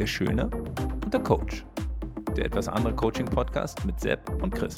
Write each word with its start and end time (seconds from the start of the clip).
der 0.00 0.06
Schöne 0.06 0.48
und 1.04 1.12
der 1.12 1.20
Coach. 1.20 1.66
Der 2.34 2.46
etwas 2.46 2.68
andere 2.68 2.94
Coaching-Podcast 2.94 3.84
mit 3.84 4.00
Sepp 4.00 4.30
und 4.42 4.54
Chris. 4.54 4.74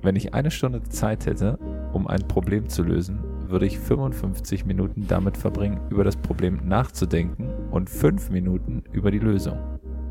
Wenn 0.00 0.16
ich 0.16 0.32
eine 0.32 0.50
Stunde 0.50 0.82
Zeit 0.84 1.26
hätte, 1.26 1.58
um 1.92 2.06
ein 2.06 2.26
Problem 2.26 2.66
zu 2.70 2.82
lösen, 2.82 3.22
würde 3.46 3.66
ich 3.66 3.78
55 3.78 4.64
Minuten 4.64 5.06
damit 5.06 5.36
verbringen, 5.36 5.82
über 5.90 6.02
das 6.02 6.16
Problem 6.16 6.66
nachzudenken 6.66 7.68
und 7.70 7.90
5 7.90 8.30
Minuten 8.30 8.84
über 8.92 9.10
die 9.10 9.18
Lösung. 9.18 9.58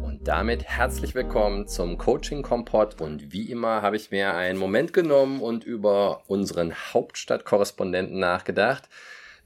Und 0.03 0.27
damit 0.27 0.63
herzlich 0.65 1.15
willkommen 1.15 1.67
zum 1.67 1.97
Coaching 1.97 2.43
Kompott 2.43 3.01
und 3.01 3.33
wie 3.33 3.49
immer 3.49 3.81
habe 3.81 3.95
ich 3.95 4.11
mir 4.11 4.35
einen 4.35 4.59
Moment 4.59 4.93
genommen 4.93 5.41
und 5.41 5.63
über 5.63 6.21
unseren 6.27 6.73
Hauptstadtkorrespondenten 6.75 8.19
nachgedacht, 8.19 8.87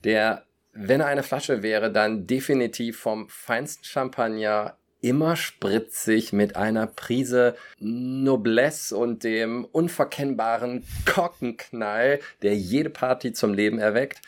der 0.04 0.45
wenn 0.75 0.99
er 0.99 1.07
eine 1.07 1.23
Flasche 1.23 1.63
wäre, 1.63 1.91
dann 1.91 2.27
definitiv 2.27 2.99
vom 2.99 3.29
feinsten 3.29 3.85
Champagner 3.85 4.77
immer 4.99 5.35
spritzig 5.35 6.34
mit 6.34 6.55
einer 6.55 6.85
Prise 6.88 7.55
Noblesse 7.79 8.98
und 8.98 9.23
dem 9.23 9.65
unverkennbaren 9.65 10.84
Korkenknall, 11.05 12.20
der 12.41 12.55
jede 12.55 12.89
Party 12.89 13.31
zum 13.31 13.53
Leben 13.53 13.79
erweckt. 13.79 14.21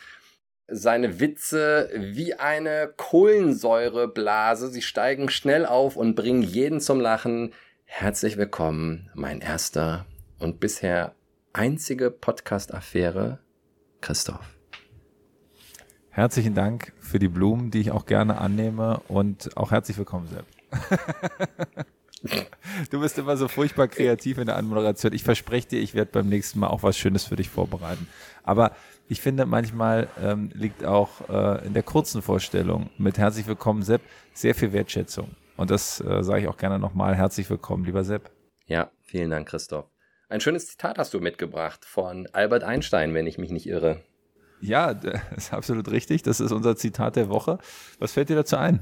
Seine 0.68 1.20
Witze 1.20 1.90
wie 1.94 2.34
eine 2.34 2.92
Kohlensäureblase, 2.96 4.68
sie 4.68 4.82
steigen 4.82 5.28
schnell 5.30 5.66
auf 5.66 5.96
und 5.96 6.14
bringen 6.14 6.42
jeden 6.42 6.80
zum 6.80 7.00
Lachen. 7.00 7.52
Herzlich 7.84 8.36
willkommen, 8.36 9.10
mein 9.14 9.40
erster 9.40 10.06
und 10.38 10.60
bisher 10.60 11.14
einzige 11.52 12.10
Podcast-Affäre, 12.10 13.38
Christoph. 14.00 14.57
Herzlichen 16.18 16.56
Dank 16.56 16.92
für 16.98 17.20
die 17.20 17.28
Blumen, 17.28 17.70
die 17.70 17.78
ich 17.78 17.92
auch 17.92 18.04
gerne 18.04 18.38
annehme 18.38 19.00
und 19.06 19.56
auch 19.56 19.70
herzlich 19.70 19.96
willkommen, 19.98 20.26
Sepp. 20.26 20.46
du 22.90 23.00
bist 23.00 23.18
immer 23.18 23.36
so 23.36 23.46
furchtbar 23.46 23.86
kreativ 23.86 24.38
in 24.38 24.46
der 24.46 24.56
Anmoderation. 24.56 25.12
Ich 25.12 25.22
verspreche 25.22 25.68
dir, 25.68 25.80
ich 25.80 25.94
werde 25.94 26.10
beim 26.10 26.28
nächsten 26.28 26.58
Mal 26.58 26.66
auch 26.66 26.82
was 26.82 26.98
Schönes 26.98 27.24
für 27.24 27.36
dich 27.36 27.48
vorbereiten. 27.48 28.08
Aber 28.42 28.72
ich 29.06 29.20
finde, 29.20 29.46
manchmal 29.46 30.08
ähm, 30.20 30.50
liegt 30.54 30.84
auch 30.84 31.28
äh, 31.28 31.64
in 31.64 31.72
der 31.72 31.84
kurzen 31.84 32.20
Vorstellung 32.20 32.90
mit 32.98 33.16
Herzlich 33.16 33.46
willkommen, 33.46 33.84
Sepp, 33.84 34.02
sehr 34.32 34.56
viel 34.56 34.72
Wertschätzung. 34.72 35.36
Und 35.56 35.70
das 35.70 36.00
äh, 36.00 36.24
sage 36.24 36.42
ich 36.42 36.48
auch 36.48 36.56
gerne 36.56 36.80
nochmal. 36.80 37.14
Herzlich 37.14 37.48
willkommen, 37.48 37.84
lieber 37.84 38.02
Sepp. 38.02 38.28
Ja, 38.66 38.90
vielen 39.04 39.30
Dank, 39.30 39.48
Christoph. 39.48 39.86
Ein 40.28 40.40
schönes 40.40 40.66
Zitat 40.66 40.98
hast 40.98 41.14
du 41.14 41.20
mitgebracht 41.20 41.84
von 41.84 42.26
Albert 42.32 42.64
Einstein, 42.64 43.14
wenn 43.14 43.28
ich 43.28 43.38
mich 43.38 43.52
nicht 43.52 43.68
irre. 43.68 44.02
Ja, 44.60 44.94
das 44.94 45.20
ist 45.36 45.52
absolut 45.52 45.90
richtig. 45.90 46.22
Das 46.22 46.40
ist 46.40 46.52
unser 46.52 46.76
Zitat 46.76 47.16
der 47.16 47.28
Woche. 47.28 47.58
Was 47.98 48.12
fällt 48.12 48.28
dir 48.28 48.36
dazu 48.36 48.56
ein? 48.56 48.80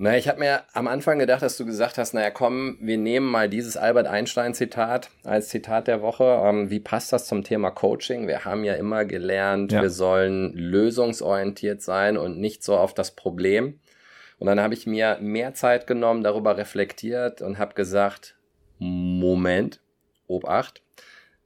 Na, 0.00 0.16
ich 0.16 0.28
habe 0.28 0.38
mir 0.38 0.62
am 0.74 0.86
Anfang 0.86 1.18
gedacht, 1.18 1.42
dass 1.42 1.56
du 1.56 1.66
gesagt 1.66 1.98
hast, 1.98 2.14
naja, 2.14 2.30
komm, 2.30 2.78
wir 2.80 2.96
nehmen 2.96 3.26
mal 3.26 3.48
dieses 3.48 3.76
Albert 3.76 4.06
Einstein-Zitat 4.06 5.10
als 5.24 5.48
Zitat 5.48 5.88
der 5.88 6.02
Woche. 6.02 6.40
Ähm, 6.44 6.70
wie 6.70 6.78
passt 6.78 7.12
das 7.12 7.26
zum 7.26 7.42
Thema 7.42 7.72
Coaching? 7.72 8.28
Wir 8.28 8.44
haben 8.44 8.62
ja 8.62 8.74
immer 8.74 9.04
gelernt, 9.04 9.72
ja. 9.72 9.82
wir 9.82 9.90
sollen 9.90 10.52
lösungsorientiert 10.52 11.82
sein 11.82 12.16
und 12.16 12.38
nicht 12.38 12.62
so 12.62 12.76
auf 12.76 12.94
das 12.94 13.16
Problem. 13.16 13.80
Und 14.38 14.46
dann 14.46 14.60
habe 14.60 14.74
ich 14.74 14.86
mir 14.86 15.18
mehr 15.20 15.54
Zeit 15.54 15.88
genommen, 15.88 16.22
darüber 16.22 16.56
reflektiert 16.56 17.42
und 17.42 17.58
habe 17.58 17.74
gesagt, 17.74 18.36
Moment, 18.78 19.80
Obacht, 20.28 20.82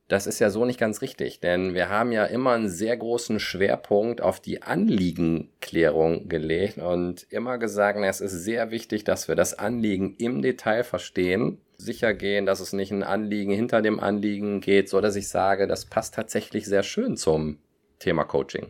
das 0.09 0.27
ist 0.27 0.41
ja 0.41 0.51
so 0.51 0.65
nicht 0.65 0.79
ganz 0.79 1.01
richtig, 1.01 1.41
denn 1.41 1.75
wir 1.75 1.89
haben 1.89 2.13
ja 2.13 2.25
immer 2.25 2.53
einen 2.53 2.69
sehr 2.69 2.97
großen 2.97 3.41
Schwerpunkt 3.41 4.21
auf 4.21 4.41
die 4.41 4.63
Anliegenklärung 4.63 6.29
gelegt 6.29 6.79
und 6.79 7.27
immer 7.31 7.59
gesagt, 7.59 7.99
es 7.99 8.21
ist 8.21 8.45
sehr 8.45 8.71
wichtig, 8.71 9.05
dass 9.05 9.29
wir 9.29 9.37
das 9.37 9.59
Anliegen 9.59 10.15
im 10.19 10.43
Detail 10.43 10.85
verstehen, 10.85 11.59
sicher 11.79 12.15
gehen, 12.15 12.47
dass 12.47 12.61
es 12.61 12.73
nicht 12.73 12.93
ein 12.93 13.03
Anliegen 13.03 13.53
hinter 13.53 13.81
dem 13.81 14.01
Anliegen 14.01 14.61
geht, 14.61 14.89
so 14.89 15.01
dass 15.01 15.17
ich 15.17 15.29
sage, 15.29 15.67
das 15.67 15.87
passt 15.87 16.15
tatsächlich 16.15 16.67
sehr 16.67 16.83
schön 16.83 17.17
zum 17.17 17.59
Thema 17.99 18.25
Coaching. 18.25 18.67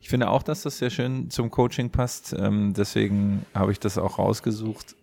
Ich 0.00 0.08
finde 0.08 0.30
auch, 0.30 0.42
dass 0.42 0.62
das 0.62 0.78
sehr 0.78 0.90
schön 0.90 1.30
zum 1.30 1.50
Coaching 1.50 1.90
passt. 1.90 2.34
Ähm, 2.38 2.74
deswegen 2.76 3.46
habe 3.54 3.72
ich 3.72 3.80
das 3.80 3.98
auch 3.98 4.18
rausgesucht 4.18 4.94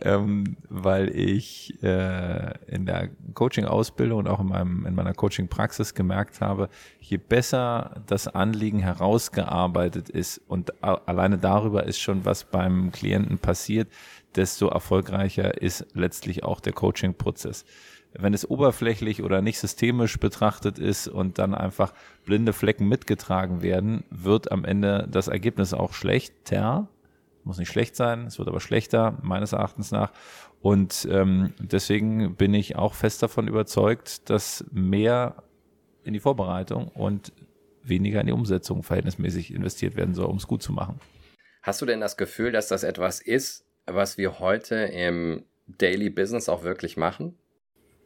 ähm, 0.00 0.56
weil 0.68 1.08
ich 1.08 1.82
äh, 1.82 2.54
in 2.66 2.86
der 2.86 3.08
Coaching-Ausbildung 3.34 4.20
und 4.20 4.28
auch 4.28 4.40
in, 4.40 4.48
meinem, 4.48 4.86
in 4.86 4.94
meiner 4.94 5.14
Coaching-Praxis 5.14 5.94
gemerkt 5.94 6.40
habe, 6.40 6.68
je 7.00 7.16
besser 7.16 8.02
das 8.06 8.28
Anliegen 8.28 8.80
herausgearbeitet 8.80 10.08
ist 10.08 10.40
und 10.48 10.82
alleine 10.82 11.38
darüber 11.38 11.84
ist 11.84 12.00
schon 12.00 12.24
was 12.24 12.44
beim 12.44 12.92
Klienten 12.92 13.38
passiert, 13.38 13.88
desto 14.34 14.68
erfolgreicher 14.68 15.60
ist 15.62 15.86
letztlich 15.94 16.44
auch 16.44 16.60
der 16.60 16.74
Coaching-Prozess. 16.74 17.64
Wenn 18.18 18.34
es 18.34 18.48
oberflächlich 18.48 19.22
oder 19.22 19.42
nicht 19.42 19.58
systemisch 19.58 20.18
betrachtet 20.18 20.78
ist 20.78 21.06
und 21.06 21.38
dann 21.38 21.54
einfach 21.54 21.92
blinde 22.24 22.52
Flecken 22.52 22.88
mitgetragen 22.88 23.62
werden, 23.62 24.04
wird 24.10 24.52
am 24.52 24.64
Ende 24.64 25.06
das 25.10 25.28
Ergebnis 25.28 25.74
auch 25.74 25.92
schlechter 25.92 26.88
muss 27.46 27.58
nicht 27.58 27.70
schlecht 27.70 27.96
sein, 27.96 28.26
es 28.26 28.38
wird 28.38 28.48
aber 28.48 28.60
schlechter, 28.60 29.18
meines 29.22 29.52
Erachtens 29.52 29.92
nach. 29.92 30.12
Und 30.60 31.06
ähm, 31.10 31.54
deswegen 31.58 32.34
bin 32.34 32.52
ich 32.54 32.76
auch 32.76 32.94
fest 32.94 33.22
davon 33.22 33.46
überzeugt, 33.46 34.28
dass 34.28 34.64
mehr 34.72 35.42
in 36.02 36.12
die 36.12 36.20
Vorbereitung 36.20 36.88
und 36.88 37.32
weniger 37.82 38.20
in 38.20 38.26
die 38.26 38.32
Umsetzung 38.32 38.82
verhältnismäßig 38.82 39.54
investiert 39.54 39.96
werden 39.96 40.14
soll, 40.14 40.26
um 40.26 40.36
es 40.36 40.46
gut 40.46 40.62
zu 40.62 40.72
machen. 40.72 40.98
Hast 41.62 41.80
du 41.80 41.86
denn 41.86 42.00
das 42.00 42.16
Gefühl, 42.16 42.52
dass 42.52 42.68
das 42.68 42.82
etwas 42.82 43.20
ist, 43.20 43.64
was 43.86 44.18
wir 44.18 44.40
heute 44.40 44.74
im 44.76 45.44
Daily 45.66 46.10
Business 46.10 46.48
auch 46.48 46.64
wirklich 46.64 46.96
machen? 46.96 47.38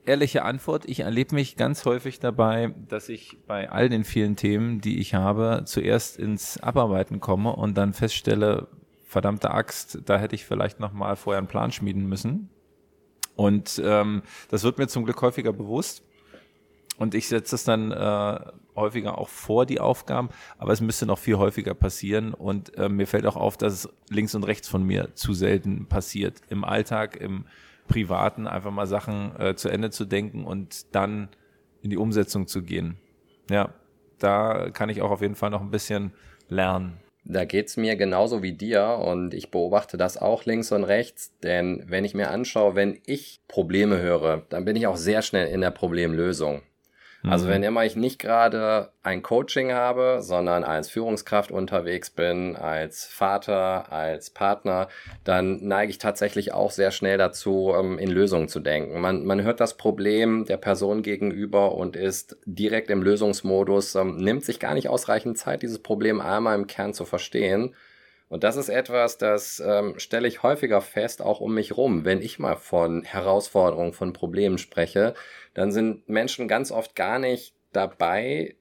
Ehrliche 0.07 0.45
Antwort, 0.45 0.87
ich 0.87 1.01
erlebe 1.01 1.35
mich 1.35 1.57
ganz 1.57 1.85
häufig 1.85 2.21
dabei, 2.21 2.75
dass 2.89 3.09
ich 3.09 3.39
bei 3.47 3.71
all 3.71 3.89
den 3.89 4.05
vielen 4.05 4.35
Themen, 4.35 4.81
die 4.81 4.99
ich 4.99 5.15
habe, 5.15 5.63
zuerst 5.67 6.19
ins 6.19 6.59
Abarbeiten 6.59 7.21
komme 7.21 7.55
und 7.55 7.77
dann 7.77 7.93
feststelle, 7.93 8.69
verdammte 9.11 9.51
Axt, 9.51 9.99
da 10.05 10.19
hätte 10.19 10.37
ich 10.37 10.45
vielleicht 10.45 10.79
noch 10.79 10.93
mal 10.93 11.17
vorher 11.17 11.39
einen 11.39 11.49
Plan 11.49 11.73
schmieden 11.73 12.09
müssen. 12.09 12.49
Und 13.35 13.83
ähm, 13.85 14.23
das 14.51 14.63
wird 14.63 14.79
mir 14.79 14.87
zum 14.87 15.05
Glück 15.05 15.21
häufiger 15.21 15.53
bewusst. 15.53 16.05
Und 16.97 17.17
ich 17.17 17.27
setze 17.27 17.57
es 17.57 17.65
dann 17.65 17.91
äh, 17.91 18.39
häufiger 18.77 19.19
auch 19.19 19.29
vor, 19.29 19.67
die 19.67 19.81
Aufgaben, 19.81 20.29
aber 20.59 20.73
es 20.73 20.81
müsste 20.81 21.07
noch 21.07 21.19
viel 21.19 21.39
häufiger 21.39 21.75
passieren. 21.75 22.35
Und 22.35 22.77
äh, 22.79 22.89
mir 22.89 23.09
fällt 23.09 23.27
auch 23.27 23.35
auf, 23.35 23.57
dass 23.57 23.73
es 23.73 23.89
links 24.11 24.37
und 24.37 24.45
rechts 24.45 24.69
von 24.69 24.85
mir 24.85 25.13
zu 25.17 25.35
selten 25.35 25.87
passiert. 25.87 26.41
Im 26.49 26.63
Alltag, 26.63 27.17
im 27.17 27.47
Privaten 27.89 28.47
einfach 28.47 28.71
mal 28.71 28.87
Sachen 28.87 29.35
äh, 29.41 29.57
zu 29.57 29.71
Ende 29.71 29.91
zu 29.91 30.05
denken 30.05 30.45
und 30.45 30.95
dann 30.95 31.31
in 31.83 31.91
die 31.91 31.97
Umsetzung 31.97 32.47
zu 32.47 32.63
gehen. 32.63 32.97
Ja, 33.51 33.75
da 34.21 34.71
kann 34.71 34.89
ich 34.89 35.03
auch 35.03 35.11
auf 35.11 35.23
jeden 35.23 35.35
Fall 35.35 35.51
noch 35.51 35.63
ein 35.63 35.73
bisschen 35.73 36.13
lernen. 36.49 37.01
Da 37.25 37.45
geht's 37.45 37.77
mir 37.77 37.97
genauso 37.97 38.43
wie 38.43 38.53
dir 38.53 38.99
und 39.05 39.35
ich 39.35 39.51
beobachte 39.51 39.97
das 39.97 40.17
auch 40.17 40.47
links 40.47 40.73
und 40.73 40.85
rechts, 40.85 41.37
denn 41.43 41.85
wenn 41.87 42.05
ich 42.05 42.15
mir 42.15 42.31
anschaue, 42.31 42.75
wenn 42.75 42.99
ich 43.07 43.41
Probleme 43.47 44.01
höre, 44.01 44.47
dann 44.49 44.65
bin 44.65 44.77
ich 44.77 44.87
auch 44.87 44.97
sehr 44.97 45.23
schnell 45.23 45.49
in 45.49 45.61
der 45.61 45.71
Problemlösung. 45.71 46.63
Also 47.23 47.47
mhm. 47.47 47.51
wenn 47.51 47.63
immer 47.63 47.85
ich 47.85 47.97
nicht 47.97 48.19
gerade 48.19 48.93
ein 49.03 49.23
Coaching 49.23 49.73
habe, 49.73 50.19
sondern 50.21 50.65
als 50.65 50.89
Führungskraft 50.89 51.51
unterwegs 51.51 52.11
bin, 52.11 52.57
als 52.57 53.05
Vater, 53.05 53.93
als 53.93 54.31
Partner, 54.31 54.89
dann 55.25 55.67
neige 55.67 55.91
ich 55.91 55.99
tatsächlich 55.99 56.53
auch 56.53 56.71
sehr 56.71 56.91
schnell 56.91 57.19
dazu, 57.19 57.75
ähm, 57.79 57.99
in 57.99 58.11
Lösungen 58.11 58.49
zu 58.49 58.61
denken. 58.61 59.01
Man, 59.01 59.25
man 59.25 59.43
hört 59.43 59.61
das 59.61 59.77
Problem 59.77 60.47
der 60.47 60.57
Person 60.57 61.03
gegenüber 61.03 61.75
und 61.75 61.97
ist 61.97 62.39
direkt 62.47 62.91
im 62.91 63.03
Lösungsmodus, 63.03 63.95
ähm, 63.97 64.17
nimmt 64.17 64.45
sich 64.45 64.59
gar 64.59 64.75
nicht 64.75 64.89
ausreichend 64.89 65.37
Zeit, 65.37 65.63
dieses 65.63 65.81
Problem 65.81 66.21
einmal 66.21 66.57
im 66.57 66.67
Kern 66.67 66.95
zu 66.95 67.05
verstehen 67.05 67.75
und 68.31 68.45
das 68.45 68.57
ist 68.57 68.69
etwas, 68.69 69.19
das 69.19 69.61
ähm, 69.65 69.99
stelle 69.99 70.29
ich 70.29 70.45
häufiger 70.45 70.81
fest, 70.81 71.21
auch 71.21 71.41
um 71.41 71.53
mich 71.53 71.77
rum. 71.77 72.05
Wenn 72.05 72.23
ich 72.23 72.39
mal 72.39 72.55
von 72.55 73.03
Herausforderungen, 73.03 73.93
von 73.93 74.13
Problemen 74.13 74.57
spreche, 74.57 75.15
dann 75.53 75.73
sind 75.73 76.09
Menschen 76.09 76.47
ganz 76.47 76.71
oft 76.71 76.95
gar 76.95 77.19
nicht 77.19 77.55
dabei, 77.73 78.55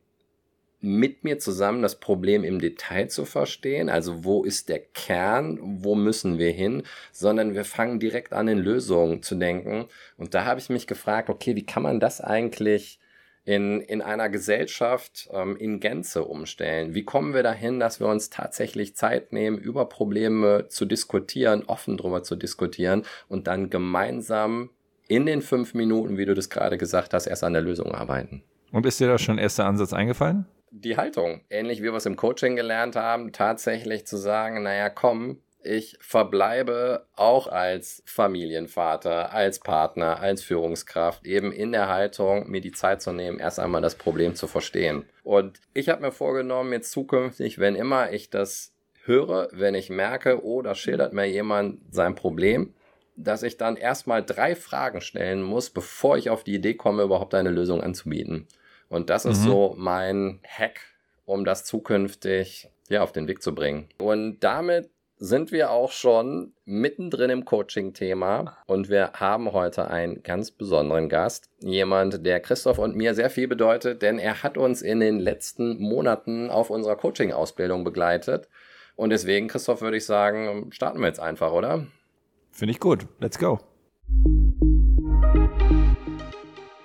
mit 0.82 1.24
mir 1.24 1.38
zusammen 1.38 1.84
das 1.84 2.00
Problem 2.00 2.44
im 2.44 2.60
Detail 2.60 3.10
zu 3.10 3.26
verstehen, 3.26 3.90
also 3.90 4.24
wo 4.24 4.44
ist 4.44 4.70
der 4.70 4.80
Kern, 4.80 5.60
wo 5.62 5.94
müssen 5.94 6.40
wir 6.40 6.52
hin, 6.52 6.84
sondern 7.12 7.54
wir 7.54 7.66
fangen 7.66 8.00
direkt 8.00 8.34
an 8.34 8.48
in 8.48 8.58
Lösungen 8.58 9.22
zu 9.22 9.36
denken. 9.36 9.86
Und 10.18 10.34
da 10.34 10.46
habe 10.46 10.60
ich 10.60 10.70
mich 10.70 10.88
gefragt, 10.88 11.30
okay, 11.30 11.56
wie 11.56 11.66
kann 11.66 11.84
man 11.84 12.00
das 12.00 12.22
eigentlich 12.22 13.00
in, 13.50 13.82
in 13.82 14.04
einer 14.04 14.30
Gesellschaft 14.30 15.28
ähm, 15.34 15.58
in 15.58 15.80
Gänze 15.80 16.24
umstellen? 16.24 16.94
Wie 16.94 17.04
kommen 17.04 17.34
wir 17.34 17.42
dahin, 17.42 17.80
dass 17.80 18.00
wir 18.00 18.06
uns 18.06 18.30
tatsächlich 18.30 18.96
Zeit 18.96 19.34
nehmen, 19.34 19.58
über 19.58 19.90
Probleme 19.90 20.68
zu 20.68 20.86
diskutieren, 20.86 21.64
offen 21.66 21.98
drüber 21.98 22.22
zu 22.22 22.36
diskutieren 22.36 23.06
und 23.28 23.48
dann 23.48 23.72
gemeinsam 23.72 24.70
in 25.08 25.26
den 25.26 25.42
fünf 25.42 25.74
Minuten, 25.74 26.20
wie 26.20 26.26
du 26.26 26.36
das 26.36 26.52
gerade 26.52 26.78
gesagt 26.78 27.16
hast, 27.16 27.26
erst 27.26 27.44
an 27.44 27.54
der 27.54 27.64
Lösung 27.64 27.92
arbeiten? 27.92 28.44
Und 28.72 28.86
ist 28.86 29.00
dir 29.00 29.08
da 29.08 29.18
schon 29.18 29.40
erster 29.40 29.66
Ansatz 29.66 29.94
eingefallen? 29.94 30.46
die 30.72 30.98
Haltung. 30.98 31.42
Ähnlich 31.50 31.80
wie 31.80 31.86
wir 31.86 31.96
es 31.96 32.06
im 32.06 32.16
Coaching 32.16 32.56
gelernt 32.56 32.96
haben, 32.96 33.32
tatsächlich 33.32 34.06
zu 34.06 34.18
sagen, 34.18 34.62
naja, 34.62 34.92
komm, 34.92 35.40
ich 35.62 35.98
verbleibe 36.00 37.06
auch 37.16 37.48
als 37.48 38.02
Familienvater, 38.06 39.34
als 39.34 39.60
Partner, 39.60 40.20
als 40.20 40.42
Führungskraft 40.42 41.26
eben 41.26 41.52
in 41.52 41.72
der 41.72 41.90
Haltung, 41.90 42.50
mir 42.50 42.62
die 42.62 42.72
Zeit 42.72 43.02
zu 43.02 43.12
nehmen, 43.12 43.40
erst 43.40 43.60
einmal 43.60 43.82
das 43.82 43.96
Problem 43.96 44.36
zu 44.36 44.48
verstehen. 44.48 45.06
Und 45.24 45.60
ich 45.74 45.90
habe 45.90 46.02
mir 46.02 46.12
vorgenommen, 46.12 46.72
jetzt 46.72 46.92
zukünftig, 46.92 47.60
wenn 47.60 47.76
immer 47.76 48.12
ich 48.12 48.30
das 48.30 48.74
höre, 49.04 49.50
wenn 49.52 49.76
ich 49.76 49.90
merke, 49.90 50.44
oh, 50.44 50.62
da 50.62 50.76
schildert 50.76 51.14
mir 51.14 51.26
jemand 51.26 51.80
sein 51.92 52.16
Problem, 52.16 52.74
dass 53.16 53.44
ich 53.44 53.58
dann 53.58 53.76
erstmal 53.76 54.24
drei 54.24 54.56
Fragen 54.56 55.02
stellen 55.02 55.42
muss, 55.44 55.70
bevor 55.70 56.18
ich 56.18 56.30
auf 56.30 56.44
die 56.44 56.56
Idee 56.56 56.76
komme, 56.76 57.04
überhaupt 57.04 57.34
eine 57.34 57.50
Lösung 57.50 57.82
anzubieten. 57.82 58.48
Und 58.88 59.10
das 59.10 59.26
mhm. 59.26 59.32
ist 59.32 59.44
so 59.44 59.76
mein 59.78 60.40
Hack, 60.48 60.80
um 61.26 61.44
das 61.44 61.66
zukünftig 61.66 62.70
ja, 62.88 63.04
auf 63.04 63.12
den 63.12 63.28
Weg 63.28 63.42
zu 63.42 63.54
bringen. 63.54 63.90
Und 64.00 64.40
damit 64.40 64.90
sind 65.20 65.52
wir 65.52 65.70
auch 65.70 65.92
schon 65.92 66.54
mittendrin 66.64 67.30
im 67.30 67.44
Coaching-Thema 67.44 68.58
und 68.68 68.88
wir 68.88 69.12
haben 69.16 69.52
heute 69.52 69.90
einen 69.90 70.24
ganz 70.24 70.50
besonderen 70.50 71.10
Gast. 71.10 71.50
Jemand, 71.60 72.26
der 72.26 72.40
Christoph 72.40 72.80
und 72.80 72.96
mir 72.96 73.14
sehr 73.14 73.30
viel 73.30 73.50
bedeutet, 73.50 74.02
denn 74.02 74.18
er 74.18 74.44
hat 74.44 74.58
uns 74.58 74.82
in 74.82 75.02
den 75.02 75.20
letzten 75.20 75.78
Monaten 75.78 76.50
auf 76.50 76.70
unserer 76.70 76.96
Coaching-Ausbildung 76.96 77.84
begleitet. 77.84 78.48
Und 78.96 79.10
deswegen, 79.10 79.50
Christoph, 79.50 79.82
würde 79.82 79.98
ich 79.98 80.06
sagen, 80.06 80.72
starten 80.72 81.00
wir 81.00 81.08
jetzt 81.08 81.20
einfach, 81.20 81.52
oder? 81.52 81.86
Finde 82.52 82.72
ich 82.72 82.80
gut. 82.80 83.06
Let's 83.20 83.38
go. 83.38 83.60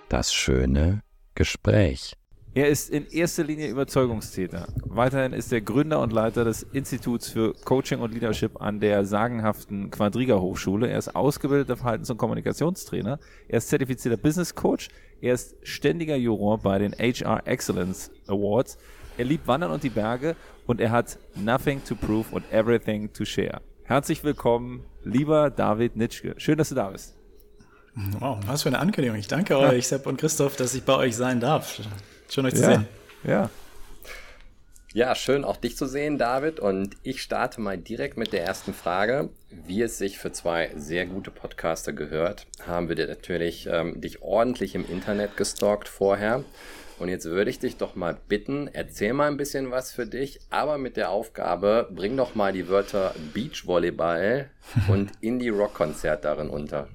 Das 0.08 0.34
schöne 0.34 1.02
Gespräch. 1.36 2.16
Er 2.56 2.68
ist 2.68 2.88
in 2.88 3.08
erster 3.08 3.42
Linie 3.42 3.66
Überzeugungstäter. 3.66 4.68
Weiterhin 4.84 5.32
ist 5.32 5.52
er 5.52 5.60
Gründer 5.60 6.00
und 6.00 6.12
Leiter 6.12 6.44
des 6.44 6.62
Instituts 6.62 7.28
für 7.28 7.52
Coaching 7.64 7.98
und 7.98 8.14
Leadership 8.14 8.60
an 8.62 8.78
der 8.78 9.04
sagenhaften 9.04 9.90
Quadriga 9.90 10.38
Hochschule. 10.38 10.88
Er 10.88 10.98
ist 10.98 11.16
ausgebildeter 11.16 11.76
Verhaltens- 11.76 12.10
und 12.10 12.16
Kommunikationstrainer. 12.16 13.18
Er 13.48 13.58
ist 13.58 13.70
zertifizierter 13.70 14.16
Business 14.16 14.54
Coach. 14.54 14.86
Er 15.20 15.34
ist 15.34 15.56
ständiger 15.64 16.14
Juror 16.14 16.58
bei 16.58 16.78
den 16.78 16.92
HR 16.92 17.44
Excellence 17.44 18.12
Awards. 18.28 18.78
Er 19.18 19.24
liebt 19.24 19.48
Wandern 19.48 19.72
und 19.72 19.82
die 19.82 19.90
Berge 19.90 20.36
und 20.66 20.80
er 20.80 20.92
hat 20.92 21.18
nothing 21.34 21.82
to 21.82 21.96
prove 21.96 22.26
and 22.36 22.44
everything 22.52 23.12
to 23.12 23.24
share. 23.24 23.62
Herzlich 23.82 24.22
willkommen, 24.22 24.84
lieber 25.02 25.50
David 25.50 25.96
Nitschke. 25.96 26.36
Schön, 26.36 26.56
dass 26.56 26.68
du 26.68 26.76
da 26.76 26.90
bist. 26.90 27.16
Wow, 28.20 28.38
was 28.46 28.62
für 28.62 28.68
eine 28.68 28.78
Ankündigung. 28.78 29.18
Ich 29.18 29.26
danke 29.26 29.58
euch, 29.58 29.88
Sepp 29.88 30.06
und 30.06 30.18
Christoph, 30.18 30.54
dass 30.54 30.72
ich 30.76 30.84
bei 30.84 30.94
euch 30.94 31.16
sein 31.16 31.40
darf. 31.40 31.80
Schön 32.34 32.46
euch 32.46 32.56
zu 32.56 32.62
ja, 32.62 32.70
sehen. 32.70 32.88
Ja. 33.22 33.50
Ja, 34.92 35.14
schön 35.14 35.44
auch 35.44 35.56
dich 35.56 35.76
zu 35.76 35.86
sehen, 35.86 36.18
David. 36.18 36.58
Und 36.58 36.96
ich 37.04 37.22
starte 37.22 37.60
mal 37.60 37.78
direkt 37.78 38.16
mit 38.16 38.32
der 38.32 38.44
ersten 38.44 38.74
Frage. 38.74 39.28
Wie 39.50 39.80
es 39.82 39.98
sich 39.98 40.18
für 40.18 40.32
zwei 40.32 40.72
sehr 40.74 41.06
gute 41.06 41.30
Podcaster 41.30 41.92
gehört, 41.92 42.48
haben 42.66 42.88
wir 42.88 42.96
dir 42.96 43.06
natürlich 43.06 43.68
ähm, 43.70 44.00
dich 44.00 44.22
ordentlich 44.22 44.74
im 44.74 44.84
Internet 44.84 45.36
gestalkt 45.36 45.86
vorher. 45.86 46.42
Und 46.98 47.08
jetzt 47.08 47.26
würde 47.26 47.50
ich 47.50 47.60
dich 47.60 47.76
doch 47.76 47.94
mal 47.94 48.16
bitten, 48.26 48.66
erzähl 48.66 49.12
mal 49.12 49.28
ein 49.28 49.36
bisschen 49.36 49.70
was 49.70 49.92
für 49.92 50.06
dich, 50.06 50.40
aber 50.50 50.76
mit 50.76 50.96
der 50.96 51.10
Aufgabe, 51.10 51.88
bring 51.92 52.16
doch 52.16 52.34
mal 52.34 52.52
die 52.52 52.68
Wörter 52.68 53.14
Beachvolleyball 53.32 54.50
und 54.88 55.12
Indie-Rock-Konzert 55.20 56.24
darin 56.24 56.50
unter. 56.50 56.88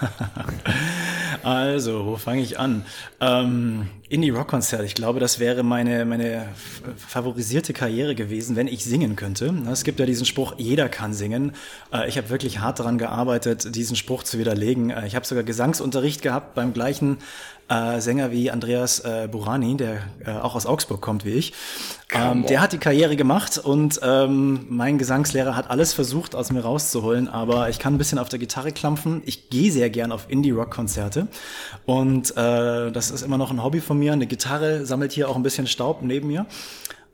also, 1.42 2.06
wo 2.06 2.16
fange 2.16 2.42
ich 2.42 2.58
an? 2.58 2.84
Ähm, 3.20 3.88
Indie-Rock-Konzert. 4.08 4.84
Ich 4.84 4.94
glaube, 4.94 5.20
das 5.20 5.40
wäre 5.40 5.62
meine, 5.62 6.04
meine 6.04 6.48
favorisierte 6.96 7.72
Karriere 7.72 8.14
gewesen, 8.14 8.54
wenn 8.54 8.68
ich 8.68 8.84
singen 8.84 9.16
könnte. 9.16 9.52
Es 9.70 9.82
gibt 9.82 9.98
ja 9.98 10.06
diesen 10.06 10.26
Spruch, 10.26 10.54
jeder 10.58 10.88
kann 10.88 11.12
singen. 11.12 11.52
Äh, 11.92 12.08
ich 12.08 12.16
habe 12.16 12.30
wirklich 12.30 12.60
hart 12.60 12.78
daran 12.78 12.98
gearbeitet, 12.98 13.74
diesen 13.74 13.96
Spruch 13.96 14.22
zu 14.22 14.38
widerlegen. 14.38 14.90
Äh, 14.90 15.06
ich 15.06 15.16
habe 15.16 15.26
sogar 15.26 15.44
Gesangsunterricht 15.44 16.22
gehabt 16.22 16.54
beim 16.54 16.72
gleichen 16.72 17.18
äh, 17.68 18.00
Sänger 18.00 18.30
wie 18.30 18.50
Andreas 18.50 19.00
äh, 19.00 19.28
Burani, 19.30 19.76
der 19.76 19.98
äh, 20.24 20.30
auch 20.30 20.54
aus 20.54 20.66
Augsburg 20.66 21.00
kommt 21.00 21.24
wie 21.24 21.32
ich. 21.32 21.52
Ähm, 22.12 22.46
der 22.46 22.60
hat 22.60 22.72
die 22.72 22.78
Karriere 22.78 23.16
gemacht 23.16 23.58
und 23.58 24.00
ähm, 24.02 24.66
mein 24.68 24.98
Gesangslehrer 24.98 25.56
hat 25.56 25.70
alles 25.70 25.92
versucht, 25.92 26.34
aus 26.34 26.52
mir 26.52 26.60
rauszuholen, 26.60 27.28
aber 27.28 27.68
ich 27.68 27.78
kann 27.78 27.94
ein 27.94 27.98
bisschen 27.98 28.18
auf 28.18 28.28
der 28.28 28.38
Gitarre 28.38 28.70
klampfen. 28.70 29.22
Ich 29.26 29.50
gehe 29.50 29.72
sehr 29.72 29.90
gern 29.90 30.12
auf 30.12 30.26
Indie-Rock-Konzerte 30.28 31.26
und 31.84 32.36
äh, 32.36 32.92
das 32.92 33.10
ist 33.10 33.22
immer 33.22 33.38
noch 33.38 33.50
ein 33.50 33.62
Hobby 33.62 33.80
von 33.80 33.98
mir. 33.98 34.12
Eine 34.12 34.26
Gitarre 34.26 34.86
sammelt 34.86 35.12
hier 35.12 35.28
auch 35.28 35.36
ein 35.36 35.42
bisschen 35.42 35.66
Staub 35.66 36.02
neben 36.02 36.28
mir. 36.28 36.46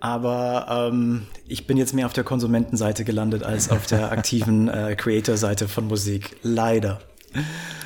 Aber 0.00 0.90
ähm, 0.90 1.28
ich 1.46 1.68
bin 1.68 1.76
jetzt 1.76 1.94
mehr 1.94 2.06
auf 2.06 2.12
der 2.12 2.24
Konsumentenseite 2.24 3.04
gelandet 3.04 3.44
als 3.44 3.70
auf 3.70 3.86
der 3.86 4.10
aktiven 4.12 4.66
äh, 4.66 4.96
Creator-Seite 4.96 5.68
von 5.68 5.86
Musik. 5.86 6.36
Leider. 6.42 7.00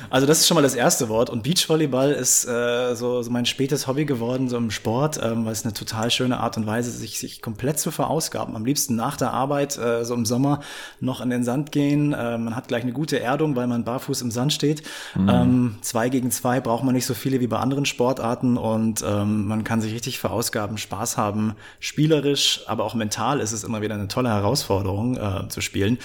Also 0.09 0.25
das 0.25 0.39
ist 0.39 0.47
schon 0.47 0.55
mal 0.55 0.61
das 0.61 0.75
erste 0.75 1.09
Wort. 1.09 1.29
Und 1.29 1.43
Beachvolleyball 1.43 2.11
ist 2.11 2.45
äh, 2.45 2.95
so, 2.95 3.21
so 3.21 3.31
mein 3.31 3.45
spätes 3.45 3.87
Hobby 3.87 4.05
geworden, 4.05 4.49
so 4.49 4.57
im 4.57 4.71
Sport, 4.71 5.19
ähm, 5.21 5.45
weil 5.45 5.51
es 5.51 5.63
eine 5.63 5.73
total 5.73 6.11
schöne 6.11 6.39
Art 6.39 6.57
und 6.57 6.65
Weise 6.65 6.89
ist, 6.89 6.99
sich, 6.99 7.19
sich 7.19 7.41
komplett 7.41 7.79
zu 7.79 7.91
verausgaben. 7.91 8.55
Am 8.55 8.65
liebsten 8.65 8.95
nach 8.95 9.17
der 9.17 9.31
Arbeit, 9.31 9.77
äh, 9.77 10.05
so 10.05 10.13
im 10.13 10.25
Sommer, 10.25 10.61
noch 10.99 11.21
in 11.21 11.29
den 11.29 11.43
Sand 11.43 11.71
gehen. 11.71 12.13
Äh, 12.13 12.37
man 12.37 12.55
hat 12.55 12.67
gleich 12.67 12.83
eine 12.83 12.93
gute 12.93 13.19
Erdung, 13.19 13.55
weil 13.55 13.67
man 13.67 13.83
barfuß 13.83 14.21
im 14.21 14.31
Sand 14.31 14.53
steht. 14.53 14.83
Mhm. 15.15 15.29
Ähm, 15.29 15.75
zwei 15.81 16.09
gegen 16.09 16.31
zwei 16.31 16.61
braucht 16.61 16.83
man 16.83 16.95
nicht 16.95 17.05
so 17.05 17.13
viele 17.13 17.39
wie 17.41 17.47
bei 17.47 17.57
anderen 17.57 17.85
Sportarten 17.85 18.57
und 18.57 19.03
ähm, 19.05 19.47
man 19.47 19.63
kann 19.63 19.81
sich 19.81 19.93
richtig 19.93 20.19
verausgaben, 20.19 20.77
Spaß 20.77 21.17
haben, 21.17 21.55
spielerisch, 21.79 22.61
aber 22.67 22.85
auch 22.85 22.95
mental 22.95 23.39
ist 23.39 23.51
es 23.51 23.63
immer 23.63 23.81
wieder 23.81 23.95
eine 23.95 24.07
tolle 24.07 24.29
Herausforderung 24.29 25.17
äh, 25.17 25.47
zu 25.49 25.61
spielen. 25.61 25.97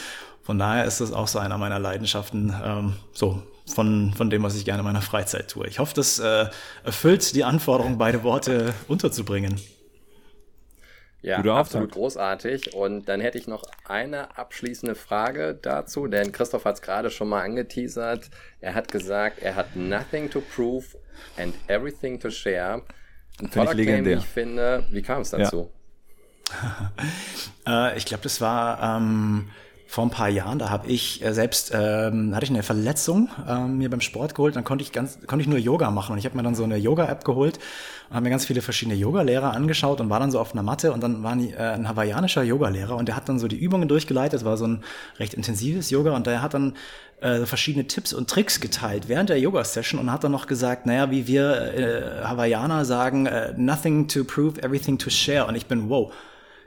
Von 0.42 0.58
daher 0.58 0.84
ist 0.84 1.00
es 1.00 1.12
auch 1.12 1.28
so 1.28 1.38
einer 1.38 1.58
meiner 1.58 1.78
Leidenschaften, 1.78 2.54
ähm, 2.64 2.96
so 3.12 3.42
von, 3.66 4.12
von 4.14 4.28
dem, 4.28 4.42
was 4.42 4.56
ich 4.56 4.64
gerne 4.64 4.80
in 4.80 4.84
meiner 4.84 5.02
Freizeit 5.02 5.48
tue. 5.48 5.66
Ich 5.68 5.78
hoffe, 5.78 5.94
das 5.94 6.18
äh, 6.18 6.46
erfüllt 6.84 7.34
die 7.34 7.44
Anforderung, 7.44 7.98
beide 7.98 8.22
Worte 8.24 8.74
unterzubringen. 8.88 9.60
Ja, 11.22 11.36
Guter 11.36 11.54
absolut 11.54 11.90
Auftakt. 11.90 11.94
großartig. 11.94 12.74
Und 12.74 13.08
dann 13.08 13.20
hätte 13.20 13.38
ich 13.38 13.46
noch 13.46 13.62
eine 13.84 14.36
abschließende 14.36 14.96
Frage 14.96 15.56
dazu, 15.60 16.08
denn 16.08 16.32
Christoph 16.32 16.64
hat 16.64 16.76
es 16.76 16.82
gerade 16.82 17.10
schon 17.10 17.28
mal 17.28 17.42
angeteasert. 17.42 18.28
Er 18.60 18.74
hat 18.74 18.90
gesagt, 18.90 19.38
er 19.40 19.54
hat 19.54 19.76
nothing 19.76 20.28
to 20.28 20.40
prove 20.40 20.84
and 21.36 21.54
everything 21.68 22.18
to 22.18 22.28
share. 22.30 22.82
Ein 23.40 23.50
toller 23.50 23.74
Claim, 23.74 24.04
wie 24.04 24.12
ich 24.14 24.24
finde. 24.24 24.84
Wie 24.90 25.02
kam 25.02 25.22
es 25.22 25.30
dazu? 25.30 25.70
Ja. 27.66 27.87
äh, 27.92 27.96
ich 27.96 28.04
glaube, 28.04 28.25
das 28.25 28.40
war 28.40 28.96
ähm, 28.99 29.49
vor 29.92 30.06
ein 30.06 30.11
paar 30.11 30.30
Jahren, 30.30 30.58
da 30.58 30.70
habe 30.70 30.88
ich 30.88 31.22
äh, 31.22 31.34
selbst, 31.34 31.70
ähm, 31.75 32.34
hatte 32.34 32.44
ich 32.44 32.50
eine 32.50 32.62
Verletzung 32.62 33.28
ähm, 33.46 33.76
mir 33.76 33.90
beim 33.90 34.00
Sport 34.00 34.34
geholt, 34.34 34.56
dann 34.56 34.64
konnte 34.64 34.82
ich 34.82 34.90
ganz, 34.90 35.18
konnte 35.26 35.42
ich 35.42 35.49
nur 35.49 35.58
Yoga 35.58 35.90
machen. 35.90 36.12
Und 36.12 36.18
ich 36.18 36.25
habe 36.25 36.34
mir 36.34 36.42
dann 36.42 36.54
so 36.54 36.64
eine 36.64 36.78
Yoga-App 36.78 37.26
geholt 37.26 37.58
und 38.08 38.16
habe 38.16 38.25
mir 38.25 38.30
ganz 38.30 38.46
viele 38.46 38.62
verschiedene 38.62 38.96
Yoga-Lehrer 38.96 39.52
angeschaut 39.52 40.00
und 40.00 40.08
war 40.08 40.18
dann 40.18 40.30
so 40.30 40.40
auf 40.40 40.54
einer 40.54 40.62
Matte. 40.62 40.92
Und 40.92 41.02
dann 41.02 41.22
war 41.22 41.37
äh, 41.37 41.56
ein 41.58 41.87
hawaiianischer 41.87 42.42
Yoga-Lehrer 42.42 42.96
und 42.96 43.06
der 43.06 43.16
hat 43.16 43.28
dann 43.28 43.38
so 43.38 43.49
die 43.49 43.58
Übungen 43.58 43.87
durchgeleitet, 43.87 44.46
war 44.46 44.56
so 44.56 44.66
ein 44.66 44.82
recht 45.18 45.34
intensives 45.34 45.90
Yoga. 45.90 46.16
Und 46.16 46.26
der 46.26 46.40
hat 46.40 46.54
dann 46.54 46.75
äh, 47.20 47.44
verschiedene 47.44 47.87
Tipps 47.87 48.14
und 48.14 48.30
Tricks 48.30 48.61
geteilt 48.61 49.11
während 49.11 49.28
der 49.28 49.40
Yoga-Session 49.40 50.00
und 50.00 50.11
hat 50.11 50.25
dann 50.25 50.32
noch 50.32 50.46
gesagt, 50.46 50.87
naja, 50.87 51.11
wie 51.11 51.26
wir 51.26 51.75
äh, 51.75 52.25
Hawaiianer 52.25 52.87
sagen, 52.87 53.26
äh, 53.26 53.52
nothing 53.58 54.08
to 54.08 54.25
prove, 54.25 54.58
everything 54.62 54.96
to 54.96 55.11
share. 55.11 55.44
Und 55.44 55.54
ich 55.54 55.66
bin, 55.66 55.90
wow, 55.90 56.11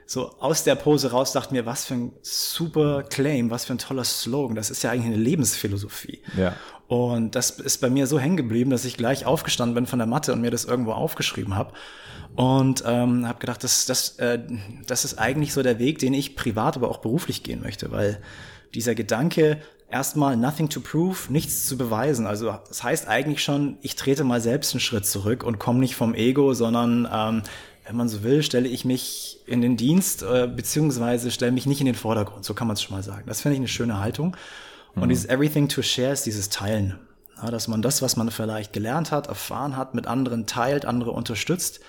so 0.06 0.30
aus 0.38 0.62
der 0.62 0.76
Pose 0.76 1.10
raus 1.10 1.32
dachte 1.32 1.52
mir, 1.52 1.66
was 1.66 1.84
für 1.84 1.94
ein 1.94 2.12
super 2.22 3.02
Claim, 3.02 3.50
was 3.50 3.64
für 3.64 3.74
ein 3.74 3.78
toller 3.78 4.04
Slogan. 4.04 4.54
Das 4.54 4.70
ist 4.70 4.82
ja 4.82 4.92
eigentlich 4.92 5.06
eine 5.06 5.16
Lebensphilosophie. 5.16 6.22
Ja. 6.36 6.54
Und 6.86 7.34
das 7.34 7.50
ist 7.50 7.80
bei 7.80 7.90
mir 7.90 8.06
so 8.06 8.20
hängen 8.20 8.36
geblieben, 8.36 8.70
dass 8.70 8.84
ich 8.84 8.96
gleich 8.96 9.26
aufgestanden 9.26 9.74
bin 9.74 9.86
von 9.86 9.98
der 9.98 10.06
Matte 10.06 10.32
und 10.32 10.40
mir 10.40 10.52
das 10.52 10.64
irgendwo 10.64 10.92
aufgeschrieben 10.92 11.56
habe. 11.56 11.72
Und 12.36 12.84
ähm, 12.86 13.26
habe 13.26 13.40
gedacht, 13.40 13.64
das, 13.64 13.86
das, 13.86 14.18
äh, 14.18 14.38
das 14.86 15.04
ist 15.04 15.18
eigentlich 15.18 15.52
so 15.52 15.62
der 15.62 15.80
Weg, 15.80 15.98
den 15.98 16.14
ich 16.14 16.36
privat, 16.36 16.76
aber 16.76 16.88
auch 16.88 16.98
beruflich 16.98 17.42
gehen 17.42 17.62
möchte, 17.62 17.90
weil 17.90 18.20
dieser 18.74 18.94
Gedanke, 18.94 19.60
erstmal 19.90 20.36
nothing 20.36 20.68
to 20.68 20.80
prove, 20.80 21.32
nichts 21.32 21.66
zu 21.66 21.76
beweisen. 21.76 22.26
Also 22.26 22.54
das 22.68 22.82
heißt 22.82 23.08
eigentlich 23.08 23.42
schon, 23.42 23.78
ich 23.82 23.96
trete 23.96 24.22
mal 24.22 24.40
selbst 24.40 24.74
einen 24.74 24.80
Schritt 24.80 25.06
zurück 25.06 25.42
und 25.42 25.58
komme 25.58 25.78
nicht 25.80 25.96
vom 25.96 26.14
Ego, 26.14 26.54
sondern 26.54 27.08
ähm, 27.10 27.42
wenn 27.86 27.96
man 27.96 28.08
so 28.08 28.22
will, 28.22 28.42
stelle 28.42 28.68
ich 28.68 28.84
mich 28.84 29.38
in 29.46 29.60
den 29.60 29.76
Dienst, 29.76 30.22
äh, 30.22 30.48
beziehungsweise 30.48 31.30
stelle 31.30 31.52
mich 31.52 31.66
nicht 31.66 31.80
in 31.80 31.86
den 31.86 31.94
Vordergrund. 31.94 32.44
So 32.44 32.54
kann 32.54 32.66
man 32.66 32.74
es 32.74 32.82
schon 32.82 32.96
mal 32.96 33.02
sagen. 33.02 33.24
Das 33.26 33.42
finde 33.42 33.54
ich 33.54 33.60
eine 33.60 33.68
schöne 33.68 34.00
Haltung. 34.00 34.36
Und 34.94 35.04
mhm. 35.04 35.08
dieses 35.10 35.26
Everything 35.26 35.68
to 35.68 35.82
Share 35.82 36.12
ist 36.12 36.26
dieses 36.26 36.48
Teilen. 36.48 36.98
Ja, 37.42 37.50
dass 37.50 37.68
man 37.68 37.82
das, 37.82 38.02
was 38.02 38.16
man 38.16 38.30
vielleicht 38.30 38.72
gelernt 38.72 39.12
hat, 39.12 39.26
erfahren 39.26 39.76
hat, 39.76 39.94
mit 39.94 40.06
anderen 40.06 40.46
teilt, 40.46 40.84
andere 40.84 41.10
unterstützt. 41.12 41.80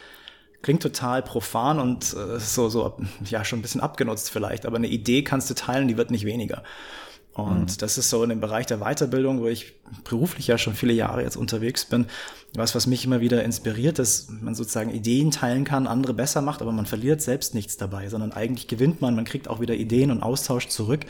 Klingt 0.62 0.84
total 0.84 1.24
profan 1.24 1.80
und 1.80 2.14
äh, 2.14 2.40
so, 2.40 2.68
so, 2.68 2.98
ja, 3.26 3.46
schon 3.46 3.60
ein 3.60 3.62
bisschen 3.62 3.82
abgenutzt 3.82 4.30
vielleicht, 4.30 4.66
aber 4.66 4.76
eine 4.76 4.88
Idee 4.88 5.24
kannst 5.24 5.50
du 5.50 5.54
teilen, 5.54 5.88
die 5.88 5.98
wird 5.98 6.12
nicht 6.12 6.26
weniger. 6.26 6.64
Und 7.38 7.72
mhm. 7.72 7.78
das 7.78 8.00
ist 8.00 8.10
so 8.10 8.24
in 8.24 8.30
dem 8.30 8.40
Bereich 8.40 8.66
der 8.66 8.80
Weiterbildung, 8.80 9.42
wo 9.42 9.48
ich 9.48 9.76
beruflich 10.04 10.48
ja 10.48 10.58
schon 10.58 10.74
viele 10.74 10.94
Jahre 10.94 11.22
jetzt 11.22 11.38
unterwegs 11.38 11.86
bin, 11.86 12.08
was, 12.56 12.74
was 12.74 12.88
mich 12.88 13.06
immer 13.06 13.22
wieder 13.22 13.44
inspiriert, 13.44 14.00
dass 14.00 14.28
man 14.42 14.56
sozusagen 14.56 14.90
Ideen 14.90 15.30
teilen 15.30 15.64
kann, 15.64 15.86
andere 15.86 16.16
besser 16.16 16.42
macht, 16.42 16.64
aber 16.64 16.72
man 16.72 16.88
verliert 16.88 17.22
selbst 17.22 17.54
nichts 17.54 17.78
dabei, 17.78 18.10
sondern 18.10 18.32
eigentlich 18.32 18.68
gewinnt 18.68 19.02
man, 19.02 19.16
man 19.16 19.24
kriegt 19.24 19.50
auch 19.50 19.60
wieder 19.60 19.76
Ideen 19.76 20.10
und 20.10 20.24
Austausch 20.24 20.68
zurück. 20.68 21.06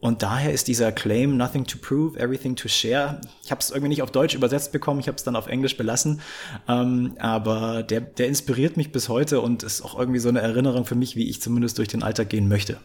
Und 0.00 0.22
daher 0.22 0.50
ist 0.50 0.66
dieser 0.66 0.92
Claim, 0.92 1.36
nothing 1.36 1.66
to 1.66 1.76
prove, 1.76 2.18
everything 2.18 2.56
to 2.56 2.68
share. 2.68 3.20
Ich 3.44 3.50
habe 3.50 3.60
es 3.60 3.68
irgendwie 3.68 3.90
nicht 3.90 4.00
auf 4.00 4.10
Deutsch 4.10 4.34
übersetzt 4.34 4.72
bekommen, 4.72 4.98
ich 4.98 5.08
habe 5.08 5.16
es 5.16 5.24
dann 5.24 5.36
auf 5.36 5.46
Englisch 5.46 5.76
belassen. 5.76 6.22
Ähm, 6.68 7.16
aber 7.18 7.82
der, 7.82 8.00
der 8.00 8.28
inspiriert 8.28 8.78
mich 8.78 8.92
bis 8.92 9.10
heute 9.10 9.42
und 9.42 9.62
ist 9.62 9.82
auch 9.82 9.98
irgendwie 9.98 10.20
so 10.20 10.30
eine 10.30 10.40
Erinnerung 10.40 10.86
für 10.86 10.94
mich, 10.94 11.16
wie 11.16 11.28
ich 11.28 11.42
zumindest 11.42 11.76
durch 11.76 11.88
den 11.88 12.02
Alltag 12.02 12.30
gehen 12.30 12.48
möchte. 12.48 12.78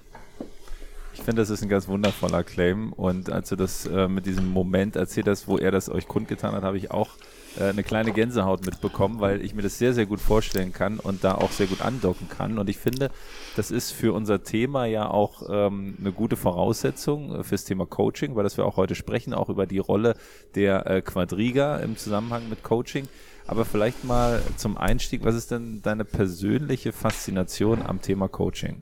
Ich 1.16 1.22
finde, 1.22 1.42
das 1.42 1.50
ist 1.50 1.64
ein 1.64 1.70
ganz 1.70 1.88
wundervoller 1.88 2.44
Claim. 2.44 2.92
Und 2.92 3.32
als 3.32 3.48
du 3.50 3.56
das 3.56 3.86
äh, 3.86 4.10
mit 4.10 4.26
diesem 4.26 4.50
Moment 4.50 4.98
erzählt 4.98 5.28
hast, 5.28 5.48
wo 5.48 5.58
er 5.58 5.72
das 5.72 5.90
euch 5.90 6.10
kundgetan 6.10 6.54
hat, 6.54 6.64
habe 6.64 6.78
ich 6.78 6.92
auch 6.92 7.12
äh, 7.58 7.70
eine 7.70 7.84
kleine 7.84 8.12
Gänsehaut 8.12 8.66
mitbekommen, 8.66 9.22
weil 9.22 9.42
ich 9.42 9.56
mir 9.56 9.62
das 9.62 9.78
sehr, 9.78 9.94
sehr 9.94 10.06
gut 10.06 10.20
vorstellen 10.20 10.74
kann 10.74 11.00
und 11.00 11.24
da 11.24 11.36
auch 11.36 11.52
sehr 11.52 11.68
gut 11.68 11.82
andocken 11.82 12.28
kann. 12.28 12.60
Und 12.60 12.70
ich 12.70 12.78
finde, 12.78 13.12
das 13.56 13.72
ist 13.72 13.92
für 13.92 14.14
unser 14.14 14.44
Thema 14.44 14.86
ja 14.86 15.10
auch 15.10 15.44
ähm, 15.50 15.96
eine 16.00 16.12
gute 16.12 16.36
Voraussetzung 16.36 17.34
äh, 17.34 17.44
fürs 17.44 17.64
Thema 17.64 17.86
Coaching, 17.86 18.36
weil 18.36 18.44
das 18.44 18.58
wir 18.58 18.66
auch 18.66 18.76
heute 18.76 18.94
sprechen, 18.94 19.34
auch 19.34 19.48
über 19.48 19.66
die 19.66 19.80
Rolle 19.80 20.16
der 20.54 20.86
äh, 20.86 21.02
Quadriga 21.02 21.78
im 21.78 21.96
Zusammenhang 21.96 22.50
mit 22.50 22.62
Coaching. 22.62 23.08
Aber 23.48 23.64
vielleicht 23.64 24.04
mal 24.04 24.42
zum 24.58 24.78
Einstieg, 24.78 25.24
was 25.24 25.36
ist 25.36 25.50
denn 25.50 25.82
deine 25.82 26.04
persönliche 26.04 26.92
Faszination 26.92 27.82
am 27.82 28.02
Thema 28.02 28.28
Coaching? 28.28 28.82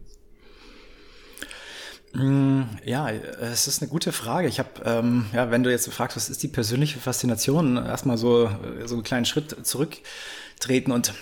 Mm, 2.13 2.63
ja, 2.86 3.10
es 3.10 3.67
ist 3.67 3.82
eine 3.82 3.89
gute 3.89 4.12
Frage. 4.12 4.48
Ich 4.48 4.60
habe, 4.60 4.70
ähm, 4.86 5.25
ja, 5.34 5.50
wenn 5.50 5.63
du 5.63 5.72
jetzt 5.72 5.91
fragst, 5.91 6.15
was 6.15 6.29
ist 6.29 6.43
die 6.43 6.48
persönliche 6.48 7.00
Faszination, 7.00 7.77
erstmal 7.77 8.17
so, 8.17 8.50
so 8.86 8.96
einen 8.96 9.03
kleinen 9.03 9.25
Schritt 9.25 9.65
zurücktreten. 9.65 10.91
Und 10.91 11.13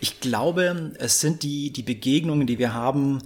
ich 0.00 0.20
glaube, 0.20 0.92
es 0.98 1.20
sind 1.20 1.42
die, 1.42 1.70
die 1.70 1.82
Begegnungen, 1.82 2.46
die 2.46 2.58
wir 2.58 2.72
haben, 2.72 3.22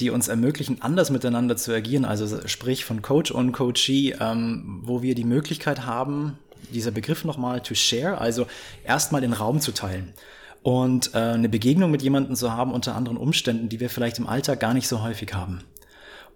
die 0.00 0.10
uns 0.10 0.28
ermöglichen, 0.28 0.82
anders 0.82 1.10
miteinander 1.10 1.56
zu 1.56 1.72
agieren. 1.72 2.04
Also 2.04 2.46
sprich 2.46 2.84
von 2.84 3.00
Coach 3.00 3.30
und 3.30 3.52
Coachee, 3.52 4.16
ähm, 4.20 4.80
wo 4.82 5.02
wir 5.02 5.14
die 5.14 5.24
Möglichkeit 5.24 5.86
haben, 5.86 6.38
dieser 6.72 6.90
Begriff 6.90 7.24
nochmal 7.24 7.60
to 7.60 7.74
share, 7.74 8.18
also 8.18 8.46
erstmal 8.84 9.20
den 9.20 9.32
Raum 9.32 9.60
zu 9.60 9.72
teilen 9.72 10.12
und 10.62 11.14
äh, 11.14 11.18
eine 11.18 11.48
Begegnung 11.48 11.92
mit 11.92 12.02
jemandem 12.02 12.34
zu 12.34 12.52
haben 12.52 12.72
unter 12.72 12.96
anderen 12.96 13.16
Umständen, 13.16 13.68
die 13.68 13.78
wir 13.78 13.88
vielleicht 13.88 14.18
im 14.18 14.26
Alltag 14.26 14.58
gar 14.58 14.74
nicht 14.74 14.88
so 14.88 15.00
häufig 15.00 15.32
haben. 15.32 15.62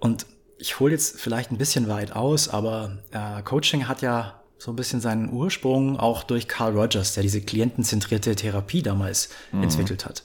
Und 0.00 0.26
ich 0.58 0.80
hole 0.80 0.92
jetzt 0.92 1.20
vielleicht 1.20 1.50
ein 1.52 1.58
bisschen 1.58 1.88
weit 1.88 2.12
aus, 2.12 2.48
aber 2.48 2.98
äh, 3.12 3.42
Coaching 3.42 3.88
hat 3.88 4.02
ja 4.02 4.42
so 4.58 4.72
ein 4.72 4.76
bisschen 4.76 5.00
seinen 5.00 5.32
Ursprung 5.32 5.98
auch 5.98 6.22
durch 6.22 6.46
Carl 6.46 6.76
Rogers, 6.76 7.14
der 7.14 7.22
diese 7.22 7.40
klientenzentrierte 7.40 8.36
Therapie 8.36 8.82
damals 8.82 9.30
mhm. 9.52 9.62
entwickelt 9.62 10.04
hat. 10.04 10.22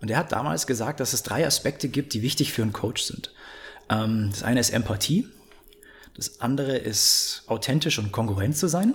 Und 0.00 0.10
er 0.10 0.18
hat 0.18 0.32
damals 0.32 0.66
gesagt, 0.66 1.00
dass 1.00 1.12
es 1.12 1.22
drei 1.22 1.46
Aspekte 1.46 1.88
gibt, 1.88 2.12
die 2.12 2.22
wichtig 2.22 2.52
für 2.52 2.62
einen 2.62 2.72
Coach 2.72 3.02
sind. 3.02 3.32
Ähm, 3.88 4.28
das 4.30 4.42
eine 4.42 4.60
ist 4.60 4.70
Empathie, 4.70 5.28
das 6.14 6.40
andere 6.40 6.76
ist 6.76 7.44
authentisch 7.46 7.98
und 7.98 8.12
kongruent 8.12 8.56
zu 8.56 8.68
sein. 8.68 8.94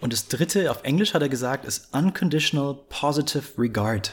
Und 0.00 0.12
das 0.12 0.28
dritte, 0.28 0.70
auf 0.70 0.82
Englisch 0.82 1.14
hat 1.14 1.22
er 1.22 1.28
gesagt, 1.28 1.64
ist 1.64 1.94
unconditional 1.94 2.74
positive 2.88 3.44
regard. 3.58 4.12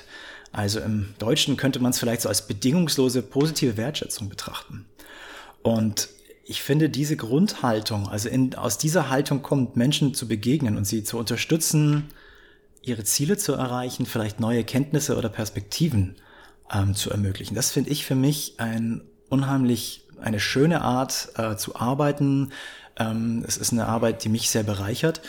Also 0.51 0.79
im 0.79 1.13
Deutschen 1.17 1.57
könnte 1.57 1.79
man 1.79 1.91
es 1.91 1.99
vielleicht 1.99 2.21
so 2.21 2.29
als 2.29 2.47
bedingungslose 2.47 3.21
positive 3.21 3.77
Wertschätzung 3.77 4.29
betrachten. 4.29 4.85
Und 5.61 6.09
ich 6.43 6.61
finde 6.61 6.89
diese 6.89 7.15
Grundhaltung, 7.15 8.09
also 8.09 8.27
in, 8.27 8.55
aus 8.55 8.77
dieser 8.77 9.09
Haltung 9.09 9.41
kommt 9.41 9.75
Menschen 9.77 10.13
zu 10.13 10.27
begegnen 10.27 10.75
und 10.75 10.85
sie 10.85 11.03
zu 11.03 11.17
unterstützen, 11.17 12.09
ihre 12.81 13.03
Ziele 13.03 13.37
zu 13.37 13.53
erreichen, 13.53 14.05
vielleicht 14.05 14.39
neue 14.39 14.63
Kenntnisse 14.63 15.15
oder 15.17 15.29
Perspektiven 15.29 16.15
ähm, 16.73 16.95
zu 16.95 17.11
ermöglichen. 17.11 17.55
Das 17.55 17.71
finde 17.71 17.91
ich 17.91 18.05
für 18.05 18.15
mich 18.15 18.55
ein 18.57 19.01
unheimlich 19.29 20.07
eine 20.19 20.39
schöne 20.39 20.81
Art 20.81 21.29
äh, 21.37 21.55
zu 21.55 21.75
arbeiten. 21.75 22.51
Ähm, 22.97 23.43
es 23.47 23.57
ist 23.57 23.71
eine 23.71 23.87
Arbeit, 23.87 24.23
die 24.23 24.29
mich 24.29 24.49
sehr 24.49 24.63
bereichert. 24.63 25.21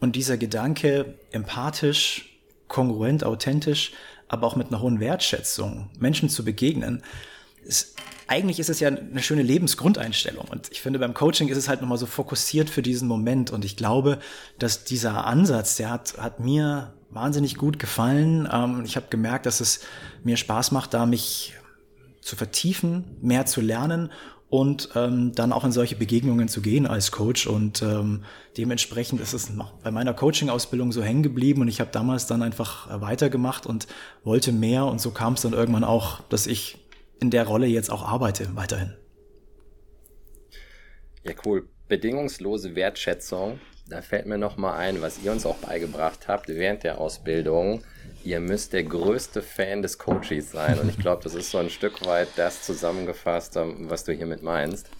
Und 0.00 0.16
dieser 0.16 0.36
Gedanke, 0.36 1.14
empathisch, 1.30 2.38
kongruent, 2.68 3.24
authentisch, 3.24 3.92
aber 4.28 4.46
auch 4.46 4.56
mit 4.56 4.68
einer 4.68 4.80
hohen 4.80 5.00
Wertschätzung 5.00 5.90
Menschen 5.98 6.28
zu 6.28 6.44
begegnen, 6.44 7.02
ist, 7.64 7.96
eigentlich 8.28 8.58
ist 8.58 8.70
es 8.70 8.80
ja 8.80 8.88
eine 8.88 9.22
schöne 9.22 9.42
Lebensgrundeinstellung. 9.42 10.46
Und 10.48 10.70
ich 10.72 10.80
finde, 10.80 10.98
beim 10.98 11.14
Coaching 11.14 11.48
ist 11.48 11.56
es 11.56 11.68
halt 11.68 11.80
nochmal 11.80 11.98
so 11.98 12.06
fokussiert 12.06 12.70
für 12.70 12.82
diesen 12.82 13.08
Moment. 13.08 13.50
Und 13.50 13.64
ich 13.64 13.76
glaube, 13.76 14.18
dass 14.58 14.84
dieser 14.84 15.26
Ansatz, 15.26 15.76
der 15.76 15.90
hat, 15.90 16.18
hat 16.18 16.40
mir 16.40 16.92
wahnsinnig 17.10 17.56
gut 17.56 17.78
gefallen. 17.78 18.48
Ähm, 18.52 18.82
ich 18.84 18.96
habe 18.96 19.06
gemerkt, 19.10 19.46
dass 19.46 19.60
es 19.60 19.80
mir 20.24 20.36
Spaß 20.36 20.72
macht, 20.72 20.94
da 20.94 21.06
mich 21.06 21.54
zu 22.20 22.34
vertiefen, 22.34 23.16
mehr 23.20 23.46
zu 23.46 23.60
lernen 23.60 24.10
und 24.48 24.90
ähm, 24.94 25.32
dann 25.34 25.52
auch 25.52 25.64
in 25.64 25.72
solche 25.72 25.96
Begegnungen 25.96 26.48
zu 26.48 26.60
gehen 26.60 26.86
als 26.86 27.10
Coach. 27.10 27.46
Und 27.46 27.82
ähm, 27.82 28.24
dementsprechend 28.56 29.20
ist 29.20 29.32
es 29.32 29.50
bei 29.82 29.90
meiner 29.90 30.14
Coaching-Ausbildung 30.14 30.92
so 30.92 31.02
hängen 31.02 31.22
geblieben 31.22 31.62
und 31.62 31.68
ich 31.68 31.80
habe 31.80 31.90
damals 31.92 32.26
dann 32.26 32.42
einfach 32.42 32.88
weitergemacht 33.00 33.66
und 33.66 33.86
wollte 34.24 34.52
mehr 34.52 34.86
und 34.86 35.00
so 35.00 35.10
kam 35.10 35.34
es 35.34 35.42
dann 35.42 35.52
irgendwann 35.52 35.84
auch, 35.84 36.20
dass 36.28 36.46
ich 36.46 36.78
in 37.20 37.30
der 37.30 37.46
Rolle 37.46 37.66
jetzt 37.66 37.90
auch 37.90 38.06
arbeite 38.06 38.54
weiterhin. 38.54 38.94
Ja, 41.24 41.32
cool. 41.44 41.68
Bedingungslose 41.88 42.74
Wertschätzung. 42.74 43.60
Da 43.88 44.02
fällt 44.02 44.26
mir 44.26 44.38
noch 44.38 44.56
mal 44.56 44.76
ein, 44.76 45.00
was 45.00 45.22
ihr 45.22 45.32
uns 45.32 45.46
auch 45.46 45.56
beigebracht 45.56 46.28
habt 46.28 46.48
während 46.48 46.82
der 46.82 47.00
Ausbildung 47.00 47.82
ihr 48.26 48.40
müsst 48.40 48.72
der 48.72 48.82
größte 48.82 49.40
Fan 49.40 49.82
des 49.82 49.98
Coaches 49.98 50.50
sein. 50.50 50.78
Und 50.78 50.88
ich 50.88 50.98
glaube, 50.98 51.22
das 51.22 51.34
ist 51.34 51.50
so 51.50 51.58
ein 51.58 51.70
Stück 51.70 52.04
weit 52.04 52.28
das 52.36 52.62
zusammengefasst, 52.62 53.56
ähm, 53.56 53.88
was 53.88 54.04
du 54.04 54.12
hiermit 54.12 54.42
meinst. 54.42 54.90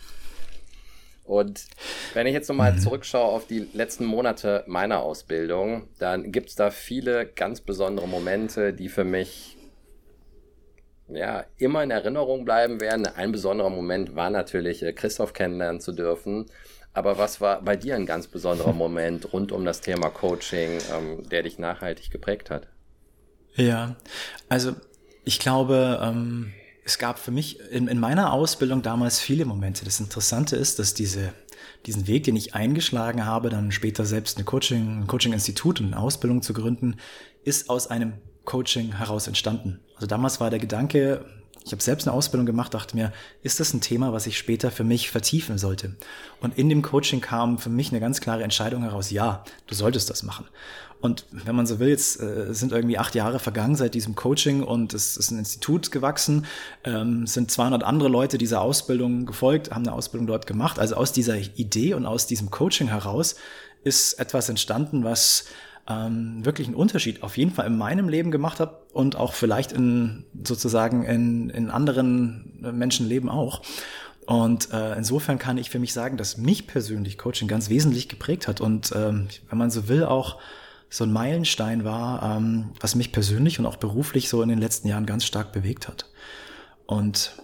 Und 1.24 1.66
wenn 2.14 2.28
ich 2.28 2.34
jetzt 2.34 2.48
nochmal 2.48 2.72
mhm. 2.72 2.78
zurückschaue 2.78 3.24
auf 3.24 3.48
die 3.48 3.68
letzten 3.72 4.04
Monate 4.04 4.62
meiner 4.68 5.00
Ausbildung, 5.00 5.88
dann 5.98 6.30
gibt 6.30 6.50
es 6.50 6.54
da 6.54 6.70
viele 6.70 7.26
ganz 7.26 7.60
besondere 7.60 8.06
Momente, 8.06 8.72
die 8.72 8.88
für 8.88 9.02
mich 9.04 9.56
ja 11.08 11.44
immer 11.58 11.82
in 11.82 11.90
Erinnerung 11.90 12.44
bleiben 12.44 12.80
werden. 12.80 13.06
Ein 13.06 13.32
besonderer 13.32 13.70
Moment 13.70 14.14
war 14.14 14.30
natürlich, 14.30 14.84
äh, 14.84 14.92
Christoph 14.92 15.32
kennenlernen 15.32 15.80
zu 15.80 15.92
dürfen. 15.92 16.46
Aber 16.92 17.18
was 17.18 17.40
war 17.40 17.60
bei 17.60 17.76
dir 17.76 17.96
ein 17.96 18.06
ganz 18.06 18.28
besonderer 18.28 18.72
Moment 18.84 19.32
rund 19.32 19.50
um 19.50 19.64
das 19.64 19.80
Thema 19.80 20.10
Coaching, 20.10 20.78
ähm, 20.94 21.28
der 21.28 21.42
dich 21.42 21.58
nachhaltig 21.58 22.10
geprägt 22.10 22.50
hat? 22.50 22.68
Ja, 23.56 23.96
also 24.48 24.74
ich 25.24 25.38
glaube, 25.38 26.00
ähm, 26.02 26.52
es 26.84 26.98
gab 26.98 27.18
für 27.18 27.30
mich 27.30 27.58
in, 27.70 27.88
in 27.88 27.98
meiner 27.98 28.32
Ausbildung 28.32 28.82
damals 28.82 29.18
viele 29.18 29.44
Momente. 29.44 29.84
Das 29.84 29.98
Interessante 29.98 30.56
ist, 30.56 30.78
dass 30.78 30.94
diese, 30.94 31.32
diesen 31.84 32.06
Weg, 32.06 32.24
den 32.24 32.36
ich 32.36 32.54
eingeschlagen 32.54 33.24
habe, 33.24 33.48
dann 33.48 33.72
später 33.72 34.04
selbst 34.04 34.36
eine 34.36 34.44
Coaching, 34.44 35.00
ein 35.02 35.06
Coaching-Institut 35.06 35.80
und 35.80 35.86
eine 35.86 35.98
Ausbildung 35.98 36.42
zu 36.42 36.52
gründen, 36.52 36.96
ist 37.44 37.70
aus 37.70 37.88
einem 37.88 38.12
Coaching 38.44 38.92
heraus 38.92 39.26
entstanden. 39.26 39.80
Also 39.96 40.06
damals 40.06 40.38
war 40.38 40.50
der 40.50 40.60
Gedanke, 40.60 41.24
ich 41.66 41.72
habe 41.72 41.82
selbst 41.82 42.06
eine 42.06 42.16
Ausbildung 42.16 42.46
gemacht, 42.46 42.72
dachte 42.74 42.96
mir, 42.96 43.12
ist 43.42 43.58
das 43.58 43.74
ein 43.74 43.80
Thema, 43.80 44.12
was 44.12 44.28
ich 44.28 44.38
später 44.38 44.70
für 44.70 44.84
mich 44.84 45.10
vertiefen 45.10 45.58
sollte? 45.58 45.96
Und 46.40 46.56
in 46.56 46.68
dem 46.68 46.80
Coaching 46.80 47.20
kam 47.20 47.58
für 47.58 47.70
mich 47.70 47.90
eine 47.90 47.98
ganz 47.98 48.20
klare 48.20 48.44
Entscheidung 48.44 48.82
heraus, 48.82 49.10
ja, 49.10 49.42
du 49.66 49.74
solltest 49.74 50.08
das 50.08 50.22
machen. 50.22 50.46
Und 51.00 51.26
wenn 51.30 51.56
man 51.56 51.66
so 51.66 51.80
will, 51.80 51.88
jetzt 51.88 52.20
äh, 52.20 52.54
sind 52.54 52.70
irgendwie 52.70 52.98
acht 52.98 53.16
Jahre 53.16 53.40
vergangen 53.40 53.74
seit 53.74 53.94
diesem 53.94 54.14
Coaching 54.14 54.62
und 54.62 54.94
es 54.94 55.16
ist 55.16 55.32
ein 55.32 55.40
Institut 55.40 55.90
gewachsen, 55.90 56.46
ähm, 56.84 57.26
sind 57.26 57.50
200 57.50 57.82
andere 57.82 58.08
Leute 58.08 58.38
dieser 58.38 58.60
Ausbildung 58.60 59.26
gefolgt, 59.26 59.72
haben 59.72 59.86
eine 59.86 59.92
Ausbildung 59.92 60.28
dort 60.28 60.46
gemacht. 60.46 60.78
Also 60.78 60.94
aus 60.94 61.12
dieser 61.12 61.36
Idee 61.36 61.94
und 61.94 62.06
aus 62.06 62.28
diesem 62.28 62.50
Coaching 62.50 62.88
heraus 62.88 63.34
ist 63.82 64.14
etwas 64.20 64.48
entstanden, 64.48 65.02
was 65.02 65.46
ähm, 65.88 66.44
wirklich 66.44 66.68
einen 66.68 66.76
Unterschied 66.76 67.22
auf 67.22 67.36
jeden 67.36 67.52
Fall 67.52 67.66
in 67.66 67.76
meinem 67.76 68.08
Leben 68.08 68.30
gemacht 68.30 68.60
hat 68.60 68.92
und 68.92 69.16
auch 69.16 69.34
vielleicht 69.34 69.72
in 69.72 70.24
sozusagen 70.44 71.04
in, 71.04 71.50
in 71.50 71.70
anderen 71.70 72.58
Menschenleben 72.60 73.28
auch. 73.28 73.62
Und 74.26 74.72
äh, 74.72 74.96
insofern 74.96 75.38
kann 75.38 75.56
ich 75.56 75.70
für 75.70 75.78
mich 75.78 75.92
sagen, 75.92 76.16
dass 76.16 76.36
mich 76.36 76.66
persönlich 76.66 77.16
Coaching 77.16 77.46
ganz 77.46 77.70
wesentlich 77.70 78.08
geprägt 78.08 78.48
hat 78.48 78.60
und 78.60 78.92
ähm, 78.96 79.28
wenn 79.48 79.58
man 79.58 79.70
so 79.70 79.88
will 79.88 80.04
auch 80.04 80.38
so 80.88 81.04
ein 81.04 81.12
Meilenstein 81.12 81.84
war, 81.84 82.36
ähm, 82.36 82.72
was 82.80 82.94
mich 82.94 83.12
persönlich 83.12 83.58
und 83.58 83.66
auch 83.66 83.76
beruflich 83.76 84.28
so 84.28 84.42
in 84.42 84.48
den 84.48 84.58
letzten 84.58 84.88
Jahren 84.88 85.06
ganz 85.06 85.24
stark 85.24 85.52
bewegt 85.52 85.88
hat. 85.88 86.06
Und 86.86 87.36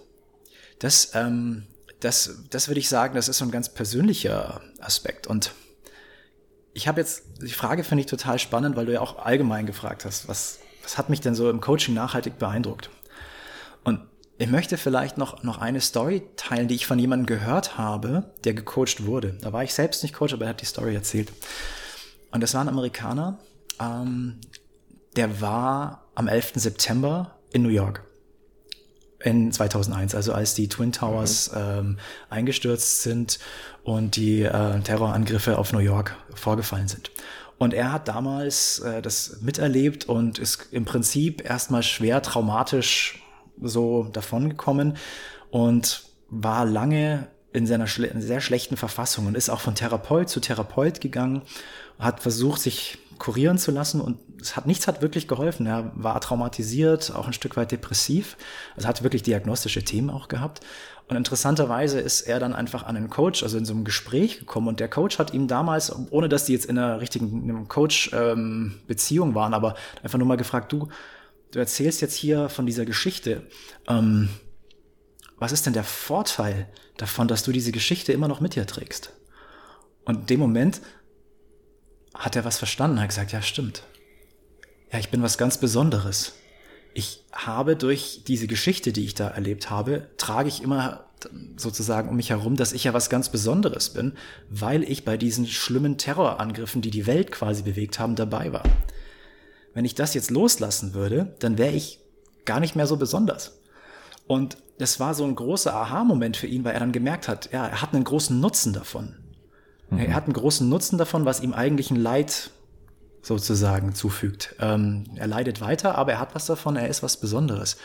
das, 0.79 1.11
ähm, 1.13 1.63
das, 1.99 2.43
das 2.49 2.67
würde 2.67 2.79
ich 2.79 2.89
sagen, 2.89 3.15
das 3.15 3.29
ist 3.29 3.37
so 3.37 3.45
ein 3.45 3.51
ganz 3.51 3.69
persönlicher 3.69 4.61
Aspekt. 4.79 5.27
Und 5.27 5.53
ich 6.73 6.87
habe 6.87 7.01
jetzt, 7.01 7.23
die 7.41 7.49
Frage 7.49 7.83
finde 7.83 8.01
ich 8.01 8.07
total 8.07 8.39
spannend, 8.39 8.75
weil 8.75 8.85
du 8.85 8.93
ja 8.93 9.01
auch 9.01 9.19
allgemein 9.19 9.65
gefragt 9.65 10.05
hast, 10.05 10.27
was, 10.27 10.59
was 10.81 10.97
hat 10.97 11.09
mich 11.09 11.21
denn 11.21 11.35
so 11.35 11.49
im 11.49 11.61
Coaching 11.61 11.93
nachhaltig 11.93 12.39
beeindruckt? 12.39 12.89
Und 13.83 14.01
ich 14.37 14.49
möchte 14.49 14.77
vielleicht 14.77 15.17
noch, 15.17 15.43
noch 15.43 15.59
eine 15.59 15.81
Story 15.81 16.23
teilen, 16.35 16.67
die 16.67 16.75
ich 16.75 16.87
von 16.87 16.97
jemandem 16.97 17.27
gehört 17.27 17.77
habe, 17.77 18.31
der 18.43 18.53
gecoacht 18.53 19.05
wurde. 19.05 19.37
Da 19.41 19.53
war 19.53 19.63
ich 19.63 19.73
selbst 19.73 20.01
nicht 20.01 20.15
Coach, 20.15 20.33
aber 20.33 20.45
er 20.45 20.49
hat 20.49 20.61
die 20.61 20.65
Story 20.65 20.95
erzählt. 20.95 21.31
Und 22.31 22.41
das 22.41 22.55
war 22.55 22.61
ein 22.61 22.69
Amerikaner, 22.69 23.37
ähm, 23.79 24.39
der 25.15 25.41
war 25.41 26.05
am 26.15 26.27
11. 26.27 26.53
September 26.55 27.37
in 27.51 27.61
New 27.61 27.69
York 27.69 28.03
in 29.23 29.51
2001, 29.51 30.15
also 30.15 30.33
als 30.33 30.53
die 30.53 30.67
Twin 30.67 30.91
Towers 30.91 31.51
mhm. 31.51 31.57
ähm, 31.57 31.97
eingestürzt 32.29 33.01
sind 33.01 33.39
und 33.83 34.15
die 34.15 34.43
äh, 34.43 34.79
Terrorangriffe 34.81 35.57
auf 35.57 35.73
New 35.73 35.79
York 35.79 36.15
vorgefallen 36.35 36.87
sind. 36.87 37.11
Und 37.57 37.73
er 37.73 37.91
hat 37.91 38.07
damals 38.07 38.79
äh, 38.79 39.01
das 39.01 39.37
miterlebt 39.41 40.05
und 40.05 40.39
ist 40.39 40.67
im 40.71 40.85
Prinzip 40.85 41.47
erstmal 41.47 41.83
schwer 41.83 42.21
traumatisch 42.21 43.23
so 43.61 44.09
davongekommen 44.11 44.97
und 45.51 46.03
war 46.29 46.65
lange 46.65 47.27
in 47.53 47.67
seiner 47.67 47.87
schle 47.87 48.11
sehr 48.19 48.41
schlechten 48.41 48.77
Verfassung 48.77 49.27
und 49.27 49.37
ist 49.37 49.49
auch 49.49 49.61
von 49.61 49.75
Therapeut 49.75 50.27
zu 50.27 50.39
Therapeut 50.39 50.99
gegangen, 50.99 51.43
hat 51.99 52.19
versucht, 52.19 52.59
sich 52.61 52.97
kurieren 53.23 53.57
zu 53.57 53.71
lassen 53.71 54.01
und 54.01 54.19
es 54.41 54.57
hat 54.57 54.67
nichts 54.67 54.85
hat 54.85 55.01
wirklich 55.01 55.29
geholfen. 55.29 55.65
Er 55.65 55.93
war 55.95 56.19
traumatisiert, 56.19 57.15
auch 57.15 57.25
ein 57.25 57.31
Stück 57.31 57.55
weit 57.55 57.71
depressiv. 57.71 58.35
Also 58.75 58.89
hat 58.89 59.01
wirklich 59.01 59.23
diagnostische 59.23 59.81
Themen 59.81 60.09
auch 60.09 60.27
gehabt. 60.27 60.59
Und 61.07 61.15
interessanterweise 61.15 62.01
ist 62.01 62.23
er 62.23 62.41
dann 62.41 62.53
einfach 62.53 62.83
an 62.83 62.97
einen 62.97 63.09
Coach, 63.09 63.41
also 63.41 63.57
in 63.57 63.63
so 63.63 63.71
einem 63.71 63.85
Gespräch 63.85 64.39
gekommen 64.39 64.67
und 64.67 64.81
der 64.81 64.89
Coach 64.89 65.19
hat 65.19 65.33
ihm 65.33 65.47
damals, 65.47 65.95
ohne 66.11 66.27
dass 66.27 66.43
die 66.45 66.51
jetzt 66.51 66.65
in 66.65 66.77
einer 66.77 66.99
richtigen 66.99 67.65
Coach-Beziehung 67.69 69.29
ähm, 69.29 69.35
waren, 69.35 69.53
aber 69.53 69.75
einfach 70.01 70.17
nur 70.19 70.27
mal 70.27 70.35
gefragt, 70.35 70.73
du, 70.73 70.89
du 71.51 71.59
erzählst 71.59 72.01
jetzt 72.01 72.15
hier 72.15 72.49
von 72.49 72.65
dieser 72.65 72.83
Geschichte. 72.83 73.43
Ähm, 73.87 74.27
was 75.37 75.53
ist 75.53 75.65
denn 75.65 75.73
der 75.73 75.85
Vorteil 75.85 76.67
davon, 76.97 77.29
dass 77.29 77.43
du 77.43 77.53
diese 77.53 77.71
Geschichte 77.71 78.11
immer 78.11 78.27
noch 78.27 78.41
mit 78.41 78.55
dir 78.55 78.67
trägst? 78.67 79.13
Und 80.03 80.19
in 80.19 80.25
dem 80.25 80.39
Moment 80.41 80.81
hat 82.13 82.35
er 82.35 82.45
was 82.45 82.57
verstanden, 82.57 82.99
hat 82.99 83.09
gesagt, 83.09 83.31
ja, 83.31 83.41
stimmt. 83.41 83.83
Ja, 84.91 84.99
ich 84.99 85.09
bin 85.09 85.23
was 85.23 85.37
ganz 85.37 85.57
Besonderes. 85.57 86.33
Ich 86.93 87.23
habe 87.31 87.75
durch 87.75 88.21
diese 88.27 88.47
Geschichte, 88.47 88.93
die 88.93 89.05
ich 89.05 89.15
da 89.15 89.27
erlebt 89.29 89.69
habe, 89.69 90.07
trage 90.17 90.49
ich 90.49 90.61
immer 90.61 91.05
sozusagen 91.57 92.09
um 92.09 92.15
mich 92.15 92.29
herum, 92.29 92.55
dass 92.55 92.73
ich 92.73 92.83
ja 92.83 92.93
was 92.93 93.09
ganz 93.09 93.29
Besonderes 93.29 93.89
bin, 93.89 94.13
weil 94.49 94.83
ich 94.83 95.05
bei 95.05 95.17
diesen 95.17 95.47
schlimmen 95.47 95.97
Terrorangriffen, 95.97 96.81
die 96.81 96.91
die 96.91 97.07
Welt 97.07 97.31
quasi 97.31 97.63
bewegt 97.63 97.99
haben, 97.99 98.15
dabei 98.15 98.51
war. 98.51 98.63
Wenn 99.73 99.85
ich 99.85 99.95
das 99.95 100.13
jetzt 100.13 100.29
loslassen 100.29 100.93
würde, 100.93 101.33
dann 101.39 101.57
wäre 101.57 101.71
ich 101.73 101.99
gar 102.45 102.59
nicht 102.59 102.75
mehr 102.75 102.87
so 102.87 102.97
besonders. 102.97 103.59
Und 104.27 104.57
das 104.77 104.99
war 104.99 105.13
so 105.13 105.23
ein 105.23 105.35
großer 105.35 105.73
Aha-Moment 105.73 106.37
für 106.37 106.47
ihn, 106.47 106.63
weil 106.63 106.73
er 106.73 106.79
dann 106.79 106.91
gemerkt 106.91 107.27
hat, 107.27 107.51
ja, 107.51 107.67
er 107.67 107.81
hat 107.81 107.93
einen 107.93 108.03
großen 108.03 108.39
Nutzen 108.39 108.73
davon. 108.73 109.15
Mhm. 109.95 109.99
Er 109.99 110.15
hat 110.15 110.25
einen 110.25 110.33
großen 110.33 110.67
Nutzen 110.67 110.97
davon, 110.97 111.25
was 111.25 111.41
ihm 111.41 111.53
eigentlich 111.53 111.91
ein 111.91 111.95
Leid 111.97 112.51
sozusagen 113.21 113.95
zufügt. 113.95 114.55
Ähm, 114.59 115.05
er 115.15 115.27
leidet 115.27 115.61
weiter, 115.61 115.95
aber 115.95 116.13
er 116.13 116.19
hat 116.19 116.35
was 116.35 116.45
davon, 116.45 116.75
er 116.75 116.89
ist 116.89 117.03
was 117.03 117.17
Besonderes. 117.17 117.77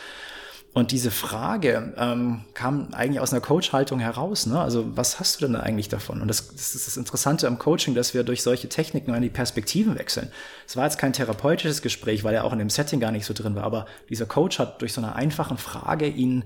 Und 0.75 0.93
diese 0.93 1.11
Frage 1.11 1.95
ähm, 1.97 2.43
kam 2.55 2.93
eigentlich 2.93 3.21
aus 3.21 3.33
einer 3.33 3.41
Coach-Haltung 3.41 4.01
heraus. 4.01 4.47
Ne? 4.47 4.61
Also 4.61 4.97
was 4.97 5.19
hast 5.19 5.41
du 5.41 5.47
denn 5.47 5.57
eigentlich 5.57 5.89
davon? 5.89 6.21
Und 6.21 6.29
das, 6.29 6.49
das, 6.49 6.75
ist 6.75 6.87
das 6.87 6.97
Interessante 6.97 7.47
am 7.47 7.59
Coaching, 7.59 7.95
dass 7.95 8.13
wir 8.13 8.23
durch 8.23 8.43
solche 8.43 8.69
Techniken 8.69 9.13
an 9.13 9.23
die 9.23 9.31
Perspektiven 9.31 9.99
wechseln. 9.99 10.31
Es 10.67 10.77
war 10.77 10.85
jetzt 10.85 10.99
kein 10.99 11.13
therapeutisches 11.13 11.81
Gespräch, 11.81 12.23
weil 12.23 12.35
er 12.35 12.45
auch 12.45 12.53
in 12.53 12.59
dem 12.59 12.71
Setting 12.71 13.01
gar 13.01 13.13
nicht 13.13 13.25
so 13.25 13.33
drin 13.33 13.55
war. 13.55 13.65
Aber 13.65 13.87
dieser 14.11 14.27
Coach 14.27 14.59
hat 14.59 14.83
durch 14.83 14.93
so 14.93 15.01
eine 15.01 15.15
einfache 15.15 15.57
Frage 15.57 16.07
ihn 16.07 16.45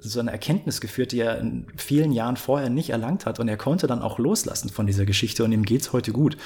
so 0.00 0.20
eine 0.20 0.32
Erkenntnis 0.32 0.80
geführt, 0.80 1.12
die 1.12 1.20
er 1.20 1.38
in 1.38 1.66
vielen 1.76 2.12
Jahren 2.12 2.36
vorher 2.36 2.70
nicht 2.70 2.90
erlangt 2.90 3.26
hat. 3.26 3.40
Und 3.40 3.48
er 3.48 3.56
konnte 3.56 3.86
dann 3.86 4.02
auch 4.02 4.18
loslassen 4.18 4.70
von 4.70 4.86
dieser 4.86 5.06
Geschichte 5.06 5.44
und 5.44 5.52
ihm 5.52 5.64
geht's 5.64 5.92
heute 5.92 6.12
gut. 6.12 6.36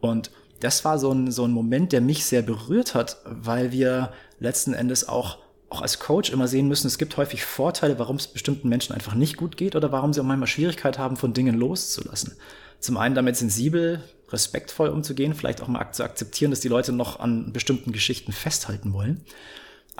Und 0.00 0.30
das 0.60 0.84
war 0.84 0.98
so 0.98 1.10
ein, 1.12 1.30
so 1.30 1.44
ein 1.44 1.52
Moment, 1.52 1.92
der 1.92 2.00
mich 2.00 2.24
sehr 2.24 2.42
berührt 2.42 2.94
hat, 2.94 3.18
weil 3.24 3.72
wir 3.72 4.12
letzten 4.38 4.74
Endes 4.74 5.08
auch 5.08 5.38
auch 5.72 5.80
als 5.80 5.98
Coach 5.98 6.30
immer 6.30 6.48
sehen 6.48 6.68
müssen, 6.68 6.86
es 6.86 6.98
gibt 6.98 7.16
häufig 7.16 7.44
Vorteile, 7.44 7.98
warum 7.98 8.16
es 8.16 8.26
bestimmten 8.26 8.68
Menschen 8.68 8.94
einfach 8.94 9.14
nicht 9.14 9.38
gut 9.38 9.56
geht 9.56 9.74
oder 9.74 9.90
warum 9.90 10.12
sie 10.12 10.20
auch 10.20 10.24
manchmal 10.24 10.46
Schwierigkeit 10.46 10.98
haben, 10.98 11.16
von 11.16 11.32
Dingen 11.32 11.56
loszulassen. 11.56 12.36
Zum 12.78 12.98
einen 12.98 13.14
damit 13.14 13.38
sensibel, 13.38 14.02
respektvoll 14.28 14.88
umzugehen, 14.88 15.34
vielleicht 15.34 15.62
auch 15.62 15.68
mal 15.68 15.90
zu 15.92 16.04
akzeptieren, 16.04 16.50
dass 16.50 16.60
die 16.60 16.68
Leute 16.68 16.92
noch 16.92 17.20
an 17.20 17.54
bestimmten 17.54 17.92
Geschichten 17.92 18.32
festhalten 18.32 18.92
wollen. 18.92 19.24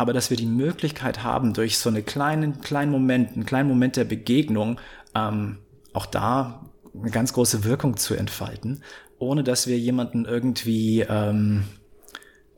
Aber 0.03 0.12
dass 0.12 0.31
wir 0.31 0.37
die 0.37 0.47
Möglichkeit 0.47 1.23
haben, 1.23 1.55
durch 1.55 1.79
so 1.79 1.88
einen 1.88 2.05
kleinen, 2.05 2.61
kleinen 2.61 2.91
Moment, 2.91 3.35
einen 3.35 3.47
kleinen 3.47 3.69
Moment 3.69 3.95
der 3.95 4.03
Begegnung, 4.03 4.81
ähm, 5.15 5.59
auch 5.93 6.07
da 6.07 6.65
eine 6.93 7.12
ganz 7.12 7.33
große 7.33 7.62
Wirkung 7.62 7.97
zu 7.97 8.15
entfalten, 8.15 8.83
ohne 9.21 9.45
dass 9.45 9.69
wir 9.69 9.79
jemanden 9.79 10.25
irgendwie 10.25 11.03
ähm, 11.09 11.67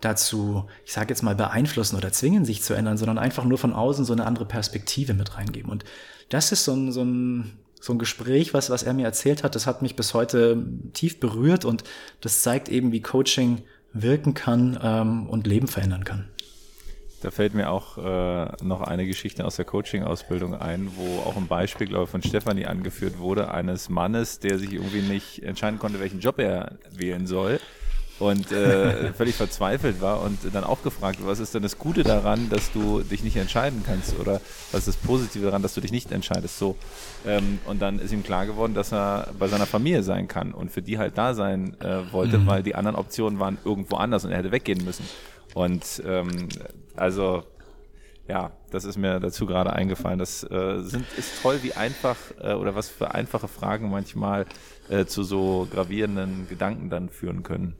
dazu, 0.00 0.64
ich 0.86 0.94
sage 0.94 1.10
jetzt 1.10 1.20
mal, 1.20 1.34
beeinflussen 1.34 1.96
oder 1.96 2.12
zwingen, 2.12 2.46
sich 2.46 2.62
zu 2.62 2.72
ändern, 2.72 2.96
sondern 2.96 3.18
einfach 3.18 3.44
nur 3.44 3.58
von 3.58 3.74
außen 3.74 4.06
so 4.06 4.14
eine 4.14 4.24
andere 4.24 4.46
Perspektive 4.46 5.12
mit 5.12 5.36
reingeben. 5.36 5.70
Und 5.70 5.84
das 6.30 6.50
ist 6.50 6.64
so 6.64 6.72
ein, 6.72 6.92
so 6.92 7.02
ein, 7.02 7.58
so 7.78 7.92
ein 7.92 7.98
Gespräch, 7.98 8.54
was, 8.54 8.70
was 8.70 8.84
er 8.84 8.94
mir 8.94 9.04
erzählt 9.04 9.44
hat, 9.44 9.54
das 9.54 9.66
hat 9.66 9.82
mich 9.82 9.96
bis 9.96 10.14
heute 10.14 10.64
tief 10.94 11.20
berührt 11.20 11.66
und 11.66 11.84
das 12.22 12.40
zeigt 12.40 12.70
eben, 12.70 12.90
wie 12.90 13.02
Coaching 13.02 13.64
wirken 13.92 14.32
kann 14.32 14.78
ähm, 14.82 15.28
und 15.28 15.46
Leben 15.46 15.68
verändern 15.68 16.04
kann. 16.04 16.30
Da 17.24 17.30
fällt 17.30 17.54
mir 17.54 17.70
auch 17.70 17.96
äh, 17.96 18.52
noch 18.62 18.82
eine 18.82 19.06
Geschichte 19.06 19.46
aus 19.46 19.56
der 19.56 19.64
Coaching-Ausbildung 19.64 20.54
ein, 20.54 20.90
wo 20.94 21.20
auch 21.20 21.38
ein 21.38 21.46
Beispiel, 21.46 21.86
glaube 21.86 22.04
ich, 22.04 22.10
von 22.10 22.22
Stefanie 22.22 22.66
angeführt 22.66 23.18
wurde, 23.18 23.50
eines 23.50 23.88
Mannes, 23.88 24.40
der 24.40 24.58
sich 24.58 24.74
irgendwie 24.74 25.00
nicht 25.00 25.42
entscheiden 25.42 25.78
konnte, 25.78 26.00
welchen 26.00 26.20
Job 26.20 26.38
er 26.38 26.72
wählen 26.90 27.26
soll 27.26 27.60
und 28.18 28.52
äh, 28.52 29.12
völlig 29.14 29.36
verzweifelt 29.36 30.02
war 30.02 30.20
und 30.20 30.38
dann 30.52 30.64
auch 30.64 30.82
gefragt, 30.82 31.18
was 31.22 31.38
ist 31.38 31.54
denn 31.54 31.62
das 31.62 31.78
Gute 31.78 32.02
daran, 32.02 32.50
dass 32.50 32.72
du 32.72 33.00
dich 33.00 33.24
nicht 33.24 33.36
entscheiden 33.36 33.82
kannst 33.86 34.20
oder 34.20 34.42
was 34.70 34.86
ist 34.86 34.88
das 34.88 34.96
Positive 34.98 35.46
daran, 35.46 35.62
dass 35.62 35.72
du 35.72 35.80
dich 35.80 35.92
nicht 35.92 36.12
entscheidest 36.12 36.58
so 36.58 36.76
ähm, 37.26 37.58
und 37.64 37.80
dann 37.80 38.00
ist 38.00 38.12
ihm 38.12 38.22
klar 38.22 38.44
geworden, 38.44 38.74
dass 38.74 38.92
er 38.92 39.28
bei 39.38 39.48
seiner 39.48 39.64
Familie 39.64 40.02
sein 40.02 40.28
kann 40.28 40.52
und 40.52 40.70
für 40.70 40.82
die 40.82 40.98
halt 40.98 41.16
da 41.16 41.32
sein 41.32 41.74
äh, 41.80 42.12
wollte, 42.12 42.36
mhm. 42.36 42.46
weil 42.46 42.62
die 42.62 42.74
anderen 42.74 42.96
Optionen 42.96 43.38
waren 43.38 43.56
irgendwo 43.64 43.96
anders 43.96 44.26
und 44.26 44.30
er 44.30 44.38
hätte 44.40 44.52
weggehen 44.52 44.84
müssen 44.84 45.08
und 45.54 46.02
ähm, 46.06 46.48
also 46.96 47.44
ja, 48.28 48.52
das 48.70 48.84
ist 48.84 48.96
mir 48.96 49.20
dazu 49.20 49.46
gerade 49.46 49.72
eingefallen. 49.72 50.18
Das 50.18 50.42
äh, 50.44 50.80
sind, 50.80 51.06
ist 51.18 51.42
toll, 51.42 51.58
wie 51.62 51.74
einfach 51.74 52.16
äh, 52.40 52.54
oder 52.54 52.74
was 52.74 52.88
für 52.88 53.14
einfache 53.14 53.48
Fragen 53.48 53.90
manchmal 53.90 54.46
äh, 54.88 55.04
zu 55.04 55.22
so 55.22 55.68
gravierenden 55.70 56.48
Gedanken 56.48 56.88
dann 56.88 57.10
führen 57.10 57.42
können. 57.42 57.76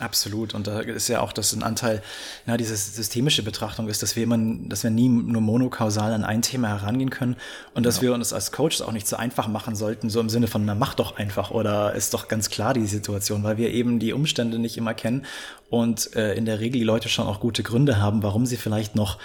Absolut. 0.00 0.54
Und 0.54 0.66
da 0.66 0.80
ist 0.80 1.06
ja 1.06 1.20
auch 1.20 1.32
das 1.32 1.52
ein 1.52 1.62
Anteil, 1.62 2.02
ja, 2.46 2.56
diese 2.56 2.74
systemische 2.74 3.44
Betrachtung 3.44 3.88
ist, 3.88 4.02
dass 4.02 4.16
wir 4.16 4.24
immer, 4.24 4.38
dass 4.68 4.82
wir 4.82 4.90
nie 4.90 5.08
nur 5.08 5.40
monokausal 5.40 6.12
an 6.12 6.24
ein 6.24 6.42
Thema 6.42 6.68
herangehen 6.68 7.10
können 7.10 7.36
und 7.74 7.86
dass 7.86 7.96
ja. 7.96 8.02
wir 8.02 8.14
uns 8.14 8.32
als 8.32 8.50
Coaches 8.50 8.82
auch 8.82 8.90
nicht 8.90 9.06
so 9.06 9.14
einfach 9.14 9.46
machen 9.46 9.76
sollten, 9.76 10.10
so 10.10 10.18
im 10.18 10.28
Sinne 10.28 10.48
von, 10.48 10.64
na, 10.64 10.74
mach 10.74 10.94
doch 10.94 11.16
einfach 11.16 11.52
oder 11.52 11.94
ist 11.94 12.12
doch 12.12 12.26
ganz 12.26 12.50
klar 12.50 12.74
die 12.74 12.86
Situation, 12.86 13.44
weil 13.44 13.56
wir 13.56 13.70
eben 13.70 14.00
die 14.00 14.12
Umstände 14.12 14.58
nicht 14.58 14.76
immer 14.76 14.94
kennen 14.94 15.26
und 15.70 16.16
äh, 16.16 16.34
in 16.34 16.44
der 16.44 16.58
Regel 16.58 16.80
die 16.80 16.84
Leute 16.84 17.08
schon 17.08 17.28
auch 17.28 17.38
gute 17.38 17.62
Gründe 17.62 18.00
haben, 18.00 18.24
warum 18.24 18.46
sie 18.46 18.56
vielleicht 18.56 18.96
noch 18.96 19.18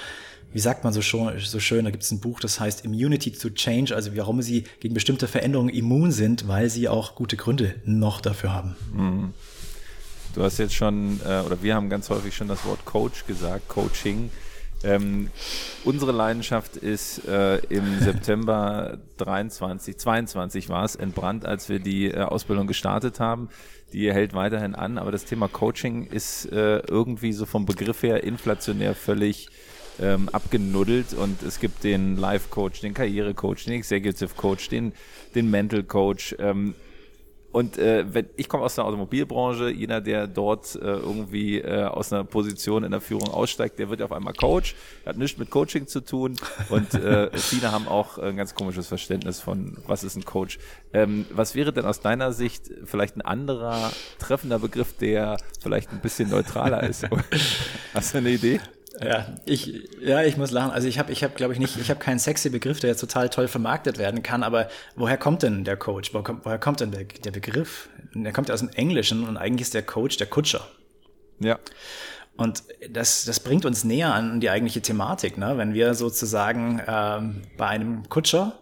wie 0.52 0.60
sagt 0.60 0.84
man 0.84 0.94
so, 0.94 1.04
schon, 1.04 1.38
so 1.38 1.60
schön, 1.60 1.86
da 1.86 1.92
gibt 1.92 2.04
es 2.04 2.12
ein 2.12 2.22
Buch, 2.22 2.40
das 2.40 2.60
heißt 2.60 2.84
Immunity 2.84 3.32
to 3.32 3.52
Change, 3.52 3.96
also 3.96 4.16
warum 4.16 4.42
sie 4.42 4.64
gegen 4.80 4.96
bestimmte 4.96 5.28
Veränderungen 5.28 5.70
immun 5.70 6.12
sind, 6.12 6.48
weil 6.48 6.72
sie 6.72 6.90
auch 6.90 7.14
gute 7.14 7.38
Gründe 7.38 7.76
noch 7.86 8.20
dafür 8.20 8.52
haben. 8.52 8.76
Mhm. 8.92 9.34
Du 10.36 10.44
hast 10.44 10.60
jetzt 10.60 10.76
schon, 10.76 11.20
äh, 11.26 11.42
oder 11.42 11.62
wir 11.64 11.74
haben 11.74 11.90
ganz 11.90 12.10
häufig 12.10 12.36
schon 12.36 12.48
das 12.48 12.64
Wort 12.66 12.86
Coach 12.86 13.26
gesagt, 13.26 13.68
Coaching. 13.68 14.30
Ähm, 14.84 15.30
unsere 15.84 16.12
Leidenschaft 16.12 16.78
ist 16.78 17.28
äh, 17.28 17.58
im 17.66 18.00
September 18.02 19.00
23, 19.18 19.98
22 19.98 20.70
war 20.70 20.86
es, 20.86 20.96
entbrannt, 20.96 21.46
als 21.46 21.68
wir 21.68 21.80
die 21.80 22.12
äh, 22.12 22.22
Ausbildung 22.22 22.68
gestartet 22.68 23.20
haben. 23.20 23.50
Die 23.92 24.14
hält 24.14 24.36
weiterhin 24.36 24.76
an, 24.76 25.00
aber 25.00 25.12
das 25.12 25.26
Thema 25.26 25.48
Coaching 25.48 26.06
ist 26.06 26.46
äh, 26.52 26.78
irgendwie 26.88 27.34
so 27.34 27.48
vom 27.48 27.66
Begriff 27.66 28.04
her 28.04 28.24
inflationär 28.24 28.94
völlig 28.94 29.50
ähm, 30.00 30.30
abgenuddelt 30.30 31.14
und 31.14 31.42
es 31.42 31.60
gibt 31.60 31.84
den 31.84 32.16
Life 32.16 32.50
Coach, 32.50 32.82
den 32.82 32.94
Karriere 32.94 33.34
Coach, 33.34 33.66
den 33.66 33.74
Executive 33.74 34.36
Coach, 34.38 34.70
den, 34.70 34.94
den 35.34 35.50
Mental 35.50 35.84
Coach. 35.84 36.36
Ähm, 36.40 36.76
und 37.52 37.78
äh, 37.78 38.06
wenn, 38.14 38.30
ich 38.36 38.48
komme 38.48 38.64
aus 38.64 38.76
der 38.76 38.86
Automobilbranche, 38.86 39.70
jeder, 39.70 40.02
der 40.02 40.28
dort 40.28 40.76
äh, 40.76 40.80
irgendwie 40.80 41.60
äh, 41.60 41.86
aus 41.86 42.14
einer 42.14 42.24
Position 42.24 42.84
in 42.84 42.92
der 42.92 43.02
Führung 43.02 43.30
aussteigt, 43.30 43.80
der 43.80 43.90
wird 43.90 44.02
auf 44.02 44.12
einmal 44.12 44.34
Coach, 44.34 44.76
hat 45.06 45.18
nichts 45.18 45.38
mit 45.40 45.50
Coaching 45.50 45.88
zu 45.88 46.02
tun 46.02 46.36
und 46.70 46.94
äh, 46.94 47.30
viele 47.38 47.72
haben 47.72 47.88
auch 47.88 48.18
ein 48.20 48.38
ganz 48.38 48.54
komisches 48.54 48.88
Verständnis 48.88 49.40
von, 49.40 49.78
was 49.88 50.04
ist 50.04 50.16
ein 50.16 50.26
Coach. 50.26 50.60
Ähm, 50.94 51.26
was 51.32 51.56
wäre 51.56 51.74
denn 51.74 51.86
aus 51.86 52.02
deiner 52.02 52.34
Sicht 52.34 52.70
vielleicht 52.86 53.16
ein 53.16 53.22
anderer 53.22 53.92
treffender 54.20 54.60
Begriff, 54.60 54.96
der 54.98 55.38
vielleicht 55.60 55.92
ein 55.92 56.02
bisschen 56.02 56.30
neutraler 56.30 56.84
ist? 56.84 57.08
Hast 57.94 58.14
du 58.14 58.20
eine 58.20 58.30
Idee? 58.30 58.60
Ja, 59.02 59.28
ich, 59.46 59.90
ja, 60.02 60.24
ich 60.24 60.36
muss 60.38 60.52
lachen. 60.52 60.72
Also 60.72 60.88
ich 60.88 61.00
habe, 61.00 61.12
ich 61.12 61.24
habe, 61.24 61.34
glaube 61.36 61.54
ich 61.54 61.60
nicht, 61.60 61.78
ich 61.78 61.90
habe 61.90 62.00
keinen 62.00 62.20
sexy 62.20 62.50
Begriff, 62.50 62.80
der 62.80 62.90
jetzt 62.90 63.00
total 63.00 63.30
toll 63.30 63.48
vermarktet 63.48 63.98
werden 63.98 64.24
kann. 64.24 64.44
Aber 64.44 64.70
woher 64.96 65.18
kommt 65.18 65.44
denn 65.44 65.64
der 65.64 65.78
Coach? 65.78 66.14
Woher 66.14 66.24
kommt, 66.24 66.46
woher 66.46 66.60
kommt 66.60 66.80
denn 66.80 66.92
der, 66.92 67.06
der 67.06 67.32
Begriff? 67.32 67.90
Der 68.14 68.34
kommt 68.34 68.50
ja 68.50 68.54
aus 68.54 68.60
dem 68.60 68.70
Englischen 68.70 69.28
und 69.28 69.38
eigentlich 69.38 69.62
ist 69.62 69.74
der 69.74 69.84
Coach 69.84 70.18
der 70.18 70.28
Kutscher. 70.28 70.68
Ja. 71.40 71.60
Und 72.36 72.64
das, 72.90 73.26
das 73.26 73.40
bringt 73.40 73.66
uns 73.66 73.84
näher 73.84 74.14
an 74.14 74.40
die 74.40 74.50
eigentliche 74.50 74.82
Thematik, 74.82 75.38
ne? 75.38 75.58
wenn 75.58 75.74
wir 75.74 75.94
sozusagen 75.94 76.82
ähm, 76.88 77.42
bei 77.58 77.68
einem 77.68 78.08
Kutscher 78.08 78.60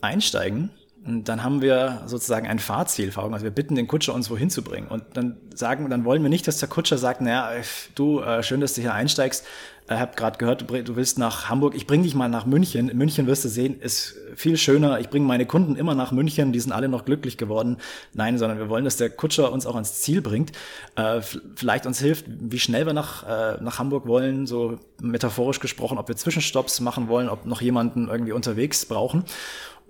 einsteigen 0.00 0.70
und 1.06 1.28
dann 1.28 1.42
haben 1.42 1.62
wir 1.62 2.02
sozusagen 2.06 2.46
ein 2.46 2.58
Fahrziel 2.58 3.10
vor 3.10 3.24
Augen. 3.24 3.32
Also 3.32 3.44
wir 3.44 3.50
bitten 3.50 3.74
den 3.74 3.88
Kutscher, 3.88 4.12
uns 4.14 4.28
wohin 4.30 4.50
zu 4.50 4.62
bringen. 4.62 4.86
Und 4.86 5.02
dann 5.14 5.38
sagen, 5.54 5.88
dann 5.88 6.04
wollen 6.04 6.22
wir 6.22 6.28
nicht, 6.28 6.46
dass 6.46 6.58
der 6.58 6.68
Kutscher 6.68 6.98
sagt, 6.98 7.22
naja, 7.22 7.50
du, 7.94 8.20
äh, 8.20 8.42
schön, 8.42 8.60
dass 8.60 8.74
du 8.74 8.82
hier 8.82 8.92
einsteigst. 8.92 9.46
Ich 9.86 9.96
habe 9.96 10.14
gerade 10.14 10.38
gehört, 10.38 10.70
du, 10.70 10.94
willst 10.96 11.18
nach 11.18 11.48
Hamburg. 11.48 11.74
Ich 11.74 11.86
bring 11.86 12.04
dich 12.04 12.14
mal 12.14 12.28
nach 12.28 12.46
München. 12.46 12.90
In 12.90 12.98
München 12.98 13.26
wirst 13.26 13.44
du 13.44 13.48
sehen, 13.48 13.80
ist 13.80 14.14
viel 14.36 14.56
schöner. 14.56 15.00
Ich 15.00 15.08
bringe 15.08 15.26
meine 15.26 15.46
Kunden 15.46 15.74
immer 15.74 15.96
nach 15.96 16.12
München. 16.12 16.52
Die 16.52 16.60
sind 16.60 16.70
alle 16.70 16.88
noch 16.88 17.04
glücklich 17.04 17.38
geworden. 17.38 17.78
Nein, 18.12 18.38
sondern 18.38 18.58
wir 18.58 18.68
wollen, 18.68 18.84
dass 18.84 18.98
der 18.98 19.10
Kutscher 19.10 19.50
uns 19.50 19.66
auch 19.66 19.74
ans 19.74 20.00
Ziel 20.02 20.20
bringt. 20.20 20.52
Äh, 20.94 21.22
vielleicht 21.56 21.86
uns 21.86 21.98
hilft, 21.98 22.26
wie 22.28 22.60
schnell 22.60 22.86
wir 22.86 22.92
nach, 22.92 23.24
äh, 23.24 23.60
nach 23.60 23.80
Hamburg 23.80 24.06
wollen, 24.06 24.46
so 24.46 24.78
metaphorisch 25.00 25.58
gesprochen, 25.58 25.98
ob 25.98 26.06
wir 26.06 26.14
Zwischenstopps 26.14 26.78
machen 26.80 27.08
wollen, 27.08 27.28
ob 27.28 27.46
noch 27.46 27.60
jemanden 27.60 28.06
irgendwie 28.06 28.32
unterwegs 28.32 28.86
brauchen. 28.86 29.24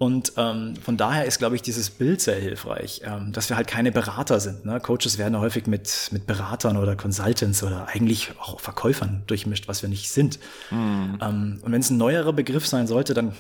Und 0.00 0.32
ähm, 0.38 0.76
von 0.76 0.96
daher 0.96 1.26
ist, 1.26 1.40
glaube 1.40 1.56
ich, 1.56 1.60
dieses 1.60 1.90
Bild 1.90 2.22
sehr 2.22 2.36
hilfreich, 2.36 3.02
ähm, 3.04 3.32
dass 3.32 3.50
wir 3.50 3.56
halt 3.58 3.66
keine 3.66 3.92
Berater 3.92 4.40
sind. 4.40 4.64
Ne? 4.64 4.80
Coaches 4.80 5.18
werden 5.18 5.34
ja 5.34 5.40
häufig 5.40 5.66
mit, 5.66 6.08
mit 6.10 6.26
Beratern 6.26 6.78
oder 6.78 6.96
Consultants 6.96 7.62
oder 7.62 7.86
eigentlich 7.86 8.32
auch 8.38 8.60
Verkäufern 8.60 9.24
durchmischt, 9.26 9.68
was 9.68 9.82
wir 9.82 9.90
nicht 9.90 10.10
sind. 10.10 10.38
Mhm. 10.70 11.18
Ähm, 11.20 11.60
und 11.62 11.70
wenn 11.70 11.82
es 11.82 11.90
ein 11.90 11.98
neuerer 11.98 12.32
Begriff 12.32 12.66
sein 12.66 12.86
sollte, 12.86 13.12
dann, 13.12 13.34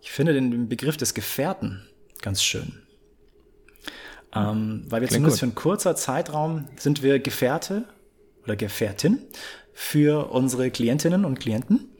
ich 0.00 0.10
finde 0.10 0.34
den 0.34 0.68
Begriff 0.68 0.96
des 0.96 1.14
Gefährten 1.14 1.86
ganz 2.20 2.42
schön. 2.42 2.82
Ähm, 4.34 4.86
weil 4.88 5.02
wir 5.02 5.06
Klingt 5.06 5.20
zumindest 5.20 5.36
gut. 5.36 5.38
für 5.38 5.46
einen 5.46 5.54
kurzer 5.54 5.94
Zeitraum 5.94 6.66
sind 6.80 7.04
wir 7.04 7.20
Gefährte 7.20 7.84
oder 8.42 8.56
Gefährtin 8.56 9.20
für 9.72 10.32
unsere 10.32 10.72
Klientinnen 10.72 11.24
und 11.24 11.38
Klienten 11.38 11.91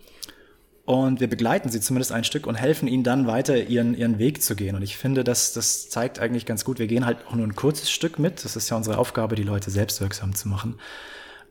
und 0.84 1.20
wir 1.20 1.28
begleiten 1.28 1.68
sie 1.68 1.80
zumindest 1.80 2.10
ein 2.10 2.24
Stück 2.24 2.46
und 2.46 2.56
helfen 2.56 2.88
ihnen 2.88 3.04
dann 3.04 3.26
weiter 3.26 3.56
ihren, 3.56 3.96
ihren 3.96 4.18
Weg 4.18 4.42
zu 4.42 4.56
gehen. 4.56 4.74
Und 4.74 4.82
ich 4.82 4.96
finde, 4.96 5.22
das, 5.22 5.52
das 5.52 5.88
zeigt 5.88 6.18
eigentlich 6.18 6.44
ganz 6.44 6.64
gut, 6.64 6.80
wir 6.80 6.88
gehen 6.88 7.06
halt 7.06 7.18
auch 7.28 7.34
nur 7.34 7.46
ein 7.46 7.54
kurzes 7.54 7.90
Stück 7.90 8.18
mit. 8.18 8.44
Das 8.44 8.56
ist 8.56 8.68
ja 8.68 8.76
unsere 8.76 8.98
Aufgabe, 8.98 9.36
die 9.36 9.44
Leute 9.44 9.70
selbstwirksam 9.70 10.34
zu 10.34 10.48
machen. 10.48 10.80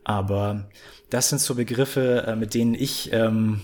Aber 0.04 0.68
das 1.08 1.30
sind 1.30 1.40
so 1.40 1.54
Begriffe, 1.54 2.24
äh, 2.26 2.36
mit 2.36 2.52
denen 2.52 2.74
ich 2.74 3.10
ähm, 3.12 3.62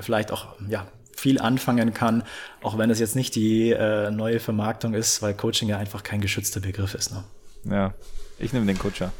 vielleicht 0.00 0.30
auch 0.30 0.48
ja, 0.68 0.86
viel 1.16 1.40
anfangen 1.40 1.94
kann, 1.94 2.22
auch 2.62 2.76
wenn 2.76 2.90
es 2.90 2.98
jetzt 2.98 3.16
nicht 3.16 3.34
die 3.34 3.70
äh, 3.70 4.10
neue 4.10 4.40
Vermarktung 4.40 4.92
ist, 4.92 5.22
weil 5.22 5.32
Coaching 5.32 5.70
ja 5.70 5.78
einfach 5.78 6.02
kein 6.02 6.20
geschützter 6.20 6.60
Begriff 6.60 6.94
ist. 6.94 7.12
Ne? 7.12 7.24
Ja, 7.64 7.94
ich 8.38 8.52
nehme 8.52 8.66
den 8.66 8.78
Coacher. 8.78 9.10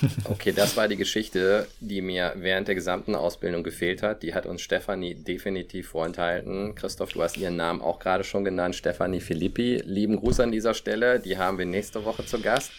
Okay, 0.24 0.52
das 0.52 0.76
war 0.76 0.88
die 0.88 0.96
Geschichte, 0.96 1.68
die 1.80 2.00
mir 2.00 2.32
während 2.36 2.68
der 2.68 2.74
gesamten 2.74 3.14
Ausbildung 3.14 3.62
gefehlt 3.62 4.02
hat. 4.02 4.22
Die 4.22 4.34
hat 4.34 4.46
uns 4.46 4.62
Stefanie 4.62 5.14
definitiv 5.14 5.88
vorenthalten. 5.88 6.74
Christoph, 6.74 7.12
du 7.12 7.22
hast 7.22 7.36
ihren 7.36 7.56
Namen 7.56 7.80
auch 7.80 7.98
gerade 7.98 8.24
schon 8.24 8.44
genannt, 8.44 8.74
Stefanie 8.74 9.20
Filippi. 9.20 9.82
Lieben 9.84 10.16
Gruß 10.16 10.40
an 10.40 10.52
dieser 10.52 10.74
Stelle, 10.74 11.20
die 11.20 11.38
haben 11.38 11.58
wir 11.58 11.66
nächste 11.66 12.04
Woche 12.04 12.24
zu 12.24 12.40
Gast. 12.40 12.72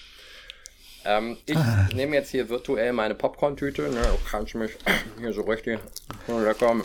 Ähm, 1.05 1.37
ich 1.45 1.55
ah. 1.55 1.87
nehme 1.93 2.15
jetzt 2.15 2.31
hier 2.31 2.49
virtuell 2.49 2.91
meine 2.91 3.15
Popcorn-Tüte. 3.15 3.83
Ne, 3.83 4.01
du 4.01 4.29
kannst 4.29 4.55
mich 4.55 4.71
hier 5.19 5.33
so 5.33 5.41
richtig 5.41 5.79
lecker 6.27 6.75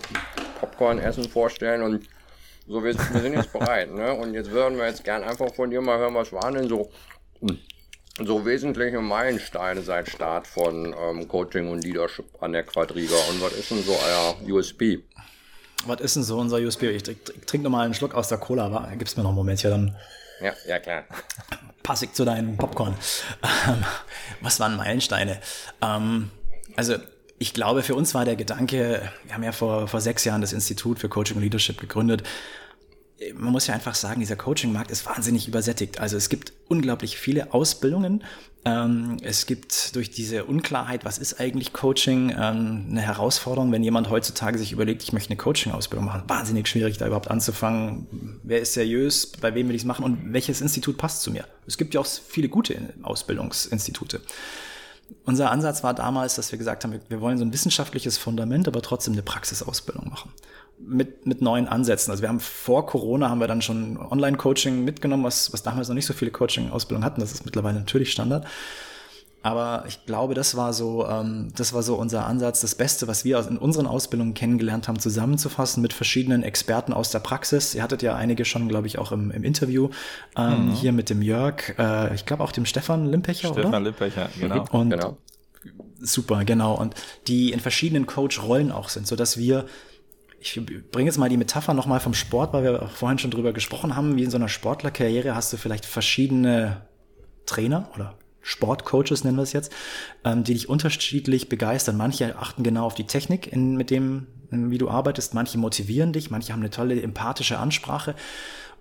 Popcorn 0.60 0.98
essen 0.98 1.28
vorstellen 1.28 1.82
und 1.82 2.08
so, 2.68 2.84
wir, 2.84 2.94
wir 2.94 3.20
sind 3.20 3.32
jetzt 3.32 3.52
bereit. 3.52 3.90
Ne? 3.90 4.12
Und 4.14 4.34
jetzt 4.34 4.50
würden 4.50 4.78
wir 4.78 4.86
jetzt 4.86 5.02
gern 5.02 5.24
einfach 5.24 5.52
von 5.54 5.70
dir 5.70 5.80
mal 5.80 5.98
hören, 5.98 6.14
was 6.14 6.32
waren 6.32 6.54
denn 6.54 6.68
so 6.68 6.90
so 8.26 8.44
wesentliche 8.44 9.00
Meilensteine 9.00 9.82
seit 9.82 10.08
Start 10.08 10.46
von 10.46 10.94
ähm, 10.98 11.28
Coaching 11.28 11.68
und 11.68 11.84
Leadership 11.84 12.26
an 12.40 12.52
der 12.52 12.64
Quadriga. 12.64 13.16
Und 13.30 13.42
was 13.42 13.52
ist 13.52 13.70
denn 13.70 13.82
so 13.82 13.92
euer 13.92 14.36
USP? 14.52 15.02
Was 15.86 16.00
ist 16.00 16.16
denn 16.16 16.22
so 16.22 16.38
unser 16.38 16.58
USP? 16.58 16.90
Ich 16.90 17.02
trinke 17.02 17.46
trink 17.46 17.64
noch 17.64 17.70
mal 17.70 17.84
einen 17.84 17.94
Schluck 17.94 18.14
aus 18.14 18.28
der 18.28 18.38
Cola. 18.38 18.92
Gib's 18.98 19.16
mir 19.16 19.22
noch 19.22 19.30
einen 19.30 19.36
Moment 19.36 19.60
hier 19.60 19.70
dann. 19.70 19.96
Ja, 20.42 20.52
ja 20.66 20.78
klar. 20.78 21.04
Passig 21.82 22.14
zu 22.14 22.24
deinem 22.24 22.56
Popcorn. 22.56 22.94
Ähm, 23.66 23.84
was 24.40 24.60
waren 24.60 24.76
Meilensteine? 24.76 25.40
Ähm, 25.82 26.30
also 26.76 26.96
ich 27.38 27.54
glaube, 27.54 27.82
für 27.82 27.94
uns 27.94 28.14
war 28.14 28.26
der 28.26 28.36
Gedanke, 28.36 29.10
wir 29.24 29.34
haben 29.34 29.42
ja 29.42 29.52
vor, 29.52 29.88
vor 29.88 30.00
sechs 30.00 30.24
Jahren 30.24 30.42
das 30.42 30.52
Institut 30.52 30.98
für 30.98 31.08
Coaching 31.08 31.36
und 31.36 31.42
Leadership 31.42 31.80
gegründet 31.80 32.22
man 33.34 33.52
muss 33.52 33.66
ja 33.66 33.74
einfach 33.74 33.94
sagen, 33.94 34.20
dieser 34.20 34.36
Coaching-Markt 34.36 34.90
ist 34.90 35.04
wahnsinnig 35.04 35.46
übersättigt. 35.46 36.00
Also 36.00 36.16
es 36.16 36.28
gibt 36.28 36.52
unglaublich 36.68 37.18
viele 37.18 37.52
Ausbildungen. 37.52 38.24
Ähm, 38.64 39.18
es 39.22 39.46
gibt 39.46 39.94
durch 39.94 40.10
diese 40.10 40.44
Unklarheit, 40.44 41.04
was 41.04 41.18
ist 41.18 41.40
eigentlich 41.40 41.72
Coaching, 41.72 42.30
ähm, 42.30 42.86
eine 42.90 43.00
Herausforderung, 43.00 43.72
wenn 43.72 43.82
jemand 43.82 44.10
heutzutage 44.10 44.58
sich 44.58 44.72
überlegt, 44.72 45.02
ich 45.02 45.12
möchte 45.12 45.30
eine 45.30 45.36
Coaching-Ausbildung 45.36 46.06
machen. 46.06 46.22
Wahnsinnig 46.28 46.68
schwierig, 46.68 46.96
da 46.98 47.06
überhaupt 47.06 47.30
anzufangen. 47.30 48.38
Wer 48.42 48.60
ist 48.60 48.74
seriös? 48.74 49.26
Bei 49.26 49.54
wem 49.54 49.68
will 49.68 49.74
ich 49.74 49.82
es 49.82 49.86
machen? 49.86 50.04
Und 50.04 50.32
welches 50.32 50.60
Institut 50.60 50.96
passt 50.96 51.22
zu 51.22 51.30
mir? 51.30 51.44
Es 51.66 51.76
gibt 51.76 51.94
ja 51.94 52.00
auch 52.00 52.06
viele 52.06 52.48
gute 52.48 52.94
Ausbildungsinstitute. 53.02 54.20
Unser 55.24 55.50
Ansatz 55.50 55.82
war 55.82 55.92
damals, 55.92 56.36
dass 56.36 56.52
wir 56.52 56.58
gesagt 56.58 56.84
haben, 56.84 57.00
wir 57.08 57.20
wollen 57.20 57.36
so 57.36 57.44
ein 57.44 57.52
wissenschaftliches 57.52 58.16
Fundament, 58.16 58.68
aber 58.68 58.80
trotzdem 58.80 59.12
eine 59.14 59.22
Praxisausbildung 59.22 60.08
machen 60.08 60.30
mit, 60.86 61.26
mit 61.26 61.42
neuen 61.42 61.68
Ansätzen. 61.68 62.10
Also 62.10 62.22
wir 62.22 62.28
haben 62.28 62.40
vor 62.40 62.86
Corona 62.86 63.30
haben 63.30 63.40
wir 63.40 63.48
dann 63.48 63.62
schon 63.62 63.96
Online-Coaching 63.96 64.84
mitgenommen, 64.84 65.24
was, 65.24 65.52
was 65.52 65.62
damals 65.62 65.88
noch 65.88 65.94
nicht 65.94 66.06
so 66.06 66.14
viele 66.14 66.30
Coaching-Ausbildungen 66.30 67.04
hatten. 67.04 67.20
Das 67.20 67.32
ist 67.32 67.44
mittlerweile 67.44 67.78
natürlich 67.78 68.12
Standard. 68.12 68.46
Aber 69.42 69.84
ich 69.88 70.04
glaube, 70.04 70.34
das 70.34 70.54
war 70.54 70.74
so, 70.74 71.06
ähm, 71.08 71.48
das 71.56 71.72
war 71.72 71.82
so 71.82 71.94
unser 71.94 72.26
Ansatz, 72.26 72.60
das 72.60 72.74
Beste, 72.74 73.08
was 73.08 73.24
wir 73.24 73.38
in 73.48 73.56
unseren 73.56 73.86
Ausbildungen 73.86 74.34
kennengelernt 74.34 74.86
haben, 74.86 74.98
zusammenzufassen 74.98 75.80
mit 75.80 75.94
verschiedenen 75.94 76.42
Experten 76.42 76.92
aus 76.92 77.10
der 77.10 77.20
Praxis. 77.20 77.74
Ihr 77.74 77.82
hattet 77.82 78.02
ja 78.02 78.14
einige 78.14 78.44
schon, 78.44 78.68
glaube 78.68 78.86
ich, 78.86 78.98
auch 78.98 79.12
im, 79.12 79.30
im 79.30 79.42
Interview 79.42 79.88
ähm, 80.36 80.66
mhm. 80.66 80.72
hier 80.72 80.92
mit 80.92 81.08
dem 81.08 81.22
Jörg, 81.22 81.74
äh, 81.78 82.14
ich 82.14 82.26
glaube 82.26 82.44
auch 82.44 82.52
dem 82.52 82.66
Stefan 82.66 83.06
Limpecher, 83.06 83.48
Stefan 83.48 83.66
oder? 83.66 83.80
Limpecher, 83.80 84.28
genau. 84.38 84.66
Und 84.72 84.90
genau. 84.90 85.16
Super, 86.02 86.44
genau. 86.44 86.74
Und 86.74 86.94
die 87.26 87.52
in 87.52 87.60
verschiedenen 87.60 88.06
Coach-Rollen 88.06 88.72
auch 88.72 88.88
sind, 88.88 89.06
so 89.06 89.16
dass 89.16 89.36
wir 89.36 89.66
ich 90.40 90.58
bringe 90.90 91.06
jetzt 91.06 91.18
mal 91.18 91.28
die 91.28 91.36
Metapher 91.36 91.74
nochmal 91.74 92.00
vom 92.00 92.14
Sport, 92.14 92.52
weil 92.52 92.64
wir 92.64 92.88
vorhin 92.88 93.18
schon 93.18 93.30
drüber 93.30 93.52
gesprochen 93.52 93.94
haben, 93.94 94.16
wie 94.16 94.24
in 94.24 94.30
so 94.30 94.38
einer 94.38 94.48
Sportlerkarriere 94.48 95.34
hast 95.34 95.52
du 95.52 95.58
vielleicht 95.58 95.84
verschiedene 95.84 96.82
Trainer 97.44 97.90
oder 97.94 98.16
Sportcoaches 98.42 99.22
nennen 99.22 99.36
wir 99.36 99.42
es 99.42 99.52
jetzt, 99.52 99.70
ähm, 100.24 100.44
die 100.44 100.54
dich 100.54 100.68
unterschiedlich 100.68 101.50
begeistern. 101.50 101.98
Manche 101.98 102.38
achten 102.38 102.62
genau 102.62 102.86
auf 102.86 102.94
die 102.94 103.04
Technik, 103.04 103.52
in, 103.52 103.76
mit 103.76 103.90
dem, 103.90 104.28
wie 104.50 104.78
du 104.78 104.88
arbeitest, 104.88 105.34
manche 105.34 105.58
motivieren 105.58 106.14
dich, 106.14 106.30
manche 106.30 106.52
haben 106.52 106.60
eine 106.60 106.70
tolle 106.70 107.00
empathische 107.02 107.58
Ansprache. 107.58 108.14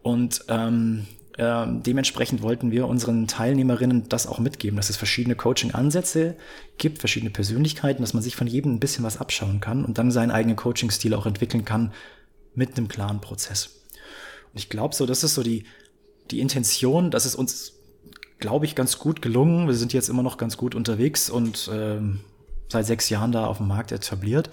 Und 0.02 0.46
ähm, 0.48 1.08
äh, 1.40 1.66
dementsprechend 1.68 2.42
wollten 2.42 2.70
wir 2.72 2.86
unseren 2.88 3.26
Teilnehmerinnen 3.26 4.10
das 4.10 4.28
auch 4.28 4.40
mitgeben, 4.40 4.76
dass 4.76 4.90
es 4.90 4.98
verschiedene 4.98 5.36
Coaching-Ansätze 5.36 6.36
gibt, 6.78 7.00
verschiedene 7.00 7.30
Persönlichkeiten, 7.30 8.02
dass 8.02 8.14
man 8.14 8.22
sich 8.22 8.36
von 8.36 8.46
jedem 8.46 8.74
ein 8.74 8.80
bisschen 8.82 9.06
was 9.06 9.22
abschauen 9.22 9.62
kann 9.62 9.86
und 9.86 9.98
dann 9.98 10.12
seinen 10.12 10.32
eigenen 10.32 10.58
Coaching-Stil 10.58 11.14
auch 11.14 11.26
entwickeln 11.26 11.64
kann 11.64 11.94
mit 12.56 12.76
einem 12.76 12.90
klaren 12.90 13.22
Prozess. 13.22 13.84
Und 14.52 14.60
ich 14.60 14.70
glaube 14.70 14.94
so, 14.94 15.06
das 15.06 15.24
ist 15.24 15.34
so 15.34 15.42
die, 15.42 15.64
die 16.30 16.42
Intention, 16.42 17.10
dass 17.10 17.24
es 17.24 17.36
uns, 17.36 17.74
glaube 18.40 18.66
ich, 18.66 18.76
ganz 18.76 19.00
gut 19.00 19.22
gelungen. 19.22 19.68
Wir 19.68 19.76
sind 19.76 19.94
jetzt 19.94 20.10
immer 20.10 20.24
noch 20.24 20.36
ganz 20.36 20.58
gut 20.58 20.76
unterwegs 20.76 21.30
und 21.30 21.70
ähm, 21.72 22.20
seit 22.68 22.86
sechs 22.86 23.08
Jahren 23.10 23.32
da 23.32 23.46
auf 23.46 23.58
dem 23.58 23.68
Markt 23.68 23.94
etabliert. 23.94 24.50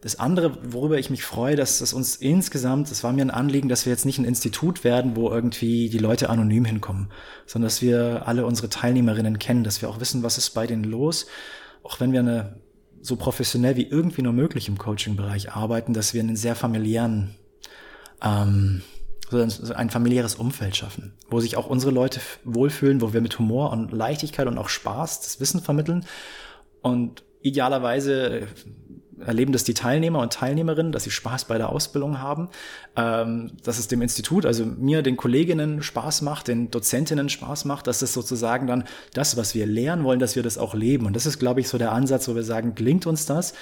Das 0.00 0.20
andere, 0.20 0.56
worüber 0.72 0.98
ich 0.98 1.10
mich 1.10 1.24
freue, 1.24 1.56
dass 1.56 1.80
es 1.80 1.92
uns 1.92 2.14
insgesamt, 2.16 2.90
es 2.90 3.02
war 3.02 3.12
mir 3.12 3.22
ein 3.22 3.32
Anliegen, 3.32 3.68
dass 3.68 3.84
wir 3.84 3.92
jetzt 3.92 4.06
nicht 4.06 4.18
ein 4.18 4.24
Institut 4.24 4.84
werden, 4.84 5.16
wo 5.16 5.28
irgendwie 5.30 5.88
die 5.88 5.98
Leute 5.98 6.30
anonym 6.30 6.64
hinkommen, 6.64 7.10
sondern 7.46 7.66
dass 7.66 7.82
wir 7.82 8.28
alle 8.28 8.46
unsere 8.46 8.68
Teilnehmerinnen 8.68 9.40
kennen, 9.40 9.64
dass 9.64 9.82
wir 9.82 9.88
auch 9.88 9.98
wissen, 9.98 10.22
was 10.22 10.38
ist 10.38 10.50
bei 10.50 10.68
denen 10.68 10.84
los, 10.84 11.26
auch 11.82 11.98
wenn 11.98 12.12
wir 12.12 12.20
eine 12.20 12.60
so 13.00 13.16
professionell 13.16 13.76
wie 13.76 13.88
irgendwie 13.88 14.22
nur 14.22 14.32
möglich 14.32 14.68
im 14.68 14.78
Coaching-Bereich 14.78 15.52
arbeiten, 15.52 15.94
dass 15.94 16.14
wir 16.14 16.22
einen 16.22 16.36
sehr 16.36 16.54
familiären, 16.54 17.34
ähm, 18.22 18.82
ein 19.32 19.90
familiäres 19.90 20.36
Umfeld 20.36 20.76
schaffen, 20.76 21.14
wo 21.28 21.40
sich 21.40 21.56
auch 21.56 21.66
unsere 21.66 21.92
Leute 21.92 22.20
wohlfühlen, 22.44 23.00
wo 23.00 23.12
wir 23.12 23.20
mit 23.20 23.38
Humor 23.38 23.72
und 23.72 23.92
Leichtigkeit 23.92 24.46
und 24.46 24.58
auch 24.58 24.68
Spaß 24.68 25.20
das 25.20 25.40
Wissen 25.40 25.60
vermitteln. 25.60 26.06
Und 26.80 27.24
idealerweise 27.42 28.46
erleben 29.24 29.52
das 29.52 29.64
die 29.64 29.74
Teilnehmer 29.74 30.20
und 30.20 30.32
Teilnehmerinnen, 30.32 30.92
dass 30.92 31.04
sie 31.04 31.10
Spaß 31.10 31.46
bei 31.46 31.58
der 31.58 31.70
Ausbildung 31.70 32.20
haben, 32.20 32.48
ähm, 32.96 33.52
dass 33.62 33.78
es 33.78 33.88
dem 33.88 34.02
Institut, 34.02 34.46
also 34.46 34.64
mir, 34.64 35.02
den 35.02 35.16
Kolleginnen 35.16 35.82
Spaß 35.82 36.22
macht, 36.22 36.48
den 36.48 36.70
Dozentinnen 36.70 37.28
Spaß 37.28 37.64
macht, 37.64 37.86
dass 37.86 38.02
es 38.02 38.12
sozusagen 38.12 38.66
dann 38.66 38.84
das, 39.14 39.36
was 39.36 39.54
wir 39.54 39.66
lernen 39.66 40.04
wollen, 40.04 40.20
dass 40.20 40.36
wir 40.36 40.42
das 40.42 40.58
auch 40.58 40.74
leben. 40.74 41.06
Und 41.06 41.14
das 41.14 41.26
ist, 41.26 41.38
glaube 41.38 41.60
ich, 41.60 41.68
so 41.68 41.78
der 41.78 41.92
Ansatz, 41.92 42.28
wo 42.28 42.34
wir 42.34 42.44
sagen, 42.44 42.74
gelingt 42.74 43.06
uns 43.06 43.26
das? 43.26 43.54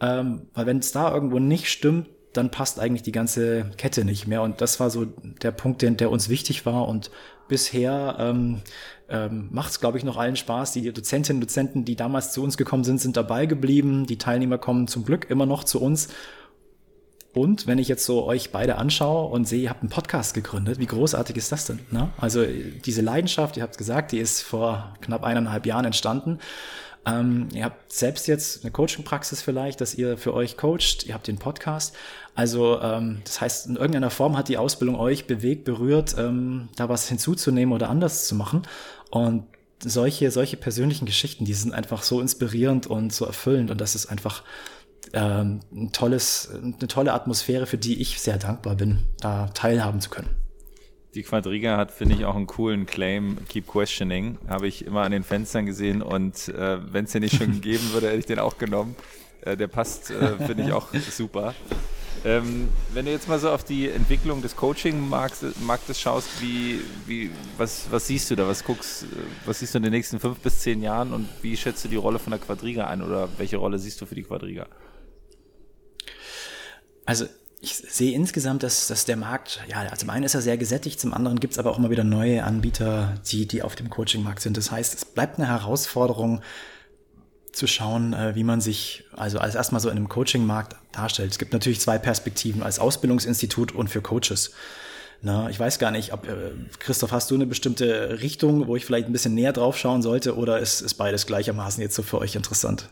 Ähm, 0.00 0.48
weil 0.54 0.66
wenn 0.66 0.78
es 0.78 0.92
da 0.92 1.12
irgendwo 1.12 1.38
nicht 1.38 1.70
stimmt, 1.70 2.08
dann 2.32 2.50
passt 2.50 2.80
eigentlich 2.80 3.02
die 3.02 3.12
ganze 3.12 3.70
Kette 3.76 4.04
nicht 4.04 4.26
mehr. 4.26 4.42
Und 4.42 4.60
das 4.60 4.80
war 4.80 4.90
so 4.90 5.04
der 5.04 5.52
Punkt, 5.52 5.82
der, 5.82 5.92
der 5.92 6.10
uns 6.10 6.28
wichtig 6.28 6.66
war. 6.66 6.88
Und 6.88 7.10
bisher 7.48 8.16
ähm, 8.18 8.62
ähm, 9.08 9.48
macht 9.50 9.70
es, 9.70 9.80
glaube 9.80 9.98
ich, 9.98 10.04
noch 10.04 10.16
allen 10.16 10.36
Spaß. 10.36 10.72
Die 10.72 10.92
Dozentinnen 10.92 11.42
und 11.42 11.48
Dozenten, 11.48 11.84
die 11.84 11.96
damals 11.96 12.32
zu 12.32 12.42
uns 12.42 12.56
gekommen 12.56 12.84
sind, 12.84 13.00
sind 13.00 13.16
dabei 13.16 13.46
geblieben. 13.46 14.06
Die 14.06 14.18
Teilnehmer 14.18 14.58
kommen 14.58 14.88
zum 14.88 15.04
Glück 15.04 15.28
immer 15.30 15.46
noch 15.46 15.64
zu 15.64 15.80
uns. 15.80 16.08
Und 17.34 17.66
wenn 17.66 17.78
ich 17.78 17.88
jetzt 17.88 18.04
so 18.04 18.24
euch 18.24 18.52
beide 18.52 18.76
anschaue 18.76 19.28
und 19.28 19.46
sehe, 19.46 19.62
ihr 19.62 19.70
habt 19.70 19.82
einen 19.82 19.90
Podcast 19.90 20.34
gegründet, 20.34 20.78
wie 20.78 20.86
großartig 20.86 21.36
ist 21.36 21.50
das 21.50 21.66
denn? 21.66 21.80
Ne? 21.90 22.10
Also 22.16 22.44
diese 22.44 23.02
Leidenschaft, 23.02 23.56
ihr 23.56 23.64
habt 23.64 23.76
gesagt, 23.76 24.12
die 24.12 24.18
ist 24.18 24.40
vor 24.40 24.94
knapp 25.00 25.24
eineinhalb 25.24 25.66
Jahren 25.66 25.84
entstanden. 25.84 26.38
Ähm, 27.04 27.48
ihr 27.52 27.64
habt 27.64 27.92
selbst 27.92 28.28
jetzt 28.28 28.64
eine 28.64 28.70
Coaching-Praxis 28.70 29.42
vielleicht, 29.42 29.80
dass 29.80 29.94
ihr 29.94 30.16
für 30.16 30.32
euch 30.32 30.56
coacht. 30.56 31.04
Ihr 31.06 31.14
habt 31.14 31.26
den 31.26 31.38
Podcast. 31.38 31.94
Also 32.34 32.80
ähm, 32.80 33.20
das 33.24 33.40
heißt, 33.40 33.66
in 33.68 33.76
irgendeiner 33.76 34.10
Form 34.10 34.36
hat 34.36 34.48
die 34.48 34.58
Ausbildung 34.58 34.96
euch 34.96 35.26
bewegt, 35.26 35.64
berührt, 35.64 36.16
ähm, 36.18 36.68
da 36.76 36.88
was 36.88 37.08
hinzuzunehmen 37.08 37.72
oder 37.72 37.88
anders 37.88 38.26
zu 38.26 38.34
machen. 38.34 38.62
Und 39.10 39.44
solche, 39.82 40.30
solche 40.30 40.56
persönlichen 40.56 41.06
Geschichten, 41.06 41.44
die 41.44 41.54
sind 41.54 41.72
einfach 41.72 42.02
so 42.02 42.20
inspirierend 42.20 42.86
und 42.86 43.12
so 43.12 43.24
erfüllend. 43.24 43.70
Und 43.70 43.80
das 43.80 43.94
ist 43.94 44.06
einfach 44.06 44.42
ähm, 45.12 45.60
ein 45.72 45.92
tolles, 45.92 46.50
eine 46.60 46.88
tolle 46.88 47.12
Atmosphäre, 47.12 47.66
für 47.66 47.78
die 47.78 48.00
ich 48.00 48.20
sehr 48.20 48.38
dankbar 48.38 48.74
bin, 48.74 49.00
da 49.20 49.46
teilhaben 49.48 50.00
zu 50.00 50.10
können. 50.10 50.30
Die 51.14 51.22
Quadriga 51.22 51.76
hat, 51.76 51.92
finde 51.92 52.16
ich, 52.16 52.24
auch 52.24 52.34
einen 52.34 52.48
coolen 52.48 52.86
Claim, 52.86 53.38
Keep 53.48 53.68
Questioning. 53.68 54.38
Habe 54.48 54.66
ich 54.66 54.84
immer 54.84 55.02
an 55.02 55.12
den 55.12 55.22
Fenstern 55.22 55.64
gesehen 55.64 56.02
und 56.02 56.48
äh, 56.48 56.78
wenn 56.92 57.04
es 57.04 57.12
den 57.12 57.22
nicht 57.22 57.36
schon 57.36 57.52
gegeben 57.60 57.92
würde, 57.92 58.08
hätte 58.08 58.18
ich 58.18 58.26
den 58.26 58.40
auch 58.40 58.58
genommen. 58.58 58.96
Äh, 59.42 59.56
der 59.56 59.68
passt, 59.68 60.10
äh, 60.10 60.36
finde 60.44 60.64
ich, 60.64 60.72
auch 60.72 60.92
super. 60.94 61.54
Ähm, 62.24 62.68
wenn 62.92 63.04
du 63.04 63.10
jetzt 63.10 63.28
mal 63.28 63.38
so 63.38 63.50
auf 63.50 63.64
die 63.64 63.90
Entwicklung 63.90 64.40
des 64.40 64.56
Coaching-Marktes 64.56 66.00
schaust, 66.00 66.28
wie, 66.40 66.80
wie, 67.06 67.30
was, 67.58 67.86
was 67.90 68.06
siehst 68.06 68.30
du 68.30 68.36
da? 68.36 68.48
Was 68.48 68.64
guckst, 68.64 69.04
was 69.44 69.58
siehst 69.58 69.74
du 69.74 69.78
in 69.78 69.84
den 69.84 69.92
nächsten 69.92 70.18
fünf 70.18 70.38
bis 70.38 70.60
zehn 70.60 70.82
Jahren 70.82 71.12
und 71.12 71.28
wie 71.42 71.56
schätzt 71.56 71.84
du 71.84 71.88
die 71.88 71.96
Rolle 71.96 72.18
von 72.18 72.30
der 72.30 72.40
Quadriga 72.40 72.86
ein 72.86 73.02
oder 73.02 73.28
welche 73.36 73.58
Rolle 73.58 73.78
siehst 73.78 74.00
du 74.00 74.06
für 74.06 74.14
die 74.14 74.22
Quadriga? 74.22 74.66
Also 77.04 77.26
ich 77.60 77.74
sehe 77.74 78.14
insgesamt, 78.14 78.62
dass, 78.62 78.86
dass 78.88 79.04
der 79.04 79.16
Markt, 79.16 79.60
ja, 79.68 79.90
zum 79.94 80.10
einen 80.10 80.24
ist 80.24 80.34
er 80.34 80.42
sehr 80.42 80.56
gesättigt, 80.56 81.00
zum 81.00 81.14
anderen 81.14 81.40
gibt 81.40 81.54
es 81.54 81.58
aber 81.58 81.70
auch 81.70 81.78
immer 81.78 81.90
wieder 81.90 82.04
neue 82.04 82.44
Anbieter, 82.44 83.14
die, 83.30 83.46
die 83.46 83.62
auf 83.62 83.74
dem 83.74 83.90
Coaching-Markt 83.90 84.40
sind. 84.40 84.56
Das 84.56 84.70
heißt, 84.70 84.94
es 84.94 85.04
bleibt 85.04 85.38
eine 85.38 85.48
Herausforderung 85.48 86.42
zu 87.54 87.66
schauen, 87.66 88.12
äh, 88.12 88.34
wie 88.34 88.44
man 88.44 88.60
sich 88.60 89.04
also 89.16 89.38
als 89.38 89.54
erstmal 89.54 89.80
so 89.80 89.88
in 89.88 89.96
einem 89.96 90.08
Coaching-Markt 90.08 90.76
darstellt. 90.92 91.30
Es 91.32 91.38
gibt 91.38 91.52
natürlich 91.52 91.80
zwei 91.80 91.98
Perspektiven 91.98 92.62
als 92.62 92.78
Ausbildungsinstitut 92.78 93.72
und 93.72 93.88
für 93.88 94.02
Coaches. 94.02 94.52
Na, 95.22 95.48
ich 95.48 95.58
weiß 95.58 95.78
gar 95.78 95.90
nicht, 95.90 96.12
ob 96.12 96.28
äh, 96.28 96.50
Christoph, 96.78 97.12
hast 97.12 97.30
du 97.30 97.34
eine 97.34 97.46
bestimmte 97.46 98.20
Richtung, 98.20 98.66
wo 98.66 98.76
ich 98.76 98.84
vielleicht 98.84 99.06
ein 99.06 99.12
bisschen 99.12 99.34
näher 99.34 99.52
drauf 99.52 99.78
schauen 99.78 100.02
sollte, 100.02 100.36
oder 100.36 100.58
ist, 100.58 100.82
ist 100.82 100.94
beides 100.94 101.26
gleichermaßen 101.26 101.80
jetzt 101.80 101.94
so 101.94 102.02
für 102.02 102.18
euch 102.18 102.36
interessant? 102.36 102.90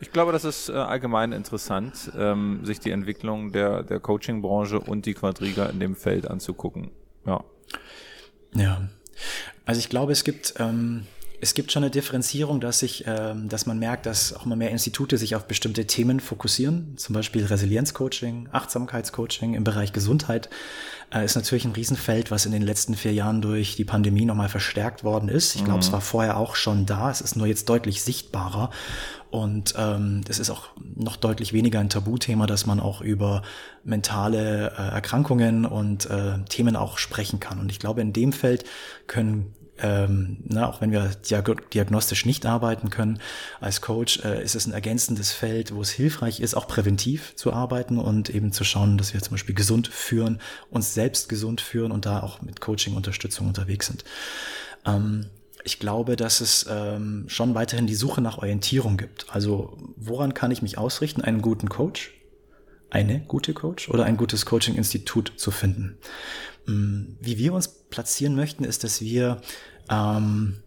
Ich 0.00 0.12
glaube, 0.12 0.32
das 0.32 0.44
ist 0.44 0.68
äh, 0.68 0.72
allgemein 0.72 1.32
interessant, 1.32 2.10
ähm, 2.16 2.64
sich 2.64 2.80
die 2.80 2.90
Entwicklung 2.90 3.52
der, 3.52 3.82
der 3.82 4.00
Coaching-Branche 4.00 4.78
und 4.80 5.06
die 5.06 5.14
Quadriga 5.14 5.66
in 5.66 5.80
dem 5.80 5.96
Feld 5.96 6.28
anzugucken. 6.28 6.90
Ja. 7.26 7.44
Ja. 8.54 8.88
Also 9.64 9.78
ich 9.78 9.88
glaube, 9.88 10.12
es 10.12 10.24
gibt, 10.24 10.54
ähm, 10.58 11.06
es 11.42 11.54
gibt 11.54 11.72
schon 11.72 11.82
eine 11.82 11.90
Differenzierung, 11.90 12.60
dass 12.60 12.78
sich, 12.78 13.02
ähm, 13.04 13.48
dass 13.48 13.66
man 13.66 13.76
merkt, 13.80 14.06
dass 14.06 14.32
auch 14.32 14.46
immer 14.46 14.54
mehr 14.54 14.70
Institute 14.70 15.18
sich 15.18 15.34
auf 15.34 15.48
bestimmte 15.48 15.88
Themen 15.88 16.20
fokussieren. 16.20 16.96
Zum 16.96 17.14
Beispiel 17.14 17.44
Resilienzcoaching, 17.44 18.48
Achtsamkeitscoaching 18.52 19.54
im 19.54 19.64
Bereich 19.64 19.92
Gesundheit 19.92 20.48
äh, 21.12 21.24
ist 21.24 21.34
natürlich 21.34 21.64
ein 21.64 21.72
Riesenfeld, 21.72 22.30
was 22.30 22.46
in 22.46 22.52
den 22.52 22.62
letzten 22.62 22.94
vier 22.94 23.12
Jahren 23.12 23.42
durch 23.42 23.74
die 23.74 23.84
Pandemie 23.84 24.24
nochmal 24.24 24.48
verstärkt 24.48 25.02
worden 25.02 25.28
ist. 25.28 25.56
Ich 25.56 25.64
glaube, 25.64 25.78
mhm. 25.78 25.84
es 25.84 25.90
war 25.90 26.00
vorher 26.00 26.36
auch 26.36 26.54
schon 26.54 26.86
da. 26.86 27.10
Es 27.10 27.20
ist 27.20 27.34
nur 27.34 27.48
jetzt 27.48 27.68
deutlich 27.68 28.02
sichtbarer. 28.02 28.70
Und 29.30 29.74
ähm, 29.76 30.20
es 30.28 30.38
ist 30.38 30.48
auch 30.48 30.68
noch 30.94 31.16
deutlich 31.16 31.52
weniger 31.52 31.80
ein 31.80 31.88
Tabuthema, 31.88 32.46
dass 32.46 32.66
man 32.66 32.78
auch 32.78 33.00
über 33.00 33.42
mentale 33.82 34.74
äh, 34.78 34.94
Erkrankungen 34.94 35.66
und 35.66 36.08
äh, 36.08 36.38
Themen 36.48 36.76
auch 36.76 36.98
sprechen 36.98 37.40
kann. 37.40 37.58
Und 37.58 37.72
ich 37.72 37.80
glaube, 37.80 38.00
in 38.00 38.12
dem 38.12 38.32
Feld 38.32 38.64
können 39.08 39.54
ähm, 39.82 40.38
na, 40.44 40.68
auch 40.68 40.80
wenn 40.80 40.92
wir 40.92 41.10
diagnostisch 41.28 42.24
nicht 42.24 42.46
arbeiten 42.46 42.88
können, 42.88 43.18
als 43.60 43.80
Coach 43.80 44.20
äh, 44.24 44.42
ist 44.42 44.54
es 44.54 44.66
ein 44.66 44.72
ergänzendes 44.72 45.32
Feld, 45.32 45.74
wo 45.74 45.82
es 45.82 45.90
hilfreich 45.90 46.40
ist, 46.40 46.54
auch 46.54 46.68
präventiv 46.68 47.34
zu 47.34 47.52
arbeiten 47.52 47.98
und 47.98 48.30
eben 48.30 48.52
zu 48.52 48.62
schauen, 48.62 48.96
dass 48.96 49.12
wir 49.12 49.20
zum 49.20 49.32
Beispiel 49.32 49.56
gesund 49.56 49.88
führen, 49.88 50.40
uns 50.70 50.94
selbst 50.94 51.28
gesund 51.28 51.60
führen 51.60 51.90
und 51.90 52.06
da 52.06 52.22
auch 52.22 52.40
mit 52.42 52.60
Coaching-Unterstützung 52.60 53.48
unterwegs 53.48 53.88
sind. 53.88 54.04
Ähm, 54.86 55.26
ich 55.64 55.78
glaube, 55.78 56.16
dass 56.16 56.40
es 56.40 56.66
ähm, 56.70 57.24
schon 57.28 57.54
weiterhin 57.54 57.86
die 57.86 57.94
Suche 57.94 58.20
nach 58.20 58.38
Orientierung 58.38 58.96
gibt. 58.96 59.26
Also 59.30 59.76
woran 59.96 60.34
kann 60.34 60.50
ich 60.50 60.62
mich 60.62 60.78
ausrichten, 60.78 61.22
einen 61.22 61.42
guten 61.42 61.68
Coach, 61.68 62.12
eine 62.90 63.20
gute 63.20 63.52
Coach 63.54 63.88
oder 63.88 64.04
ein 64.04 64.16
gutes 64.16 64.46
Coaching-Institut 64.46 65.32
zu 65.36 65.50
finden? 65.50 65.98
Mm, 66.66 67.16
wie 67.20 67.38
wir 67.38 67.52
uns 67.52 67.68
platzieren 67.68 68.34
möchten, 68.34 68.64
ist, 68.64 68.84
dass 68.84 69.00
wir 69.00 69.40
ähm, 69.90 70.62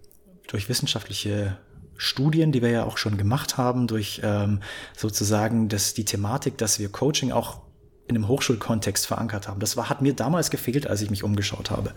durch 0.47 0.69
wissenschaftliche 0.69 1.57
Studien, 1.97 2.51
die 2.51 2.61
wir 2.61 2.69
ja 2.69 2.83
auch 2.83 2.97
schon 2.97 3.17
gemacht 3.17 3.57
haben, 3.57 3.87
durch 3.87 4.21
ähm, 4.23 4.59
sozusagen 4.95 5.69
das, 5.69 5.93
die 5.93 6.05
Thematik, 6.05 6.57
dass 6.57 6.79
wir 6.79 6.89
Coaching 6.89 7.31
auch 7.31 7.61
in 8.07 8.15
einem 8.15 8.27
Hochschulkontext 8.27 9.07
verankert 9.07 9.47
haben. 9.47 9.59
Das 9.59 9.77
war, 9.77 9.89
hat 9.89 10.01
mir 10.01 10.13
damals 10.13 10.51
gefehlt, 10.51 10.87
als 10.87 11.01
ich 11.01 11.09
mich 11.09 11.23
umgeschaut 11.23 11.71
habe. 11.71 11.93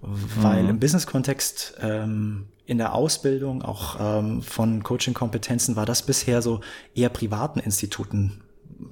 Weil 0.00 0.64
mhm. 0.64 0.70
im 0.70 0.80
Business-Kontext, 0.80 1.74
ähm, 1.80 2.46
in 2.66 2.78
der 2.78 2.94
Ausbildung 2.94 3.62
auch 3.62 3.96
ähm, 3.98 4.42
von 4.42 4.82
Coaching-Kompetenzen 4.82 5.76
war 5.76 5.86
das 5.86 6.02
bisher 6.02 6.42
so 6.42 6.60
eher 6.94 7.08
privaten 7.08 7.60
Instituten 7.60 8.42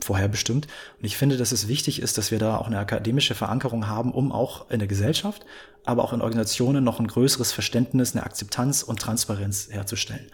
vorher 0.01 0.29
bestimmt. 0.29 0.67
Und 0.99 1.05
ich 1.05 1.17
finde, 1.17 1.37
dass 1.37 1.53
es 1.53 1.69
wichtig 1.69 2.01
ist, 2.01 2.19
dass 2.19 2.31
wir 2.31 2.39
da 2.39 2.57
auch 2.57 2.67
eine 2.67 2.79
akademische 2.79 3.35
Verankerung 3.35 3.87
haben, 3.87 4.13
um 4.13 4.33
auch 4.33 4.71
in 4.71 4.79
der 4.79 4.89
Gesellschaft, 4.89 5.45
aber 5.85 6.05
auch 6.05 6.13
in 6.13 6.23
Organisationen 6.23 6.85
noch 6.85 7.01
ein 7.01 7.07
größeres 7.07 7.53
Verständnis, 7.53 8.15
eine 8.15 8.25
Akzeptanz 8.25 8.83
und 8.83 9.01
Transparenz 9.01 9.69
herzustellen. 9.71 10.27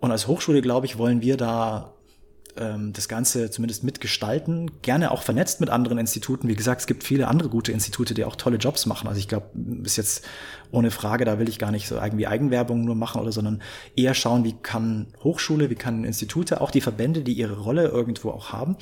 Und 0.00 0.10
als 0.10 0.26
Hochschule, 0.26 0.62
glaube 0.62 0.86
ich, 0.86 0.98
wollen 0.98 1.22
wir 1.22 1.36
da 1.36 1.94
ähm, 2.56 2.92
das 2.92 3.08
Ganze 3.08 3.50
zumindest 3.50 3.84
mitgestalten, 3.84 4.70
gerne 4.82 5.10
auch 5.10 5.22
vernetzt 5.22 5.60
mit 5.60 5.70
anderen 5.70 5.98
Instituten. 5.98 6.48
Wie 6.48 6.54
gesagt, 6.54 6.82
es 6.82 6.86
gibt 6.86 7.04
viele 7.04 7.28
andere 7.28 7.48
gute 7.48 7.72
Institute, 7.72 8.14
die 8.14 8.24
auch 8.24 8.36
tolle 8.36 8.58
Jobs 8.58 8.86
machen. 8.86 9.08
Also 9.08 9.18
ich 9.18 9.28
glaube, 9.28 9.46
bis 9.54 9.96
jetzt 9.96 10.24
ohne 10.74 10.90
Frage, 10.90 11.24
da 11.24 11.38
will 11.38 11.48
ich 11.48 11.58
gar 11.58 11.70
nicht 11.70 11.88
so 11.88 11.96
irgendwie 11.96 12.26
Eigenwerbung 12.26 12.84
nur 12.84 12.94
machen 12.94 13.20
oder, 13.20 13.32
sondern 13.32 13.62
eher 13.96 14.14
schauen, 14.14 14.44
wie 14.44 14.54
kann 14.54 15.06
Hochschule, 15.22 15.70
wie 15.70 15.74
kann 15.74 16.04
Institute, 16.04 16.60
auch 16.60 16.70
die 16.70 16.80
Verbände, 16.80 17.22
die 17.22 17.32
ihre 17.32 17.58
Rolle 17.58 17.88
irgendwo 17.88 18.30
auch 18.30 18.52
haben, 18.52 18.76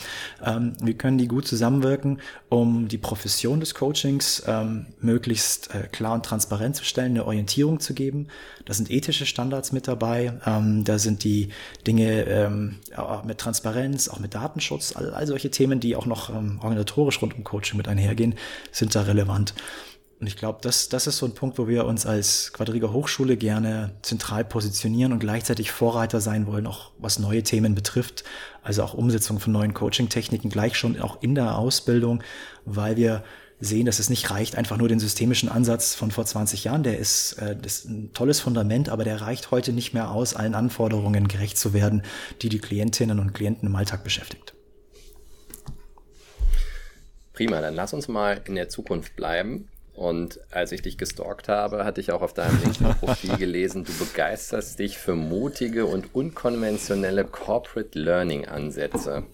ähm, 0.44 0.72
wie 0.82 0.94
können 0.94 1.18
die 1.18 1.28
gut 1.28 1.46
zusammenwirken, 1.46 2.20
um 2.48 2.88
die 2.88 2.98
Profession 2.98 3.60
des 3.60 3.74
Coachings 3.74 4.42
ähm, 4.46 4.86
möglichst 5.00 5.74
äh, 5.74 5.88
klar 5.92 6.14
und 6.14 6.24
transparent 6.24 6.76
zu 6.76 6.84
stellen, 6.84 7.12
eine 7.12 7.26
Orientierung 7.26 7.80
zu 7.80 7.94
geben. 7.94 8.28
Da 8.64 8.74
sind 8.74 8.90
ethische 8.90 9.26
Standards 9.26 9.72
mit 9.72 9.86
dabei, 9.88 10.32
ähm, 10.46 10.84
da 10.84 10.98
sind 10.98 11.24
die 11.24 11.48
Dinge 11.86 12.22
ähm, 12.24 12.76
mit 13.24 13.38
Transparenz, 13.38 14.08
auch 14.08 14.18
mit 14.18 14.34
Datenschutz, 14.34 14.96
all, 14.96 15.12
all 15.12 15.26
solche 15.26 15.50
Themen, 15.50 15.80
die 15.80 15.96
auch 15.96 16.06
noch 16.06 16.30
ähm, 16.30 16.58
organisatorisch 16.62 17.20
rund 17.20 17.36
um 17.36 17.44
Coaching 17.44 17.76
mit 17.76 17.88
einhergehen, 17.88 18.34
sind 18.70 18.94
da 18.94 19.02
relevant. 19.02 19.54
Und 20.22 20.28
ich 20.28 20.36
glaube, 20.36 20.60
das, 20.62 20.88
das 20.88 21.08
ist 21.08 21.18
so 21.18 21.26
ein 21.26 21.34
Punkt, 21.34 21.58
wo 21.58 21.66
wir 21.66 21.84
uns 21.84 22.06
als 22.06 22.52
Quadriga 22.52 22.92
Hochschule 22.92 23.36
gerne 23.36 23.96
zentral 24.02 24.44
positionieren 24.44 25.12
und 25.12 25.18
gleichzeitig 25.18 25.72
Vorreiter 25.72 26.20
sein 26.20 26.46
wollen, 26.46 26.68
auch 26.68 26.92
was 26.98 27.18
neue 27.18 27.42
Themen 27.42 27.74
betrifft. 27.74 28.22
Also 28.62 28.84
auch 28.84 28.94
Umsetzung 28.94 29.40
von 29.40 29.52
neuen 29.52 29.74
Coaching-Techniken 29.74 30.48
gleich 30.48 30.76
schon 30.76 31.00
auch 31.00 31.20
in 31.22 31.34
der 31.34 31.58
Ausbildung, 31.58 32.22
weil 32.64 32.96
wir 32.96 33.24
sehen, 33.58 33.84
dass 33.84 33.98
es 33.98 34.10
nicht 34.10 34.30
reicht, 34.30 34.54
einfach 34.54 34.76
nur 34.76 34.86
den 34.86 35.00
systemischen 35.00 35.48
Ansatz 35.48 35.96
von 35.96 36.12
vor 36.12 36.24
20 36.24 36.62
Jahren. 36.62 36.84
Der 36.84 36.98
ist, 36.98 37.32
äh, 37.40 37.56
das 37.56 37.78
ist 37.78 37.86
ein 37.86 38.12
tolles 38.12 38.38
Fundament, 38.38 38.90
aber 38.90 39.02
der 39.02 39.22
reicht 39.22 39.50
heute 39.50 39.72
nicht 39.72 39.92
mehr 39.92 40.12
aus, 40.12 40.34
allen 40.34 40.54
Anforderungen 40.54 41.26
gerecht 41.26 41.58
zu 41.58 41.74
werden, 41.74 42.02
die 42.42 42.48
die 42.48 42.60
Klientinnen 42.60 43.18
und 43.18 43.34
Klienten 43.34 43.66
im 43.66 43.74
Alltag 43.74 44.04
beschäftigt. 44.04 44.54
Prima, 47.32 47.60
dann 47.60 47.74
lass 47.74 47.92
uns 47.92 48.06
mal 48.06 48.40
in 48.46 48.54
der 48.54 48.68
Zukunft 48.68 49.16
bleiben. 49.16 49.68
Und 49.94 50.40
als 50.50 50.72
ich 50.72 50.80
dich 50.82 50.96
gestalkt 50.96 51.48
habe, 51.48 51.84
hatte 51.84 52.00
ich 52.00 52.12
auch 52.12 52.22
auf 52.22 52.32
deinem 52.32 52.58
LinkedIn-Profil 52.62 53.36
gelesen, 53.38 53.84
du 53.84 53.92
begeisterst 53.92 54.78
dich 54.78 54.96
für 54.98 55.14
mutige 55.14 55.84
und 55.84 56.14
unkonventionelle 56.14 57.24
Corporate 57.24 57.98
Learning-Ansätze. 57.98 59.24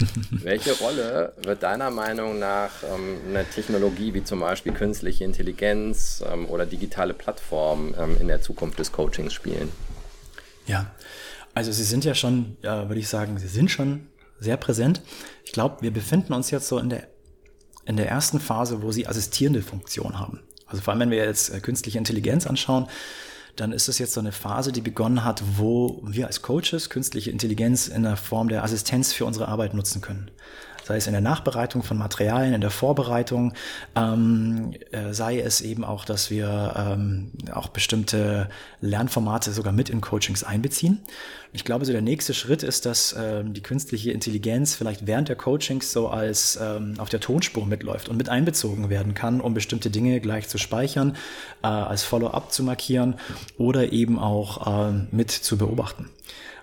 Welche 0.30 0.72
Rolle 0.78 1.32
wird 1.42 1.62
deiner 1.62 1.90
Meinung 1.90 2.38
nach 2.38 2.70
ähm, 2.82 3.18
eine 3.28 3.44
Technologie 3.44 4.14
wie 4.14 4.24
zum 4.24 4.40
Beispiel 4.40 4.72
künstliche 4.72 5.24
Intelligenz 5.24 6.22
ähm, 6.30 6.46
oder 6.46 6.66
digitale 6.66 7.14
Plattformen 7.14 7.94
ähm, 7.98 8.16
in 8.20 8.28
der 8.28 8.40
Zukunft 8.40 8.78
des 8.78 8.92
Coachings 8.92 9.32
spielen? 9.32 9.70
Ja, 10.66 10.92
also 11.54 11.72
sie 11.72 11.84
sind 11.84 12.04
ja 12.04 12.14
schon, 12.14 12.56
ja, 12.62 12.88
würde 12.88 13.00
ich 13.00 13.08
sagen, 13.08 13.38
sie 13.38 13.48
sind 13.48 13.70
schon 13.70 14.06
sehr 14.38 14.56
präsent. 14.56 15.02
Ich 15.44 15.52
glaube, 15.52 15.78
wir 15.80 15.92
befinden 15.92 16.32
uns 16.32 16.50
jetzt 16.50 16.68
so 16.68 16.78
in 16.78 16.90
der, 16.90 17.08
in 17.88 17.96
der 17.96 18.08
ersten 18.08 18.38
Phase, 18.38 18.82
wo 18.82 18.92
sie 18.92 19.06
assistierende 19.06 19.62
Funktion 19.62 20.20
haben. 20.20 20.40
Also 20.66 20.82
vor 20.82 20.92
allem, 20.92 21.00
wenn 21.00 21.10
wir 21.10 21.24
jetzt 21.24 21.48
äh, 21.48 21.60
künstliche 21.60 21.98
Intelligenz 21.98 22.46
anschauen, 22.46 22.86
dann 23.56 23.72
ist 23.72 23.88
es 23.88 23.98
jetzt 23.98 24.12
so 24.12 24.20
eine 24.20 24.30
Phase, 24.30 24.70
die 24.70 24.82
begonnen 24.82 25.24
hat, 25.24 25.42
wo 25.56 26.00
wir 26.04 26.26
als 26.26 26.42
Coaches 26.42 26.90
künstliche 26.90 27.30
Intelligenz 27.30 27.88
in 27.88 28.04
der 28.04 28.16
Form 28.16 28.48
der 28.48 28.62
Assistenz 28.62 29.12
für 29.12 29.24
unsere 29.24 29.48
Arbeit 29.48 29.74
nutzen 29.74 30.00
können 30.00 30.30
sei 30.88 30.96
es 30.96 31.06
in 31.06 31.12
der 31.12 31.20
Nachbereitung 31.20 31.82
von 31.82 31.98
Materialien, 31.98 32.54
in 32.54 32.62
der 32.62 32.70
Vorbereitung, 32.70 33.52
ähm, 33.94 34.72
äh, 34.90 35.12
sei 35.12 35.38
es 35.38 35.60
eben 35.60 35.84
auch, 35.84 36.06
dass 36.06 36.30
wir 36.30 36.74
ähm, 36.76 37.30
auch 37.52 37.68
bestimmte 37.68 38.48
Lernformate 38.80 39.52
sogar 39.52 39.74
mit 39.74 39.90
in 39.90 40.00
Coachings 40.00 40.44
einbeziehen. 40.44 41.00
Ich 41.52 41.64
glaube, 41.64 41.84
so 41.84 41.92
der 41.92 42.02
nächste 42.02 42.34
Schritt 42.34 42.62
ist, 42.62 42.84
dass 42.84 43.16
ähm, 43.18 43.54
die 43.54 43.62
künstliche 43.62 44.10
Intelligenz 44.10 44.74
vielleicht 44.74 45.06
während 45.06 45.28
der 45.28 45.36
Coachings 45.36 45.92
so 45.92 46.08
als 46.08 46.58
ähm, 46.60 46.94
auf 46.98 47.08
der 47.08 47.20
Tonspur 47.20 47.64
mitläuft 47.64 48.08
und 48.08 48.16
mit 48.16 48.28
einbezogen 48.28 48.90
werden 48.90 49.14
kann, 49.14 49.40
um 49.40 49.54
bestimmte 49.54 49.90
Dinge 49.90 50.20
gleich 50.20 50.48
zu 50.48 50.58
speichern, 50.58 51.16
äh, 51.62 51.66
als 51.66 52.02
Follow-up 52.02 52.52
zu 52.52 52.62
markieren 52.62 53.14
oder 53.56 53.92
eben 53.92 54.18
auch 54.18 54.90
äh, 54.90 55.06
mit 55.10 55.30
zu 55.30 55.56
beobachten. 55.56 56.10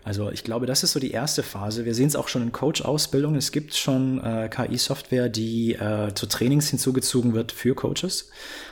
Also 0.06 0.30
ich 0.30 0.44
glaube, 0.44 0.68
das 0.68 0.84
ist 0.84 0.92
so 0.92 1.00
die 1.00 1.10
erste 1.10 1.42
Phase. 1.42 1.84
Wir 1.84 1.96
sehen 1.96 2.06
es 2.06 2.16
auch 2.16 2.28
schon 2.28 2.44
in 2.44 2.52
Coach-Ausbildung. 2.52 3.36
Es 3.36 3.52
gibt 3.52 3.74
schon 3.74 4.24
äh, 4.24 4.50
KI-Software, 4.50 5.30
die 5.30 5.74
äh, 5.74 6.14
zu 6.14 6.28
Trainings 6.28 6.70
hinzugezogen 6.70 7.34
wird 7.34 7.52
für 7.52 7.74
Coaches. 7.74 8.30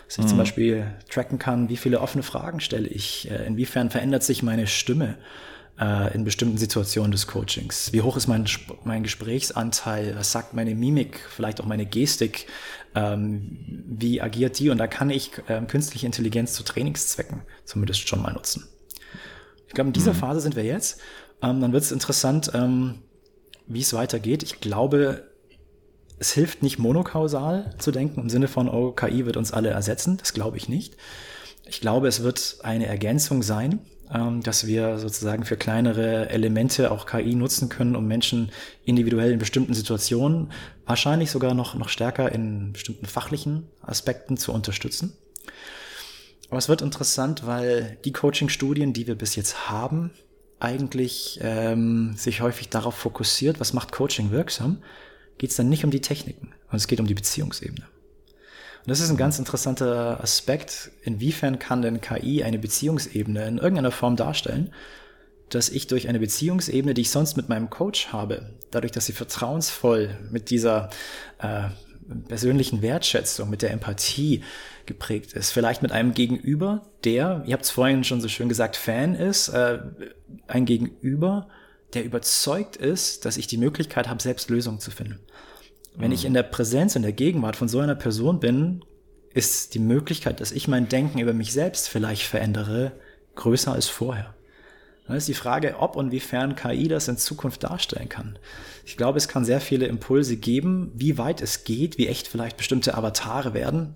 Dass 0.08 0.20
ich 0.20 0.26
mhm. 0.26 0.28
zum 0.28 0.38
Beispiel 0.38 0.86
tracken 1.10 1.40
kann, 1.40 1.70
wie 1.70 1.78
viele 1.78 2.02
offene 2.02 2.22
Fragen 2.22 2.60
stelle 2.60 2.88
ich, 2.88 3.32
äh, 3.32 3.48
inwiefern 3.48 3.90
verändert 3.90 4.22
sich 4.22 4.44
meine 4.44 4.68
Stimme 4.68 5.18
äh, 5.80 6.14
in 6.14 6.24
bestimmten 6.24 6.58
Situationen 6.58 7.12
des 7.12 7.28
Coachings. 7.28 7.92
Wie 7.94 8.02
hoch 8.02 8.18
ist 8.18 8.28
mein, 8.28 8.46
mein 8.84 9.04
Gesprächsanteil? 9.04 10.16
Was 10.16 10.32
sagt 10.32 10.54
meine 10.54 10.76
Mimik? 10.76 11.20
Vielleicht 11.30 11.62
auch 11.62 11.66
meine 11.66 11.86
Gestik? 11.86 12.48
Ähm, 12.96 13.84
wie 13.88 14.22
agiert 14.22 14.60
die? 14.60 14.70
Und 14.70 14.78
da 14.78 14.88
kann 14.88 15.10
ich 15.10 15.32
äh, 15.48 15.62
künstliche 15.62 16.06
Intelligenz 16.06 16.54
zu 16.54 16.64
Trainingszwecken 16.64 17.42
zumindest 17.66 18.08
schon 18.08 18.22
mal 18.22 18.34
nutzen. 18.34 18.68
Ich 19.68 19.74
glaube, 19.74 19.88
in 19.88 19.94
dieser 19.94 20.14
mhm. 20.14 20.18
Phase 20.18 20.42
sind 20.42 20.56
wir 20.56 20.64
jetzt. 20.64 21.00
Ähm, 21.42 21.60
dann 21.60 21.74
wird 21.74 21.84
es 21.84 21.92
interessant, 21.92 22.52
ähm, 22.54 23.00
wie 23.66 23.82
es 23.82 23.94
weitergeht. 23.94 24.44
Ich 24.44 24.62
glaube, 24.62 25.28
es 26.20 26.32
hilft 26.32 26.62
nicht 26.62 26.78
monokausal 26.78 27.76
zu 27.80 27.92
denken 27.92 28.22
im 28.22 28.30
Sinne 28.30 28.48
von, 28.48 28.70
oh, 28.70 28.92
KI 28.92 29.26
wird 29.26 29.38
uns 29.38 29.52
alle 29.52 29.70
ersetzen. 29.70 30.18
Das 30.18 30.34
glaube 30.34 30.58
ich 30.58 30.70
nicht. 30.70 30.96
Ich 31.66 31.82
glaube, 31.82 32.08
es 32.08 32.22
wird 32.24 32.58
eine 32.62 32.86
Ergänzung 32.86 33.42
sein, 33.42 33.80
ähm, 34.03 34.03
dass 34.44 34.68
wir 34.68 35.00
sozusagen 35.00 35.44
für 35.44 35.58
kleinere 35.58 36.30
Elemente 36.30 36.92
auch 36.92 37.06
KI 37.06 37.36
nutzen 37.36 37.70
können, 37.70 37.96
um 37.96 38.08
Menschen 38.08 38.52
individuell 38.86 39.32
in 39.32 39.40
bestimmten 39.40 39.74
Situationen, 39.74 40.52
wahrscheinlich 40.86 41.32
sogar 41.32 41.54
noch, 41.54 41.74
noch 41.76 41.90
stärker 41.90 42.32
in 42.32 42.74
bestimmten 42.74 43.06
fachlichen 43.06 43.68
Aspekten 43.82 44.38
zu 44.38 44.52
unterstützen. 44.52 45.14
Aber 46.50 46.60
es 46.60 46.70
wird 46.70 46.84
interessant, 46.84 47.48
weil 47.48 47.98
die 48.06 48.14
Coaching-Studien, 48.14 48.94
die 48.94 49.08
wir 49.08 49.16
bis 49.16 49.36
jetzt 49.36 49.70
haben, 49.70 50.12
eigentlich 50.60 51.40
ähm, 51.42 52.14
sich 52.16 52.42
häufig 52.42 52.70
darauf 52.70 52.96
fokussiert, 52.96 53.60
was 53.60 53.74
macht 53.74 53.92
Coaching 53.92 54.32
wirksam, 54.32 54.84
geht 55.38 55.50
es 55.50 55.56
dann 55.56 55.70
nicht 55.70 55.84
um 55.84 55.92
die 55.92 56.02
Techniken, 56.02 56.54
sondern 56.64 56.78
es 56.78 56.88
geht 56.88 57.00
um 57.00 57.08
die 57.08 57.16
Beziehungsebene. 57.16 57.88
Und 58.84 58.90
das 58.90 59.00
ist 59.00 59.10
ein 59.10 59.18
ganz 59.18 59.40
interessanter 59.40 60.22
Aspekt. 60.22 60.92
Inwiefern 61.04 61.58
kann 61.58 61.82
denn 61.82 62.02
KI 62.02 62.44
eine 62.44 62.60
Beziehungsebene 62.60 63.48
in 63.48 63.58
irgendeiner 63.58 63.92
Form 63.92 64.18
darstellen, 64.18 64.74
dass 65.48 65.70
ich 65.70 65.88
durch 65.88 66.10
eine 66.10 66.20
Beziehungsebene, 66.20 66.94
die 66.94 67.02
ich 67.02 67.10
sonst 67.10 67.38
mit 67.38 67.48
meinem 67.48 67.70
Coach 67.70 68.08
habe, 68.08 68.50
dadurch, 68.72 68.92
dass 68.92 69.06
sie 69.06 69.14
vertrauensvoll 69.14 70.18
mit 70.32 70.50
dieser 70.50 70.90
äh, 71.40 71.70
persönlichen 72.28 72.82
Wertschätzung, 72.82 73.50
mit 73.50 73.62
der 73.62 73.72
Empathie 73.72 74.44
geprägt 74.86 75.32
ist. 75.32 75.52
Vielleicht 75.52 75.82
mit 75.82 75.94
einem 75.94 76.14
Gegenüber, 76.14 76.86
der, 77.06 77.44
ihr 77.46 77.54
habt 77.54 77.64
es 77.64 77.72
vorhin 77.72 78.04
schon 78.04 78.20
so 78.20 78.28
schön 78.28 78.50
gesagt, 78.50 78.76
Fan 78.76 79.16
ist, 79.16 79.48
äh, 79.50 79.80
ein 80.48 80.66
Gegenüber, 80.66 81.48
der 81.94 82.04
überzeugt 82.04 82.76
ist, 82.76 83.24
dass 83.24 83.38
ich 83.38 83.48
die 83.48 83.58
Möglichkeit 83.58 84.10
habe, 84.10 84.22
selbst 84.22 84.50
Lösungen 84.50 84.80
zu 84.80 84.92
finden. 84.92 85.20
Wenn 85.96 86.08
mhm. 86.08 86.14
ich 86.14 86.26
in 86.26 86.34
der 86.34 86.44
Präsenz, 86.44 86.96
in 86.96 87.02
der 87.02 87.14
Gegenwart 87.14 87.56
von 87.56 87.68
so 87.68 87.80
einer 87.80 87.96
Person 87.96 88.40
bin, 88.40 88.84
ist 89.34 89.74
die 89.74 89.80
Möglichkeit, 89.80 90.40
dass 90.42 90.52
ich 90.52 90.68
mein 90.68 90.90
Denken 90.90 91.20
über 91.20 91.34
mich 91.34 91.54
selbst 91.54 91.90
vielleicht 91.90 92.24
verändere, 92.24 92.94
größer 93.36 93.74
als 93.74 93.88
vorher. 93.88 94.36
Dann 95.08 95.18
ist 95.18 95.28
die 95.28 95.34
Frage, 95.34 95.76
ob 95.80 95.96
und 95.96 96.12
wiefern 96.12 96.56
KI 96.56 96.88
das 96.88 97.08
in 97.08 97.18
Zukunft 97.18 97.64
darstellen 97.64 98.08
kann. 98.08 98.40
Ich 98.86 98.96
glaube, 98.96 99.18
es 99.18 99.28
kann 99.28 99.44
sehr 99.44 99.60
viele 99.60 99.88
Impulse 99.88 100.38
geben, 100.38 100.92
wie 100.96 101.18
weit 101.18 101.42
es 101.42 101.66
geht, 101.66 101.98
wie 101.98 102.08
echt 102.08 102.28
vielleicht 102.28 102.58
bestimmte 102.58 102.96
Avatare 102.96 103.54
werden 103.54 103.96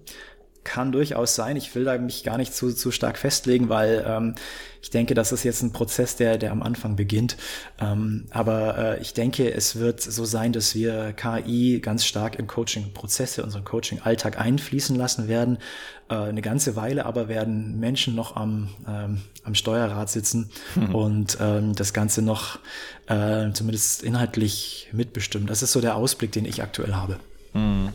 kann 0.67 0.91
durchaus 0.91 1.33
sein. 1.33 1.55
Ich 1.55 1.73
will 1.75 1.85
da 1.85 1.97
mich 1.97 2.23
gar 2.23 2.37
nicht 2.37 2.53
zu, 2.53 2.73
zu 2.73 2.91
stark 2.91 3.17
festlegen, 3.17 3.69
weil 3.69 4.05
ähm, 4.05 4.35
ich 4.81 4.89
denke, 4.89 5.13
das 5.13 5.31
ist 5.31 5.43
jetzt 5.43 5.63
ein 5.63 5.71
Prozess, 5.71 6.17
der, 6.17 6.37
der 6.37 6.51
am 6.51 6.61
Anfang 6.61 6.97
beginnt. 6.97 7.37
Ähm, 7.79 8.25
aber 8.31 8.77
äh, 8.77 9.01
ich 9.01 9.13
denke, 9.13 9.51
es 9.51 9.77
wird 9.79 10.01
so 10.01 10.25
sein, 10.25 10.51
dass 10.51 10.75
wir 10.75 11.13
KI 11.13 11.79
ganz 11.79 12.05
stark 12.05 12.37
in 12.37 12.47
Coaching-Prozesse, 12.47 13.43
unseren 13.43 13.63
Coaching-Alltag 13.63 14.39
einfließen 14.39 14.95
lassen 14.95 15.29
werden. 15.29 15.57
Äh, 16.09 16.15
eine 16.15 16.41
ganze 16.41 16.75
Weile 16.75 17.05
aber 17.05 17.29
werden 17.29 17.79
Menschen 17.79 18.13
noch 18.13 18.35
am, 18.35 18.69
ähm, 18.87 19.21
am 19.43 19.55
Steuerrad 19.55 20.09
sitzen 20.09 20.51
mhm. 20.75 20.93
und 20.93 21.37
ähm, 21.39 21.75
das 21.75 21.93
Ganze 21.93 22.21
noch 22.21 22.59
äh, 23.07 23.51
zumindest 23.53 24.03
inhaltlich 24.03 24.89
mitbestimmen. 24.91 25.47
Das 25.47 25.63
ist 25.63 25.71
so 25.71 25.79
der 25.79 25.95
Ausblick, 25.95 26.33
den 26.33 26.43
ich 26.43 26.61
aktuell 26.61 26.93
habe. 26.93 27.19
Mhm. 27.53 27.93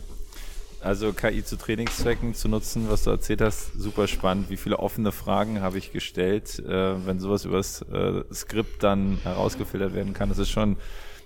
Also 0.83 1.13
KI 1.13 1.45
zu 1.45 1.55
Trainingszwecken 1.55 2.33
zu 2.33 2.49
nutzen, 2.49 2.89
was 2.89 3.05
du 3.05 3.09
erzählt 3.09 3.39
hast, 3.39 3.71
super 3.79 4.05
spannend. 4.05 4.49
Wie 4.49 4.57
viele 4.57 4.79
offene 4.79 5.13
Fragen 5.13 5.61
habe 5.61 5.77
ich 5.77 5.93
gestellt, 5.93 6.59
äh, 6.59 7.07
wenn 7.07 7.21
sowas 7.21 7.45
übers 7.45 7.83
äh, 7.83 8.23
Skript 8.33 8.83
dann 8.83 9.17
herausgefiltert 9.23 9.95
werden 9.95 10.13
kann. 10.13 10.27
Das 10.27 10.39
ist 10.39 10.49
schon, 10.49 10.75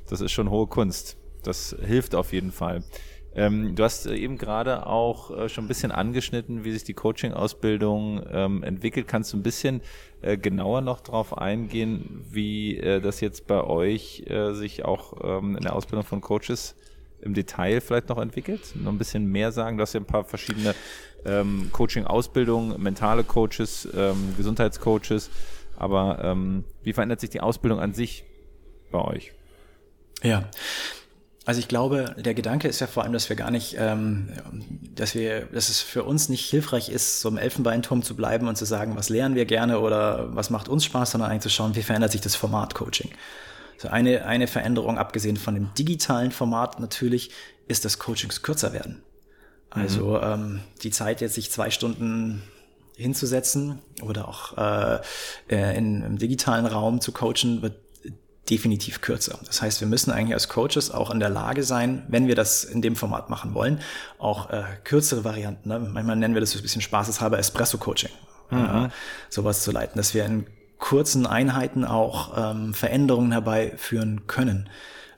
das 0.10 0.22
ist 0.22 0.32
schon 0.32 0.52
hohe 0.52 0.67
Kunst. 0.67 1.17
Das 1.41 1.76
hilft 1.84 2.13
auf 2.13 2.34
jeden 2.34 2.52
Fall. 2.52 2.84
Ähm, 3.34 3.74
du 3.76 3.84
hast 3.84 4.06
eben 4.06 4.38
gerade 4.38 4.86
auch 4.86 5.36
äh, 5.36 5.50
schon 5.50 5.65
ein 5.65 5.67
bisschen 5.67 5.91
angeschnitten, 5.91 6.63
wie 6.63 6.72
sich 6.72 6.84
die 6.84 6.93
Coaching-Ausbildung 6.93 8.22
ähm, 8.32 8.62
entwickelt. 8.62 9.08
Kannst 9.08 9.34
du 9.34 9.38
ein 9.38 9.43
bisschen 9.43 9.82
äh, 10.22 10.38
genauer 10.38 10.82
noch 10.82 11.02
darauf 11.02 11.36
eingehen, 11.36 12.24
wie 12.30 12.78
äh, 12.78 13.02
das 13.02 13.22
jetzt 13.22 13.48
bei 13.48 13.63
euch 13.63 14.24
äh, 14.28 14.54
sich 14.54 14.86
auch 14.86 15.13
ähm, 15.24 15.56
in 15.56 15.63
der 15.63 15.76
Ausbildung 15.76 16.06
von 16.06 16.22
Coaches 16.22 16.76
im 17.21 17.34
Detail 17.34 17.82
vielleicht 17.82 18.10
noch 18.10 18.17
entwickelt? 18.17 18.75
Noch 18.75 18.91
ein 18.91 18.97
bisschen 18.97 19.25
mehr 19.25 19.51
sagen? 19.51 19.77
Du 19.77 19.82
hast 19.82 19.93
ja 19.93 19.99
ein 19.99 20.06
paar 20.06 20.23
verschiedene 20.23 20.75
ähm, 21.25 21.69
Coaching-Ausbildungen, 21.71 22.82
mentale 22.82 23.23
Coaches, 23.23 23.88
ähm, 23.95 24.36
Gesundheitscoaches. 24.38 25.30
Aber 25.77 26.19
ähm, 26.23 26.63
wie 26.84 26.93
verändert 26.93 27.19
sich 27.19 27.30
die 27.30 27.41
Ausbildung 27.41 27.80
an 27.80 27.93
sich 27.93 28.23
bei 28.91 28.99
euch? 28.99 29.34
Ja. 30.23 30.49
Also 31.45 31.60
ich 31.60 31.69
glaube, 31.69 32.13
der 32.17 32.34
Gedanke 32.34 32.67
ist 32.67 32.82
ja 32.82 32.88
vor 32.88 33.03
allem, 33.03 33.13
dass 33.13 33.30
wir 33.30 33.38
gar 33.38 33.51
nicht, 33.51 33.77
ähm, 33.80 34.34
dass 34.95 35.15
wir, 35.15 35.45
dass 35.45 35.69
es 35.69 35.80
für 35.80 36.03
uns 36.03 36.27
nicht 36.27 36.49
hilfreich 36.49 36.89
ist, 36.89 37.21
so 37.21 37.30
im 37.30 37.38
Elfenbeinturm 37.38 38.03
zu 38.03 38.17
bleiben 38.17 38.49
und 38.49 38.58
zu 38.58 38.65
sagen, 38.65 38.97
was 38.97 39.08
lernen 39.08 39.36
wir 39.36 39.45
gerne 39.45 39.80
oder 39.80 40.36
was 40.36 40.49
macht 40.49 40.67
uns 40.67 40.84
Spaß, 40.84 41.12
sondern 41.12 41.32
eigentlich 41.32 41.43
zu 41.43 41.49
schauen, 41.49 41.75
wie 41.75 41.84
verändert 41.84 42.12
sich 42.12 42.19
das 42.19 42.36
Format 42.36 42.75
Coaching. 42.75 43.12
So 43.77 43.89
eine, 43.89 44.25
eine 44.25 44.47
Veränderung, 44.47 44.97
abgesehen 44.97 45.37
von 45.37 45.53
dem 45.53 45.73
digitalen 45.77 46.31
Format 46.31 46.79
natürlich, 46.79 47.31
ist, 47.67 47.85
dass 47.85 47.99
Coachings 47.99 48.41
kürzer 48.41 48.73
werden. 48.73 49.03
Also 49.69 50.17
mhm. 50.17 50.23
ähm, 50.23 50.59
die 50.83 50.91
Zeit 50.91 51.21
jetzt 51.21 51.35
sich 51.35 51.51
zwei 51.51 51.69
Stunden 51.69 52.41
hinzusetzen 52.95 53.79
oder 54.01 54.27
auch 54.27 54.57
äh, 54.57 54.99
äh, 55.49 55.77
in, 55.77 56.01
im 56.01 56.17
digitalen 56.17 56.65
Raum 56.65 56.99
zu 56.99 57.11
coachen, 57.11 57.61
wird 57.61 57.75
definitiv 58.49 59.01
kürzer. 59.01 59.39
Das 59.45 59.61
heißt, 59.61 59.81
wir 59.81 59.87
müssen 59.87 60.11
eigentlich 60.11 60.33
als 60.33 60.47
Coaches 60.47 60.89
auch 60.89 61.11
in 61.11 61.19
der 61.19 61.29
Lage 61.29 61.63
sein, 61.63 62.05
wenn 62.07 62.27
wir 62.27 62.35
das 62.35 62.63
in 62.63 62.81
dem 62.81 62.95
Format 62.95 63.29
machen 63.29 63.53
wollen, 63.53 63.81
auch 64.19 64.49
äh, 64.49 64.63
kürzere 64.83 65.23
Varianten, 65.23 65.69
ne? 65.69 65.80
manchmal 65.80 66.15
nennen 66.15 66.34
wir 66.34 66.41
das 66.41 66.51
so 66.51 66.59
ein 66.59 66.61
bisschen 66.61 66.82
spaßeshalber 66.82 67.38
Espresso-Coaching, 67.38 68.11
mhm. 68.49 68.86
äh, 68.86 68.89
sowas 69.30 69.63
zu 69.63 69.71
leiten, 69.71 69.97
dass 69.97 70.13
wir 70.13 70.25
in 70.25 70.47
kurzen 70.80 71.25
Einheiten 71.25 71.86
auch 71.86 72.34
ähm, 72.38 72.73
Veränderungen 72.73 73.32
herbeiführen 73.32 74.28
können. 74.28 74.69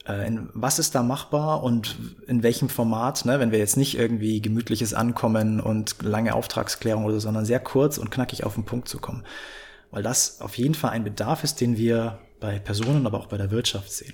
Äh, 0.08 0.28
in, 0.28 0.50
was 0.54 0.80
ist 0.80 0.96
da 0.96 1.04
machbar 1.04 1.64
und 1.64 1.98
in 2.28 2.44
welchem 2.44 2.70
Format, 2.70 3.26
ne, 3.26 3.40
wenn 3.40 3.52
wir 3.52 3.60
jetzt 3.60 3.78
nicht 3.78 3.98
irgendwie 3.98 4.42
gemütliches 4.42 4.94
Ankommen 4.94 5.60
und 5.60 6.02
lange 6.02 6.34
Auftragsklärung 6.34 7.06
oder 7.06 7.16
so, 7.16 7.20
sondern 7.22 7.46
sehr 7.46 7.60
kurz 7.60 7.98
und 7.98 8.10
knackig 8.10 8.44
auf 8.44 8.56
den 8.56 8.66
Punkt 8.66 8.88
zu 8.88 9.00
kommen. 9.00 9.24
Weil 9.92 10.04
das 10.04 10.42
auf 10.42 10.58
jeden 10.58 10.76
Fall 10.76 10.92
ein 10.92 11.04
Bedarf 11.04 11.44
ist, 11.44 11.62
den 11.62 11.78
wir 11.78 12.20
bei 12.40 12.60
Personen, 12.60 13.06
aber 13.06 13.20
auch 13.20 13.28
bei 13.28 13.38
der 13.38 13.52
Wirtschaft 13.52 13.92
sehen. 13.92 14.14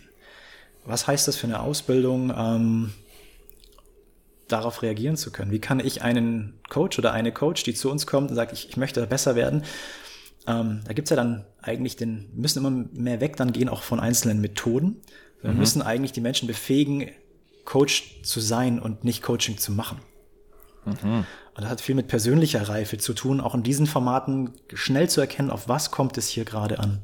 Was 0.86 1.08
heißt 1.08 1.28
das 1.28 1.36
für 1.36 1.48
eine 1.48 1.60
Ausbildung, 1.60 2.34
ähm, 2.36 2.94
darauf 4.48 4.82
reagieren 4.82 5.18
zu 5.18 5.32
können? 5.32 5.52
Wie 5.52 5.60
kann 5.60 5.80
ich 5.80 6.02
einen 6.02 6.60
Coach 6.70 7.00
oder 7.00 7.12
eine 7.12 7.32
Coach, 7.32 7.64
die 7.64 7.74
zu 7.74 7.90
uns 7.90 8.06
kommt 8.06 8.30
und 8.30 8.36
sagt, 8.36 8.54
ich, 8.54 8.70
ich 8.70 8.78
möchte 8.78 9.06
besser 9.08 9.36
werden, 9.36 9.64
ähm, 10.48 10.82
da 10.86 10.94
gibt's 10.94 11.10
ja 11.10 11.16
dann 11.16 11.46
eigentlich 11.62 11.96
den, 11.96 12.30
müssen 12.36 12.60
immer 12.60 12.86
mehr 12.94 13.20
weg 13.22 13.36
dann 13.38 13.52
gehen 13.52 13.70
auch 13.70 13.84
von 13.84 14.00
einzelnen 14.00 14.42
Methoden. 14.42 15.02
Wir 15.42 15.52
mhm. 15.52 15.60
müssen 15.60 15.82
eigentlich 15.82 16.12
die 16.12 16.22
Menschen 16.22 16.48
befähigen, 16.48 17.10
Coach 17.66 18.22
zu 18.22 18.40
sein 18.40 18.80
und 18.80 19.04
nicht 19.04 19.24
Coaching 19.24 19.58
zu 19.58 19.72
machen. 19.72 20.00
Mhm. 20.86 21.26
Und 21.56 21.62
das 21.64 21.70
hat 21.70 21.82
viel 21.82 21.96
mit 21.96 22.08
persönlicher 22.08 22.68
Reife 22.68 22.98
zu 22.98 23.14
tun, 23.14 23.42
auch 23.42 23.56
in 23.56 23.64
diesen 23.64 23.88
Formaten 23.88 24.52
schnell 24.74 25.10
zu 25.10 25.22
erkennen, 25.22 25.50
auf 25.50 25.68
was 25.68 25.90
kommt 25.90 26.18
es 26.18 26.28
hier 26.28 26.46
gerade 26.46 26.80
an. 26.80 27.02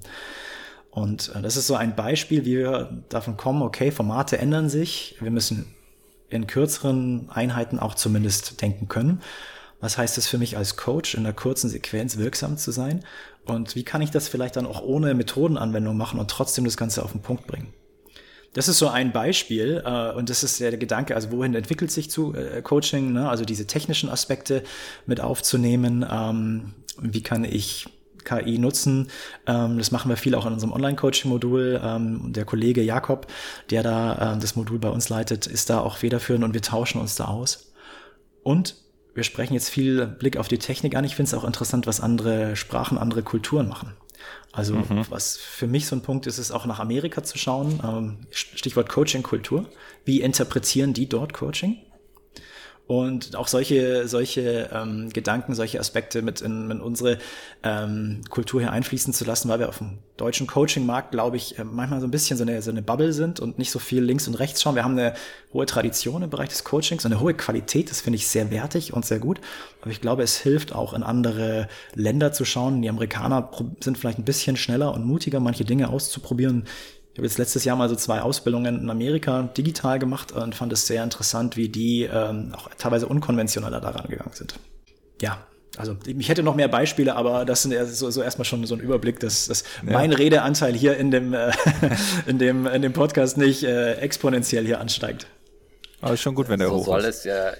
Und 0.91 1.33
äh, 1.35 1.41
das 1.41 1.57
ist 1.57 1.67
so 1.67 1.75
ein 1.75 1.95
Beispiel, 1.95 2.45
wie 2.45 2.57
wir 2.57 3.03
davon 3.09 3.37
kommen, 3.37 3.61
okay, 3.61 3.91
Formate 3.91 4.37
ändern 4.37 4.69
sich, 4.69 5.15
wir 5.19 5.31
müssen 5.31 5.73
in 6.29 6.47
kürzeren 6.47 7.29
Einheiten 7.29 7.79
auch 7.79 7.95
zumindest 7.95 8.61
denken 8.61 8.87
können. 8.87 9.21
Was 9.79 9.97
heißt 9.97 10.17
es 10.17 10.27
für 10.27 10.37
mich 10.37 10.57
als 10.57 10.77
Coach, 10.77 11.15
in 11.15 11.21
einer 11.25 11.33
kurzen 11.33 11.69
Sequenz 11.69 12.17
wirksam 12.17 12.57
zu 12.57 12.71
sein? 12.71 13.03
Und 13.45 13.75
wie 13.75 13.83
kann 13.83 14.01
ich 14.01 14.11
das 14.11 14.27
vielleicht 14.27 14.55
dann 14.55 14.65
auch 14.65 14.81
ohne 14.81 15.13
Methodenanwendung 15.13 15.97
machen 15.97 16.19
und 16.19 16.29
trotzdem 16.29 16.65
das 16.65 16.77
Ganze 16.77 17.03
auf 17.03 17.11
den 17.11 17.21
Punkt 17.21 17.47
bringen? 17.47 17.73
Das 18.53 18.67
ist 18.67 18.79
so 18.79 18.89
ein 18.89 19.13
Beispiel 19.13 19.81
äh, 19.85 20.11
und 20.11 20.29
das 20.29 20.43
ist 20.43 20.59
der 20.59 20.75
Gedanke, 20.77 21.15
also 21.15 21.31
wohin 21.31 21.55
entwickelt 21.55 21.89
sich 21.89 22.11
zu 22.11 22.33
äh, 22.35 22.61
Coaching, 22.61 23.13
ne? 23.13 23.29
also 23.29 23.45
diese 23.45 23.65
technischen 23.65 24.09
Aspekte 24.09 24.63
mit 25.05 25.21
aufzunehmen. 25.21 26.05
Ähm, 26.09 26.73
wie 26.99 27.23
kann 27.23 27.45
ich 27.45 27.87
KI 28.23 28.57
nutzen. 28.57 29.07
Ähm, 29.47 29.77
das 29.77 29.91
machen 29.91 30.09
wir 30.09 30.17
viel 30.17 30.35
auch 30.35 30.45
in 30.45 30.53
unserem 30.53 30.73
Online-Coaching-Modul. 30.73 31.81
Ähm, 31.83 32.33
der 32.33 32.45
Kollege 32.45 32.81
Jakob, 32.81 33.27
der 33.69 33.83
da 33.83 34.35
äh, 34.35 34.39
das 34.39 34.55
Modul 34.55 34.79
bei 34.79 34.89
uns 34.89 35.09
leitet, 35.09 35.47
ist 35.47 35.69
da 35.69 35.79
auch 35.79 35.97
federführend 35.97 36.43
und 36.43 36.53
wir 36.53 36.61
tauschen 36.61 37.01
uns 37.01 37.15
da 37.15 37.25
aus. 37.25 37.71
Und 38.43 38.75
wir 39.13 39.23
sprechen 39.23 39.53
jetzt 39.53 39.69
viel 39.69 40.07
Blick 40.07 40.37
auf 40.37 40.47
die 40.47 40.57
Technik 40.57 40.95
an. 40.95 41.03
Ich 41.03 41.15
finde 41.15 41.29
es 41.29 41.33
auch 41.33 41.43
interessant, 41.43 41.87
was 41.87 41.99
andere 41.99 42.55
Sprachen, 42.55 42.97
andere 42.97 43.23
Kulturen 43.23 43.67
machen. 43.67 43.93
Also 44.51 44.75
mhm. 44.75 45.05
was 45.09 45.37
für 45.37 45.67
mich 45.67 45.87
so 45.87 45.95
ein 45.95 46.01
Punkt 46.01 46.27
ist, 46.27 46.37
ist 46.37 46.51
auch 46.51 46.65
nach 46.65 46.79
Amerika 46.79 47.23
zu 47.23 47.37
schauen. 47.37 47.79
Ähm, 47.83 48.17
Stichwort 48.31 48.89
Coaching-Kultur. 48.89 49.65
Wie 50.05 50.21
interpretieren 50.21 50.93
die 50.93 51.07
dort 51.07 51.33
Coaching? 51.33 51.77
Und 52.91 53.37
auch 53.37 53.47
solche, 53.47 54.05
solche 54.09 54.69
ähm, 54.73 55.11
Gedanken, 55.13 55.55
solche 55.55 55.79
Aspekte 55.79 56.21
mit 56.21 56.41
in, 56.41 56.69
in 56.69 56.81
unsere 56.81 57.19
ähm, 57.63 58.19
Kultur 58.29 58.59
hier 58.59 58.73
einfließen 58.73 59.13
zu 59.13 59.23
lassen, 59.23 59.47
weil 59.47 59.59
wir 59.59 59.69
auf 59.69 59.77
dem 59.77 59.99
deutschen 60.17 60.45
Coaching-Markt, 60.45 61.11
glaube 61.11 61.37
ich, 61.37 61.57
äh, 61.57 61.63
manchmal 61.63 62.01
so 62.01 62.07
ein 62.07 62.11
bisschen 62.11 62.35
so 62.35 62.43
eine, 62.43 62.61
so 62.61 62.69
eine 62.69 62.81
Bubble 62.81 63.13
sind 63.13 63.39
und 63.39 63.57
nicht 63.57 63.71
so 63.71 63.79
viel 63.79 64.03
links 64.03 64.27
und 64.27 64.35
rechts 64.35 64.61
schauen. 64.61 64.75
Wir 64.75 64.83
haben 64.83 64.99
eine 64.99 65.13
hohe 65.53 65.65
Tradition 65.65 66.21
im 66.21 66.29
Bereich 66.29 66.49
des 66.49 66.65
Coachings, 66.65 67.05
eine 67.05 67.21
hohe 67.21 67.33
Qualität, 67.33 67.89
das 67.89 68.01
finde 68.01 68.17
ich 68.17 68.27
sehr 68.27 68.51
wertig 68.51 68.91
und 68.91 69.05
sehr 69.05 69.19
gut. 69.19 69.39
Aber 69.79 69.91
ich 69.91 70.01
glaube, 70.01 70.23
es 70.23 70.35
hilft 70.35 70.75
auch 70.75 70.93
in 70.93 71.03
andere 71.03 71.69
Länder 71.95 72.33
zu 72.33 72.43
schauen. 72.43 72.81
Die 72.81 72.89
Amerikaner 72.89 73.51
sind 73.79 73.97
vielleicht 73.97 74.19
ein 74.19 74.25
bisschen 74.25 74.57
schneller 74.57 74.93
und 74.93 75.05
mutiger, 75.05 75.39
manche 75.39 75.63
Dinge 75.63 75.87
auszuprobieren 75.87 76.65
ich 77.13 77.17
habe 77.17 77.27
jetzt 77.27 77.37
letztes 77.37 77.65
Jahr 77.65 77.75
mal 77.75 77.89
so 77.89 77.95
zwei 77.95 78.21
Ausbildungen 78.21 78.83
in 78.83 78.89
Amerika 78.89 79.43
digital 79.43 79.99
gemacht 79.99 80.31
und 80.31 80.55
fand 80.55 80.71
es 80.71 80.87
sehr 80.87 81.03
interessant, 81.03 81.57
wie 81.57 81.67
die 81.67 82.03
ähm, 82.03 82.53
auch 82.55 82.69
teilweise 82.77 83.07
unkonventioneller 83.07 83.81
daran 83.81 84.09
gegangen 84.09 84.31
sind. 84.33 84.55
Ja, 85.21 85.45
also 85.75 85.97
ich 86.05 86.29
hätte 86.29 86.41
noch 86.41 86.55
mehr 86.55 86.69
Beispiele, 86.69 87.15
aber 87.15 87.43
das 87.43 87.63
sind 87.63 87.73
so, 87.87 88.09
so 88.11 88.21
erstmal 88.21 88.45
schon 88.45 88.65
so 88.65 88.75
ein 88.75 88.79
Überblick, 88.79 89.19
dass, 89.19 89.47
dass 89.47 89.63
ja. 89.85 89.91
mein 89.91 90.13
Redeanteil 90.13 90.73
hier 90.73 90.97
in 90.97 91.11
dem, 91.11 91.33
äh, 91.33 91.51
in 92.27 92.39
dem, 92.39 92.65
in 92.65 92.81
dem 92.81 92.93
Podcast 92.93 93.37
nicht 93.37 93.63
äh, 93.63 93.95
exponentiell 93.95 94.65
hier 94.65 94.79
ansteigt. 94.79 95.27
Aber 95.99 96.13
ist 96.13 96.21
schon 96.21 96.35
gut, 96.35 96.47
wenn 96.47 96.59
der 96.59 96.69
so 96.69 96.75
hoch 96.75 96.85
soll 96.85 97.01
ist. 97.01 97.19
es 97.19 97.23
ja, 97.25 97.53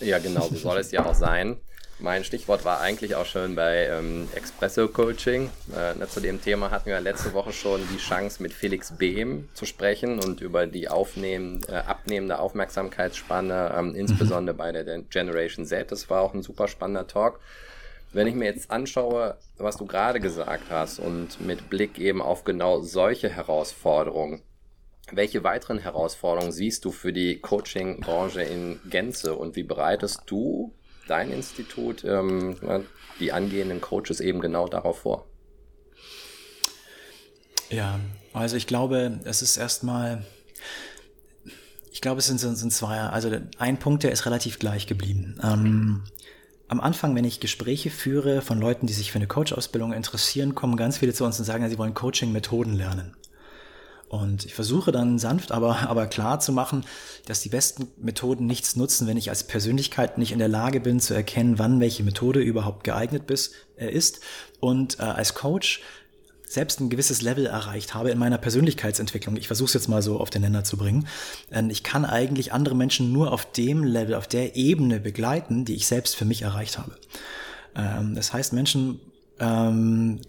ja 0.00 0.18
genau, 0.18 0.48
so 0.48 0.54
soll 0.54 0.78
es 0.78 0.92
ja 0.92 1.04
auch 1.04 1.14
sein. 1.14 1.56
Mein 1.98 2.24
Stichwort 2.24 2.66
war 2.66 2.80
eigentlich 2.80 3.14
auch 3.14 3.24
schon 3.24 3.54
bei 3.54 3.86
ähm, 3.86 4.28
Espresso 4.34 4.86
Coaching. 4.86 5.48
Äh, 5.74 6.06
zu 6.08 6.20
dem 6.20 6.42
Thema 6.42 6.70
hatten 6.70 6.90
wir 6.90 7.00
letzte 7.00 7.32
Woche 7.32 7.54
schon 7.54 7.80
die 7.90 7.96
Chance, 7.96 8.42
mit 8.42 8.52
Felix 8.52 8.92
Behm 8.98 9.48
zu 9.54 9.64
sprechen 9.64 10.20
und 10.20 10.42
über 10.42 10.66
die 10.66 10.88
aufnehmen, 10.88 11.62
äh, 11.68 11.76
abnehmende 11.76 12.38
Aufmerksamkeitsspanne, 12.38 13.74
ähm, 13.74 13.94
insbesondere 13.94 14.54
bei 14.54 14.72
der 14.72 15.02
Generation 15.04 15.64
Z. 15.64 15.90
Das 15.90 16.10
war 16.10 16.20
auch 16.20 16.34
ein 16.34 16.42
super 16.42 16.68
spannender 16.68 17.06
Talk. 17.06 17.40
Wenn 18.12 18.26
ich 18.26 18.34
mir 18.34 18.44
jetzt 18.44 18.70
anschaue, 18.70 19.38
was 19.56 19.78
du 19.78 19.86
gerade 19.86 20.20
gesagt 20.20 20.64
hast 20.68 20.98
und 20.98 21.40
mit 21.40 21.70
Blick 21.70 21.98
eben 21.98 22.20
auf 22.20 22.44
genau 22.44 22.82
solche 22.82 23.30
Herausforderungen, 23.30 24.42
welche 25.12 25.44
weiteren 25.44 25.78
Herausforderungen 25.78 26.52
siehst 26.52 26.84
du 26.84 26.90
für 26.90 27.14
die 27.14 27.40
Coaching-Branche 27.40 28.42
in 28.42 28.80
Gänze 28.90 29.34
und 29.34 29.56
wie 29.56 29.62
bereitest 29.62 30.22
du 30.26 30.74
dein 31.06 31.30
Institut 31.30 32.04
ähm, 32.04 32.56
die 33.20 33.32
angehenden 33.32 33.80
Coaches 33.80 34.20
eben 34.20 34.40
genau 34.40 34.68
darauf 34.68 35.00
vor? 35.00 35.26
Ja, 37.70 37.98
also 38.32 38.56
ich 38.56 38.66
glaube, 38.66 39.20
es 39.24 39.42
ist 39.42 39.56
erstmal, 39.56 40.24
ich 41.90 42.00
glaube, 42.00 42.20
es 42.20 42.26
sind, 42.26 42.38
sind 42.38 42.72
zwei, 42.72 43.00
also 43.00 43.30
ein 43.58 43.78
Punkt, 43.78 44.04
der 44.04 44.12
ist 44.12 44.26
relativ 44.26 44.58
gleich 44.58 44.86
geblieben. 44.86 45.38
Ähm, 45.42 46.04
am 46.68 46.80
Anfang, 46.80 47.14
wenn 47.14 47.24
ich 47.24 47.40
Gespräche 47.40 47.90
führe 47.90 48.42
von 48.42 48.58
Leuten, 48.58 48.86
die 48.86 48.92
sich 48.92 49.12
für 49.12 49.18
eine 49.18 49.26
Coach-Ausbildung 49.26 49.92
interessieren, 49.92 50.54
kommen 50.54 50.76
ganz 50.76 50.98
viele 50.98 51.14
zu 51.14 51.24
uns 51.24 51.38
und 51.38 51.44
sagen, 51.44 51.68
sie 51.68 51.78
wollen 51.78 51.94
Coaching-Methoden 51.94 52.74
lernen. 52.74 53.16
Und 54.08 54.44
ich 54.44 54.54
versuche 54.54 54.92
dann 54.92 55.18
sanft, 55.18 55.50
aber, 55.50 55.88
aber 55.88 56.06
klar 56.06 56.38
zu 56.38 56.52
machen, 56.52 56.84
dass 57.26 57.40
die 57.40 57.48
besten 57.48 57.88
Methoden 57.96 58.46
nichts 58.46 58.76
nutzen, 58.76 59.06
wenn 59.06 59.16
ich 59.16 59.30
als 59.30 59.44
Persönlichkeit 59.44 60.16
nicht 60.16 60.32
in 60.32 60.38
der 60.38 60.48
Lage 60.48 60.80
bin 60.80 61.00
zu 61.00 61.12
erkennen, 61.12 61.58
wann 61.58 61.80
welche 61.80 62.04
Methode 62.04 62.40
überhaupt 62.40 62.84
geeignet 62.84 63.26
bis, 63.26 63.52
äh, 63.76 63.90
ist. 63.90 64.20
Und 64.60 65.00
äh, 65.00 65.02
als 65.02 65.34
Coach 65.34 65.82
selbst 66.48 66.80
ein 66.80 66.90
gewisses 66.90 67.22
Level 67.22 67.46
erreicht 67.46 67.94
habe 67.94 68.10
in 68.10 68.18
meiner 68.18 68.38
Persönlichkeitsentwicklung. 68.38 69.36
Ich 69.36 69.48
versuche 69.48 69.66
es 69.66 69.74
jetzt 69.74 69.88
mal 69.88 70.00
so 70.00 70.20
auf 70.20 70.30
den 70.30 70.42
Nenner 70.42 70.62
zu 70.62 70.76
bringen. 70.76 71.08
Ich 71.70 71.82
kann 71.82 72.04
eigentlich 72.04 72.52
andere 72.52 72.76
Menschen 72.76 73.12
nur 73.12 73.32
auf 73.32 73.50
dem 73.50 73.82
Level, 73.82 74.14
auf 74.14 74.28
der 74.28 74.54
Ebene 74.54 75.00
begleiten, 75.00 75.64
die 75.64 75.74
ich 75.74 75.88
selbst 75.88 76.14
für 76.14 76.24
mich 76.24 76.42
erreicht 76.42 76.78
habe. 76.78 76.96
Ähm, 77.74 78.14
das 78.14 78.32
heißt, 78.32 78.52
Menschen 78.52 79.00
ähm, 79.40 80.20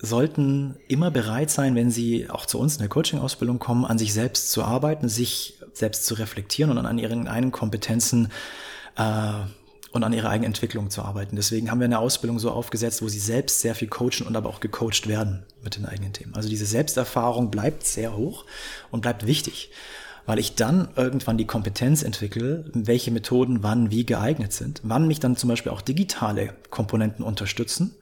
sollten 0.00 0.76
immer 0.88 1.10
bereit 1.10 1.50
sein, 1.50 1.74
wenn 1.74 1.90
sie 1.90 2.28
auch 2.30 2.46
zu 2.46 2.58
uns 2.58 2.74
in 2.74 2.80
der 2.80 2.88
Coaching-Ausbildung 2.88 3.58
kommen, 3.58 3.84
an 3.84 3.98
sich 3.98 4.12
selbst 4.14 4.50
zu 4.50 4.64
arbeiten, 4.64 5.08
sich 5.08 5.58
selbst 5.74 6.06
zu 6.06 6.14
reflektieren 6.14 6.76
und 6.76 6.86
an 6.86 6.98
ihren 6.98 7.28
eigenen 7.28 7.52
Kompetenzen 7.52 8.28
äh, 8.96 9.32
und 9.92 10.04
an 10.04 10.12
ihrer 10.12 10.30
eigenen 10.30 10.52
Entwicklung 10.52 10.88
zu 10.88 11.02
arbeiten. 11.02 11.36
Deswegen 11.36 11.70
haben 11.70 11.80
wir 11.80 11.84
eine 11.84 11.98
Ausbildung 11.98 12.38
so 12.38 12.50
aufgesetzt, 12.50 13.02
wo 13.02 13.08
sie 13.08 13.18
selbst 13.18 13.60
sehr 13.60 13.74
viel 13.74 13.88
coachen 13.88 14.26
und 14.26 14.36
aber 14.36 14.48
auch 14.48 14.60
gecoacht 14.60 15.06
werden 15.06 15.42
mit 15.62 15.76
den 15.76 15.84
eigenen 15.84 16.12
Themen. 16.12 16.34
Also 16.34 16.48
diese 16.48 16.66
Selbsterfahrung 16.66 17.50
bleibt 17.50 17.84
sehr 17.84 18.16
hoch 18.16 18.44
und 18.90 19.00
bleibt 19.02 19.26
wichtig, 19.26 19.70
weil 20.26 20.38
ich 20.38 20.54
dann 20.54 20.88
irgendwann 20.96 21.38
die 21.38 21.46
Kompetenz 21.46 22.02
entwickle, 22.02 22.64
welche 22.72 23.10
Methoden 23.10 23.62
wann 23.62 23.90
wie 23.90 24.06
geeignet 24.06 24.52
sind, 24.52 24.80
wann 24.84 25.08
mich 25.08 25.20
dann 25.20 25.36
zum 25.36 25.48
Beispiel 25.48 25.72
auch 25.72 25.82
digitale 25.82 26.54
Komponenten 26.70 27.24
unterstützen 27.24 27.94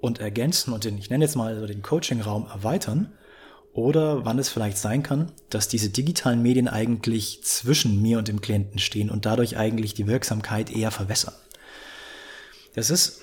und 0.00 0.20
ergänzen 0.20 0.72
und 0.72 0.84
den, 0.84 0.98
ich 0.98 1.10
nenne 1.10 1.24
jetzt 1.24 1.36
mal 1.36 1.58
so 1.58 1.66
den 1.66 1.82
Coaching-Raum 1.82 2.46
erweitern 2.46 3.12
oder 3.72 4.24
wann 4.24 4.38
es 4.38 4.48
vielleicht 4.48 4.78
sein 4.78 5.02
kann, 5.02 5.32
dass 5.50 5.68
diese 5.68 5.90
digitalen 5.90 6.42
Medien 6.42 6.68
eigentlich 6.68 7.42
zwischen 7.44 8.00
mir 8.00 8.18
und 8.18 8.28
dem 8.28 8.40
Klienten 8.40 8.78
stehen 8.78 9.10
und 9.10 9.26
dadurch 9.26 9.56
eigentlich 9.56 9.94
die 9.94 10.06
Wirksamkeit 10.06 10.70
eher 10.70 10.90
verwässern. 10.90 11.34
Das 12.74 12.90
ist, 12.90 13.20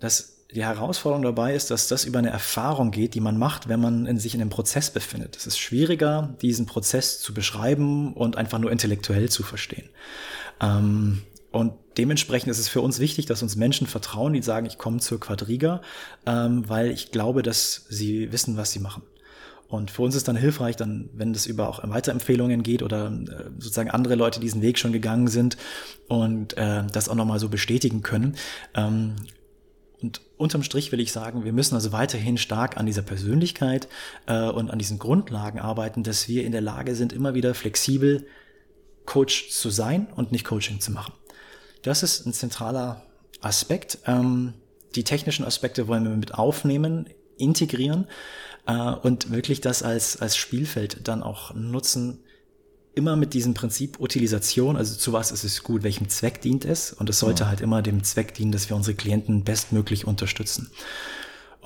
dass 0.00 0.36
die 0.54 0.64
Herausforderung 0.64 1.22
dabei 1.22 1.54
ist, 1.54 1.70
dass 1.70 1.88
das 1.88 2.04
über 2.04 2.18
eine 2.18 2.30
Erfahrung 2.30 2.90
geht, 2.90 3.14
die 3.14 3.20
man 3.20 3.38
macht, 3.38 3.68
wenn 3.68 3.80
man 3.80 4.06
in 4.06 4.18
sich 4.18 4.34
in 4.34 4.40
einem 4.40 4.50
Prozess 4.50 4.90
befindet. 4.90 5.36
Es 5.36 5.46
ist 5.46 5.58
schwieriger, 5.58 6.34
diesen 6.40 6.66
Prozess 6.66 7.20
zu 7.20 7.34
beschreiben 7.34 8.14
und 8.14 8.36
einfach 8.36 8.58
nur 8.58 8.70
intellektuell 8.70 9.28
zu 9.28 9.42
verstehen. 9.42 9.88
Ähm, 10.60 11.22
und 11.56 11.72
dementsprechend 11.96 12.50
ist 12.50 12.58
es 12.58 12.68
für 12.68 12.80
uns 12.80 12.98
wichtig, 12.98 13.26
dass 13.26 13.42
uns 13.42 13.56
Menschen 13.56 13.86
vertrauen, 13.86 14.32
die 14.34 14.42
sagen, 14.42 14.66
ich 14.66 14.78
komme 14.78 14.98
zur 14.98 15.18
Quadriga, 15.18 15.80
ähm, 16.26 16.68
weil 16.68 16.90
ich 16.90 17.10
glaube, 17.10 17.42
dass 17.42 17.86
sie 17.88 18.30
wissen, 18.32 18.56
was 18.56 18.70
sie 18.72 18.80
machen. 18.80 19.02
Und 19.68 19.90
für 19.90 20.02
uns 20.02 20.14
ist 20.14 20.28
dann 20.28 20.36
hilfreich, 20.36 20.76
dann, 20.76 21.08
wenn 21.12 21.32
das 21.32 21.46
über 21.46 21.68
auch 21.68 21.80
Weiterempfehlungen 21.82 22.62
geht 22.62 22.82
oder 22.82 23.06
äh, 23.06 23.50
sozusagen 23.58 23.90
andere 23.90 24.14
Leute 24.14 24.38
diesen 24.38 24.62
Weg 24.62 24.78
schon 24.78 24.92
gegangen 24.92 25.28
sind 25.28 25.56
und 26.08 26.56
äh, 26.56 26.84
das 26.92 27.08
auch 27.08 27.16
nochmal 27.16 27.40
so 27.40 27.48
bestätigen 27.48 28.02
können. 28.02 28.36
Ähm, 28.74 29.16
Und 30.00 30.20
unterm 30.36 30.62
Strich 30.62 30.92
will 30.92 31.00
ich 31.00 31.10
sagen, 31.10 31.44
wir 31.44 31.52
müssen 31.52 31.74
also 31.74 31.90
weiterhin 31.90 32.36
stark 32.36 32.76
an 32.76 32.84
dieser 32.84 33.02
Persönlichkeit 33.02 33.88
äh, 34.26 34.50
und 34.50 34.70
an 34.70 34.78
diesen 34.78 34.98
Grundlagen 34.98 35.58
arbeiten, 35.58 36.02
dass 36.02 36.28
wir 36.28 36.44
in 36.44 36.52
der 36.52 36.60
Lage 36.60 36.94
sind, 36.94 37.12
immer 37.14 37.32
wieder 37.32 37.54
flexibel 37.54 38.26
Coach 39.06 39.48
zu 39.50 39.70
sein 39.70 40.08
und 40.14 40.32
nicht 40.32 40.44
Coaching 40.44 40.80
zu 40.80 40.92
machen. 40.92 41.14
Das 41.86 42.02
ist 42.02 42.26
ein 42.26 42.32
zentraler 42.32 43.00
Aspekt. 43.40 43.98
Ähm, 44.06 44.54
die 44.96 45.04
technischen 45.04 45.44
Aspekte 45.44 45.86
wollen 45.86 46.02
wir 46.02 46.10
mit 46.16 46.34
aufnehmen, 46.34 47.08
integrieren 47.38 48.08
äh, 48.66 48.90
und 48.90 49.30
wirklich 49.30 49.60
das 49.60 49.84
als, 49.84 50.20
als 50.20 50.36
Spielfeld 50.36 51.06
dann 51.06 51.22
auch 51.22 51.54
nutzen, 51.54 52.18
immer 52.96 53.14
mit 53.14 53.34
diesem 53.34 53.54
Prinzip 53.54 54.00
Utilisation, 54.00 54.76
also 54.76 54.96
zu 54.96 55.12
was 55.12 55.30
ist 55.30 55.44
es 55.44 55.62
gut, 55.62 55.84
welchem 55.84 56.08
Zweck 56.08 56.40
dient 56.40 56.64
es 56.64 56.92
und 56.92 57.08
es 57.08 57.20
sollte 57.20 57.44
ja. 57.44 57.50
halt 57.50 57.60
immer 57.60 57.82
dem 57.82 58.02
Zweck 58.02 58.34
dienen, 58.34 58.50
dass 58.50 58.68
wir 58.68 58.74
unsere 58.74 58.96
Klienten 58.96 59.44
bestmöglich 59.44 60.08
unterstützen. 60.08 60.72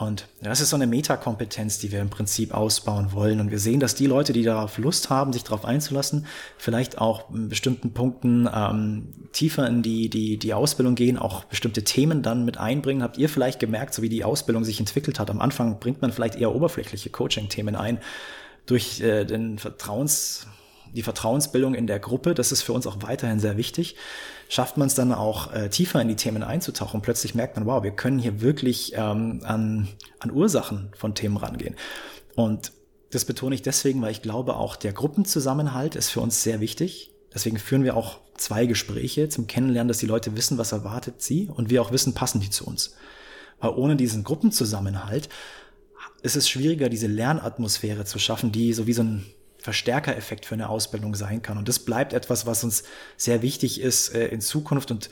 Und 0.00 0.28
das 0.40 0.62
ist 0.62 0.70
so 0.70 0.76
eine 0.76 0.86
Metakompetenz, 0.86 1.78
die 1.78 1.92
wir 1.92 2.00
im 2.00 2.08
Prinzip 2.08 2.54
ausbauen 2.54 3.12
wollen. 3.12 3.38
Und 3.38 3.50
wir 3.50 3.58
sehen, 3.58 3.80
dass 3.80 3.94
die 3.94 4.06
Leute, 4.06 4.32
die 4.32 4.42
darauf 4.42 4.78
Lust 4.78 5.10
haben, 5.10 5.34
sich 5.34 5.44
darauf 5.44 5.66
einzulassen, 5.66 6.24
vielleicht 6.56 6.96
auch 6.96 7.28
in 7.34 7.50
bestimmten 7.50 7.92
Punkten 7.92 8.48
ähm, 8.50 9.08
tiefer 9.32 9.66
in 9.66 9.82
die, 9.82 10.08
die, 10.08 10.38
die 10.38 10.54
Ausbildung 10.54 10.94
gehen, 10.94 11.18
auch 11.18 11.44
bestimmte 11.44 11.84
Themen 11.84 12.22
dann 12.22 12.46
mit 12.46 12.56
einbringen. 12.56 13.02
Habt 13.02 13.18
ihr 13.18 13.28
vielleicht 13.28 13.60
gemerkt, 13.60 13.92
so 13.92 14.00
wie 14.00 14.08
die 14.08 14.24
Ausbildung 14.24 14.64
sich 14.64 14.80
entwickelt 14.80 15.18
hat? 15.20 15.28
Am 15.28 15.38
Anfang 15.38 15.78
bringt 15.80 16.00
man 16.00 16.12
vielleicht 16.12 16.36
eher 16.36 16.54
oberflächliche 16.54 17.10
Coaching-Themen 17.10 17.76
ein 17.76 17.98
durch 18.64 19.02
äh, 19.02 19.26
den 19.26 19.58
Vertrauens 19.58 20.46
die 20.92 21.02
Vertrauensbildung 21.02 21.74
in 21.74 21.86
der 21.86 22.00
Gruppe, 22.00 22.34
das 22.34 22.50
ist 22.50 22.62
für 22.62 22.72
uns 22.72 22.84
auch 22.86 22.96
weiterhin 23.02 23.38
sehr 23.38 23.56
wichtig. 23.56 23.94
Schafft 24.50 24.76
man 24.76 24.88
es 24.88 24.96
dann 24.96 25.12
auch 25.12 25.52
äh, 25.52 25.68
tiefer 25.68 26.02
in 26.02 26.08
die 26.08 26.16
Themen 26.16 26.42
einzutauchen, 26.42 27.02
plötzlich 27.02 27.36
merkt 27.36 27.54
man, 27.54 27.66
wow, 27.66 27.84
wir 27.84 27.92
können 27.92 28.18
hier 28.18 28.40
wirklich 28.40 28.94
ähm, 28.96 29.42
an, 29.44 29.86
an 30.18 30.32
Ursachen 30.32 30.90
von 30.96 31.14
Themen 31.14 31.36
rangehen. 31.36 31.76
Und 32.34 32.72
das 33.10 33.24
betone 33.24 33.54
ich 33.54 33.62
deswegen, 33.62 34.02
weil 34.02 34.10
ich 34.10 34.22
glaube, 34.22 34.56
auch 34.56 34.74
der 34.74 34.92
Gruppenzusammenhalt 34.92 35.94
ist 35.94 36.10
für 36.10 36.18
uns 36.18 36.42
sehr 36.42 36.58
wichtig. 36.58 37.12
Deswegen 37.32 37.58
führen 37.58 37.84
wir 37.84 37.96
auch 37.96 38.18
zwei 38.36 38.66
Gespräche 38.66 39.28
zum 39.28 39.46
Kennenlernen, 39.46 39.86
dass 39.86 39.98
die 39.98 40.06
Leute 40.06 40.36
wissen, 40.36 40.58
was 40.58 40.72
erwartet 40.72 41.22
sie 41.22 41.46
und 41.46 41.70
wir 41.70 41.80
auch 41.80 41.92
wissen, 41.92 42.14
passen 42.14 42.40
die 42.40 42.50
zu 42.50 42.66
uns. 42.66 42.96
Weil 43.60 43.70
ohne 43.70 43.94
diesen 43.94 44.24
Gruppenzusammenhalt 44.24 45.28
ist 46.22 46.34
es 46.34 46.48
schwieriger, 46.48 46.88
diese 46.88 47.06
Lernatmosphäre 47.06 48.04
zu 48.04 48.18
schaffen, 48.18 48.50
die 48.50 48.72
so 48.72 48.88
wie 48.88 48.94
so 48.94 49.04
ein 49.04 49.26
Verstärkereffekt 49.60 50.46
für 50.46 50.54
eine 50.54 50.68
Ausbildung 50.68 51.14
sein 51.14 51.42
kann. 51.42 51.58
Und 51.58 51.68
das 51.68 51.78
bleibt 51.78 52.12
etwas, 52.12 52.46
was 52.46 52.64
uns 52.64 52.84
sehr 53.16 53.42
wichtig 53.42 53.80
ist 53.80 54.14
äh, 54.14 54.28
in 54.28 54.40
Zukunft. 54.40 54.90
Und 54.90 55.10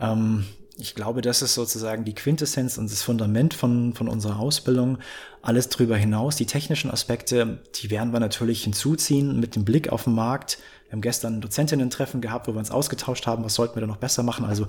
ähm, 0.00 0.46
ich 0.78 0.94
glaube, 0.94 1.20
das 1.20 1.42
ist 1.42 1.54
sozusagen 1.54 2.04
die 2.04 2.14
Quintessenz 2.14 2.78
und 2.78 2.90
das 2.90 3.02
Fundament 3.02 3.54
von, 3.54 3.94
von 3.94 4.08
unserer 4.08 4.38
Ausbildung. 4.38 4.98
Alles 5.42 5.68
darüber 5.68 5.96
hinaus, 5.96 6.36
die 6.36 6.46
technischen 6.46 6.90
Aspekte, 6.90 7.58
die 7.76 7.90
werden 7.90 8.12
wir 8.12 8.20
natürlich 8.20 8.64
hinzuziehen 8.64 9.38
mit 9.38 9.56
dem 9.56 9.64
Blick 9.64 9.90
auf 9.90 10.04
den 10.04 10.14
Markt. 10.14 10.58
Wir 10.88 10.92
haben 10.92 11.02
gestern 11.02 11.36
ein 11.36 11.40
Dozentinnen-Treffen 11.40 12.20
gehabt, 12.20 12.48
wo 12.48 12.52
wir 12.52 12.58
uns 12.58 12.70
ausgetauscht 12.70 13.26
haben, 13.26 13.44
was 13.44 13.54
sollten 13.54 13.76
wir 13.76 13.82
da 13.82 13.86
noch 13.86 13.98
besser 13.98 14.22
machen. 14.22 14.44
Also 14.44 14.66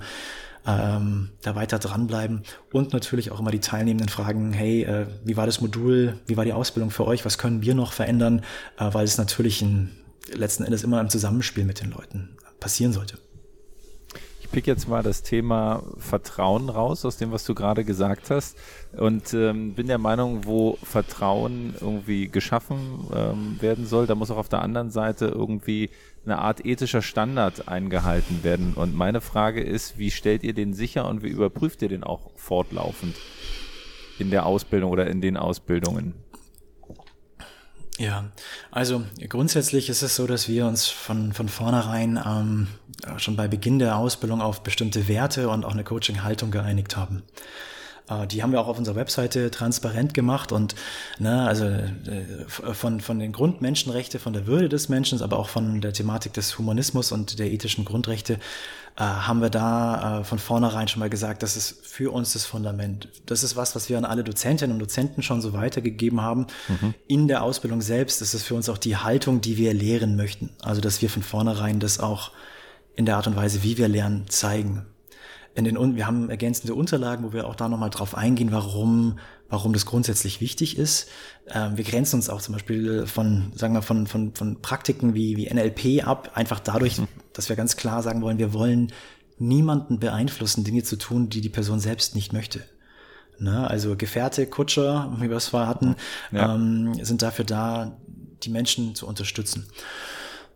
ähm, 0.66 1.30
da 1.42 1.54
weiter 1.54 1.78
dranbleiben. 1.78 2.42
Und 2.72 2.92
natürlich 2.92 3.30
auch 3.30 3.40
immer 3.40 3.50
die 3.50 3.60
Teilnehmenden 3.60 4.08
fragen, 4.08 4.52
hey, 4.52 4.82
äh, 4.82 5.06
wie 5.24 5.36
war 5.36 5.46
das 5.46 5.60
Modul, 5.60 6.18
wie 6.26 6.36
war 6.36 6.44
die 6.44 6.52
Ausbildung 6.52 6.90
für 6.90 7.06
euch, 7.06 7.24
was 7.24 7.38
können 7.38 7.62
wir 7.62 7.74
noch 7.74 7.92
verändern, 7.92 8.42
äh, 8.78 8.92
weil 8.92 9.04
es 9.04 9.18
natürlich 9.18 9.62
ein, 9.62 9.90
letzten 10.32 10.64
Endes 10.64 10.84
immer 10.84 11.00
im 11.00 11.10
Zusammenspiel 11.10 11.64
mit 11.64 11.80
den 11.80 11.90
Leuten 11.90 12.36
passieren 12.60 12.92
sollte. 12.92 13.18
Ich 14.40 14.50
pick 14.50 14.66
jetzt 14.66 14.86
mal 14.86 15.02
das 15.02 15.22
Thema 15.22 15.82
Vertrauen 15.96 16.68
raus 16.68 17.04
aus 17.06 17.16
dem, 17.16 17.32
was 17.32 17.44
du 17.44 17.54
gerade 17.54 17.84
gesagt 17.84 18.28
hast. 18.30 18.56
Und 18.96 19.32
ähm, 19.32 19.74
bin 19.74 19.86
der 19.86 19.96
Meinung, 19.96 20.44
wo 20.44 20.78
Vertrauen 20.82 21.74
irgendwie 21.80 22.28
geschaffen 22.28 23.08
ähm, 23.14 23.56
werden 23.60 23.86
soll, 23.86 24.06
da 24.06 24.14
muss 24.14 24.30
auch 24.30 24.36
auf 24.36 24.50
der 24.50 24.60
anderen 24.60 24.90
Seite 24.90 25.26
irgendwie 25.26 25.88
eine 26.24 26.38
Art 26.38 26.64
ethischer 26.64 27.02
Standard 27.02 27.68
eingehalten 27.68 28.44
werden. 28.44 28.74
Und 28.74 28.94
meine 28.94 29.20
Frage 29.20 29.62
ist, 29.62 29.98
wie 29.98 30.10
stellt 30.10 30.44
ihr 30.44 30.54
den 30.54 30.74
sicher 30.74 31.08
und 31.08 31.22
wie 31.22 31.28
überprüft 31.28 31.82
ihr 31.82 31.88
den 31.88 32.04
auch 32.04 32.30
fortlaufend 32.36 33.16
in 34.18 34.30
der 34.30 34.46
Ausbildung 34.46 34.90
oder 34.90 35.06
in 35.08 35.20
den 35.20 35.36
Ausbildungen? 35.36 36.14
Ja, 37.98 38.30
also 38.70 39.04
grundsätzlich 39.28 39.88
ist 39.88 40.02
es 40.02 40.16
so, 40.16 40.26
dass 40.26 40.48
wir 40.48 40.66
uns 40.66 40.88
von, 40.88 41.32
von 41.32 41.48
vornherein 41.48 42.18
ähm, 42.24 42.68
schon 43.18 43.36
bei 43.36 43.48
Beginn 43.48 43.78
der 43.78 43.96
Ausbildung 43.96 44.40
auf 44.40 44.62
bestimmte 44.62 45.08
Werte 45.08 45.48
und 45.48 45.64
auch 45.64 45.72
eine 45.72 45.84
Coaching-Haltung 45.84 46.50
geeinigt 46.50 46.96
haben. 46.96 47.22
Äh, 48.08 48.26
die 48.26 48.42
haben 48.42 48.52
wir 48.52 48.60
auch 48.60 48.68
auf 48.68 48.78
unserer 48.78 48.96
Webseite 48.96 49.50
transparent 49.50 50.14
gemacht 50.14 50.52
und 50.52 50.74
ne, 51.18 51.46
also 51.46 51.64
äh, 51.64 51.84
von, 52.48 53.00
von 53.00 53.18
den 53.18 53.32
Grundmenschenrechte, 53.32 54.18
von 54.18 54.32
der 54.32 54.46
Würde 54.46 54.68
des 54.68 54.88
Menschen, 54.88 55.20
aber 55.22 55.38
auch 55.38 55.48
von 55.48 55.80
der 55.80 55.92
Thematik 55.92 56.32
des 56.32 56.58
Humanismus 56.58 57.12
und 57.12 57.38
der 57.38 57.50
ethischen 57.50 57.84
Grundrechte 57.84 58.34
äh, 58.96 59.02
haben 59.02 59.40
wir 59.40 59.50
da 59.50 60.22
von 60.24 60.38
vornherein 60.38 60.88
schon 60.88 61.00
mal 61.00 61.10
gesagt, 61.10 61.42
das 61.42 61.56
ist 61.56 61.86
für 61.86 62.12
uns 62.12 62.34
das 62.34 62.44
Fundament. 62.44 63.08
Das 63.26 63.42
ist 63.42 63.56
was, 63.56 63.74
was 63.74 63.88
wir 63.88 63.98
an 63.98 64.04
alle 64.04 64.24
Dozentinnen 64.24 64.74
und 64.74 64.80
Dozenten 64.80 65.22
schon 65.22 65.40
so 65.40 65.52
weitergegeben 65.52 66.20
haben. 66.20 66.46
Mhm. 66.68 66.94
In 67.06 67.28
der 67.28 67.42
Ausbildung 67.42 67.80
selbst 67.80 68.20
das 68.20 68.34
ist 68.34 68.44
für 68.44 68.54
uns 68.54 68.68
auch 68.68 68.78
die 68.78 68.96
Haltung, 68.96 69.40
die 69.40 69.56
wir 69.56 69.72
lehren 69.72 70.16
möchten. 70.16 70.50
Also 70.62 70.80
dass 70.80 71.00
wir 71.00 71.08
von 71.08 71.22
vornherein 71.22 71.80
das 71.80 72.00
auch 72.00 72.32
in 72.94 73.06
der 73.06 73.16
Art 73.16 73.26
und 73.26 73.36
Weise, 73.36 73.62
wie 73.62 73.78
wir 73.78 73.88
lernen, 73.88 74.26
zeigen 74.28 74.84
in 75.54 75.64
den, 75.64 75.96
wir 75.96 76.06
haben 76.06 76.30
ergänzende 76.30 76.74
Unterlagen, 76.74 77.24
wo 77.24 77.32
wir 77.32 77.46
auch 77.46 77.54
da 77.54 77.68
nochmal 77.68 77.90
drauf 77.90 78.16
eingehen, 78.16 78.52
warum, 78.52 79.18
warum 79.48 79.72
das 79.72 79.84
grundsätzlich 79.84 80.40
wichtig 80.40 80.78
ist. 80.78 81.08
Ähm, 81.48 81.76
wir 81.76 81.84
grenzen 81.84 82.16
uns 82.16 82.30
auch 82.30 82.40
zum 82.40 82.54
Beispiel 82.54 83.06
von, 83.06 83.52
sagen 83.54 83.74
wir, 83.74 83.82
von, 83.82 84.06
von, 84.06 84.34
von 84.34 84.62
Praktiken 84.62 85.14
wie, 85.14 85.36
wie 85.36 85.52
NLP 85.52 86.06
ab, 86.06 86.32
einfach 86.34 86.60
dadurch, 86.60 86.98
mhm. 86.98 87.08
dass 87.32 87.48
wir 87.48 87.56
ganz 87.56 87.76
klar 87.76 88.02
sagen 88.02 88.22
wollen, 88.22 88.38
wir 88.38 88.54
wollen 88.54 88.92
niemanden 89.38 89.98
beeinflussen, 89.98 90.64
Dinge 90.64 90.84
zu 90.84 90.96
tun, 90.96 91.28
die 91.28 91.40
die 91.40 91.48
Person 91.48 91.80
selbst 91.80 92.14
nicht 92.14 92.32
möchte. 92.32 92.62
Ne? 93.38 93.68
Also 93.68 93.96
Gefährte, 93.96 94.46
Kutscher, 94.46 95.14
wie 95.18 95.28
wir 95.28 95.36
es 95.36 95.48
vorher 95.48 95.68
hatten, 95.68 95.96
ja. 96.30 96.54
ähm, 96.54 96.94
sind 97.02 97.22
dafür 97.22 97.44
da, 97.44 97.98
die 98.42 98.50
Menschen 98.50 98.94
zu 98.94 99.06
unterstützen. 99.06 99.66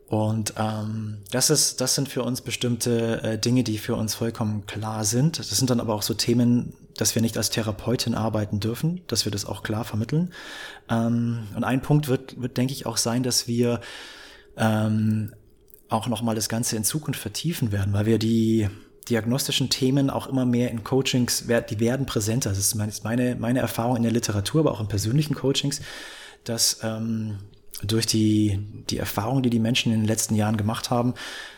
Und 0.09 0.55
ähm, 0.57 1.19
das 1.33 1.51
ist, 1.51 1.81
das 1.81 1.97
sind 1.97 2.09
für 2.09 2.23
uns 2.23 2.41
bestimmte 2.41 3.23
äh, 3.23 3.39
Dinge, 3.39 3.65
die 3.65 3.79
für 3.79 3.97
uns 3.97 4.15
vollkommen 4.15 4.65
klar 4.67 5.05
sind. 5.05 5.39
Das 5.39 5.49
sind 5.51 5.69
dann 5.69 5.81
aber 5.81 5.95
auch 5.95 6.03
so 6.03 6.15
Themen, 6.15 6.75
dass 6.97 7.17
wir 7.17 7.23
nicht 7.23 7.37
als 7.37 7.51
Therapeutin 7.51 8.15
arbeiten 8.15 8.61
dürfen, 8.61 9.03
dass 9.09 9.25
wir 9.25 9.33
das 9.33 9.45
auch 9.45 9.65
klar 9.65 9.85
vermitteln. 9.85 10.33
Ähm, 10.89 11.49
und 11.57 11.65
ein 11.65 11.83
Punkt 11.83 12.07
wird, 12.07 12.41
wird, 12.41 12.57
denke 12.57 12.73
ich, 12.73 12.87
auch 12.87 12.99
sein, 12.99 13.25
dass 13.25 13.49
wir 13.49 13.81
ähm, 14.57 15.35
auch 15.89 16.07
nochmal 16.07 16.37
das 16.37 16.49
Ganze 16.49 16.77
in 16.77 16.85
Zukunft 16.85 17.21
vertiefen 17.21 17.73
werden, 17.73 17.93
weil 17.93 18.07
wir 18.07 18.19
die 18.19 18.69
diagnostischen 19.09 19.71
Themen 19.71 20.11
auch 20.11 20.29
immer 20.29 20.45
mehr 20.47 20.71
in 20.71 20.85
Coachings, 20.85 21.45
die 21.47 21.81
werden 21.81 22.07
präsenter. 22.07 22.51
Das 22.51 22.59
ist 22.59 22.75
meine, 23.05 23.37
meine 23.37 23.61
Erfahrung 23.61 23.97
in 23.97 24.03
der 24.03 24.13
Literatur, 24.13 24.61
aber 24.61 24.73
auch 24.73 24.81
in 24.81 24.89
persönlichen 24.89 25.35
Coachings, 25.35 25.81
dass 26.45 26.81
ähm, 26.83 27.39
durch 27.83 28.07
die, 28.07 28.59
die 28.89 28.99
Erfahrung, 28.99 29.43
die 29.43 29.51
die 29.51 29.59
Menschen 29.59 29.93
in 29.93 30.01
den 30.01 30.09
letzten 30.09 30.35
Jahren 30.35 30.57
gemacht 30.57 30.91
haben, 30.91 31.15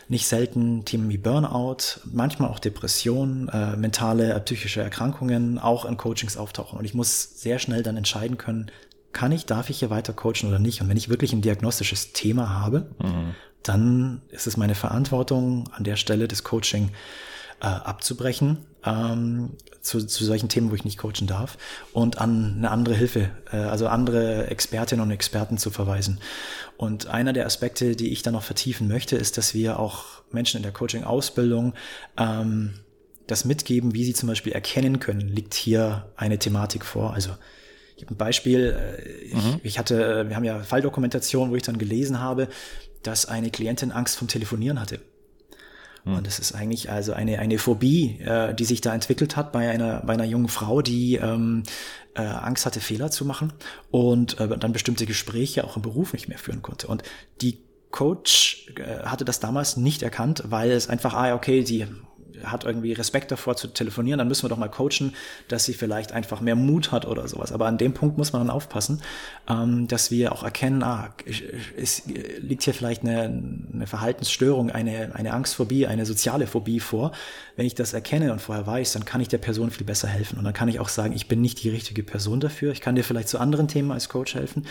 nicht 0.09 0.27
selten 0.27 0.83
Themen 0.85 1.09
wie 1.09 1.17
Burnout, 1.17 2.01
manchmal 2.11 2.49
auch 2.49 2.59
Depressionen, 2.59 3.47
äh, 3.49 3.75
mentale, 3.77 4.39
psychische 4.41 4.81
Erkrankungen 4.81 5.59
auch 5.59 5.85
in 5.85 5.97
Coachings 5.97 6.35
auftauchen. 6.35 6.77
Und 6.77 6.85
ich 6.85 6.93
muss 6.93 7.39
sehr 7.39 7.59
schnell 7.59 7.83
dann 7.83 7.95
entscheiden 7.95 8.37
können, 8.37 8.71
kann 9.11 9.31
ich, 9.31 9.45
darf 9.45 9.69
ich 9.69 9.79
hier 9.79 9.89
weiter 9.89 10.13
coachen 10.13 10.49
oder 10.49 10.59
nicht? 10.59 10.81
Und 10.81 10.89
wenn 10.89 10.97
ich 10.97 11.09
wirklich 11.09 11.33
ein 11.33 11.41
diagnostisches 11.41 12.13
Thema 12.13 12.49
habe, 12.49 12.91
mhm. 13.01 13.33
dann 13.63 14.21
ist 14.29 14.45
es 14.45 14.57
meine 14.57 14.75
Verantwortung, 14.75 15.69
an 15.71 15.83
der 15.83 15.95
Stelle 15.95 16.27
das 16.27 16.43
Coaching 16.43 16.91
äh, 17.61 17.65
abzubrechen 17.65 18.65
ähm, 18.85 19.51
zu, 19.81 20.05
zu 20.05 20.25
solchen 20.25 20.49
Themen, 20.49 20.71
wo 20.71 20.75
ich 20.75 20.85
nicht 20.85 20.97
coachen 20.97 21.27
darf 21.27 21.57
und 21.93 22.19
an 22.19 22.55
eine 22.57 22.71
andere 22.71 22.95
Hilfe, 22.95 23.31
äh, 23.51 23.57
also 23.57 23.87
andere 23.87 24.47
Expertinnen 24.47 25.03
und 25.03 25.11
Experten 25.11 25.57
zu 25.57 25.69
verweisen. 25.69 26.19
Und 26.77 27.07
einer 27.07 27.33
der 27.33 27.45
Aspekte, 27.45 27.95
die 27.95 28.09
ich 28.09 28.21
dann 28.21 28.33
noch 28.33 28.43
vertiefen 28.43 28.87
möchte, 28.87 29.15
ist, 29.15 29.37
dass 29.37 29.53
wir 29.53 29.79
auch 29.79 30.05
Menschen 30.31 30.57
in 30.57 30.63
der 30.63 30.71
Coaching-Ausbildung 30.71 31.73
ähm, 32.17 32.75
das 33.27 33.45
mitgeben, 33.45 33.93
wie 33.93 34.05
sie 34.05 34.13
zum 34.13 34.27
Beispiel 34.27 34.53
erkennen 34.53 34.99
können, 34.99 35.27
liegt 35.27 35.53
hier 35.53 36.11
eine 36.15 36.39
Thematik 36.39 36.85
vor. 36.85 37.13
Also 37.13 37.31
ich 37.95 38.03
habe 38.03 38.13
ein 38.13 38.17
Beispiel, 38.17 38.75
äh, 38.77 39.01
ich, 39.23 39.33
mhm. 39.33 39.59
ich 39.63 39.77
hatte, 39.77 40.29
wir 40.29 40.35
haben 40.35 40.45
ja 40.45 40.59
Falldokumentation, 40.59 41.51
wo 41.51 41.55
ich 41.55 41.63
dann 41.63 41.77
gelesen 41.77 42.19
habe, 42.19 42.47
dass 43.03 43.25
eine 43.25 43.49
Klientin 43.49 43.91
Angst 43.91 44.17
vom 44.17 44.27
Telefonieren 44.27 44.79
hatte. 44.79 44.99
Hm. 46.09 46.17
Und 46.17 46.27
es 46.27 46.39
ist 46.39 46.53
eigentlich 46.53 46.91
also 46.91 47.13
eine, 47.13 47.39
eine 47.39 47.57
Phobie, 47.57 48.19
äh, 48.21 48.53
die 48.53 48.65
sich 48.65 48.81
da 48.81 48.93
entwickelt 48.93 49.35
hat 49.35 49.51
bei 49.51 49.69
einer, 49.69 50.01
bei 50.05 50.13
einer 50.13 50.25
jungen 50.25 50.49
Frau, 50.49 50.81
die 50.81 51.15
ähm, 51.15 51.63
äh, 52.15 52.21
Angst 52.21 52.65
hatte, 52.65 52.79
Fehler 52.79 53.11
zu 53.11 53.25
machen 53.25 53.53
und 53.91 54.39
äh, 54.39 54.57
dann 54.57 54.73
bestimmte 54.73 55.05
Gespräche 55.05 55.63
auch 55.63 55.75
im 55.75 55.81
Beruf 55.81 56.13
nicht 56.13 56.27
mehr 56.27 56.37
führen 56.37 56.61
konnte. 56.61 56.87
Und 56.87 57.03
die 57.41 57.59
Coach 57.91 58.67
äh, 58.75 59.03
hatte 59.05 59.25
das 59.25 59.39
damals 59.39 59.77
nicht 59.77 60.03
erkannt, 60.03 60.43
weil 60.45 60.71
es 60.71 60.89
einfach, 60.89 61.13
ah, 61.13 61.33
okay, 61.33 61.63
die 61.63 61.87
hat 62.43 62.63
irgendwie 62.63 62.93
Respekt 62.93 63.31
davor 63.31 63.55
zu 63.55 63.67
telefonieren, 63.67 64.17
dann 64.17 64.27
müssen 64.27 64.43
wir 64.43 64.49
doch 64.49 64.57
mal 64.57 64.69
coachen, 64.69 65.15
dass 65.47 65.65
sie 65.65 65.73
vielleicht 65.73 66.11
einfach 66.11 66.41
mehr 66.41 66.55
Mut 66.55 66.91
hat 66.91 67.05
oder 67.05 67.27
sowas. 67.27 67.51
Aber 67.51 67.67
an 67.67 67.77
dem 67.77 67.93
Punkt 67.93 68.17
muss 68.17 68.33
man 68.33 68.41
dann 68.41 68.49
aufpassen, 68.49 69.01
ähm, 69.49 69.87
dass 69.87 70.11
wir 70.11 70.31
auch 70.31 70.43
erkennen, 70.43 70.83
ah, 70.83 71.13
es 71.77 72.03
liegt 72.39 72.63
hier 72.63 72.73
vielleicht 72.73 73.03
eine, 73.03 73.43
eine 73.73 73.87
Verhaltensstörung, 73.87 74.71
eine, 74.71 75.15
eine 75.15 75.33
Angstphobie, 75.33 75.87
eine 75.87 76.05
soziale 76.05 76.47
Phobie 76.47 76.79
vor. 76.79 77.11
Wenn 77.55 77.65
ich 77.65 77.75
das 77.75 77.93
erkenne 77.93 78.31
und 78.31 78.41
vorher 78.41 78.65
weiß, 78.65 78.93
dann 78.93 79.05
kann 79.05 79.21
ich 79.21 79.27
der 79.27 79.37
Person 79.37 79.71
viel 79.71 79.85
besser 79.85 80.07
helfen. 80.07 80.37
Und 80.37 80.43
dann 80.43 80.53
kann 80.53 80.69
ich 80.69 80.79
auch 80.79 80.89
sagen, 80.89 81.13
ich 81.13 81.27
bin 81.27 81.41
nicht 81.41 81.63
die 81.63 81.69
richtige 81.69 82.03
Person 82.03 82.39
dafür. 82.39 82.71
Ich 82.71 82.81
kann 82.81 82.95
dir 82.95 83.03
vielleicht 83.03 83.29
zu 83.29 83.39
anderen 83.39 83.67
Themen 83.67 83.91
als 83.91 84.09
Coach 84.09 84.35
helfen. 84.35 84.65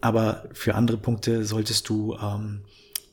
Aber 0.00 0.44
für 0.52 0.74
andere 0.74 0.96
Punkte 0.96 1.44
solltest 1.44 1.88
du 1.88 2.16
ähm, 2.22 2.60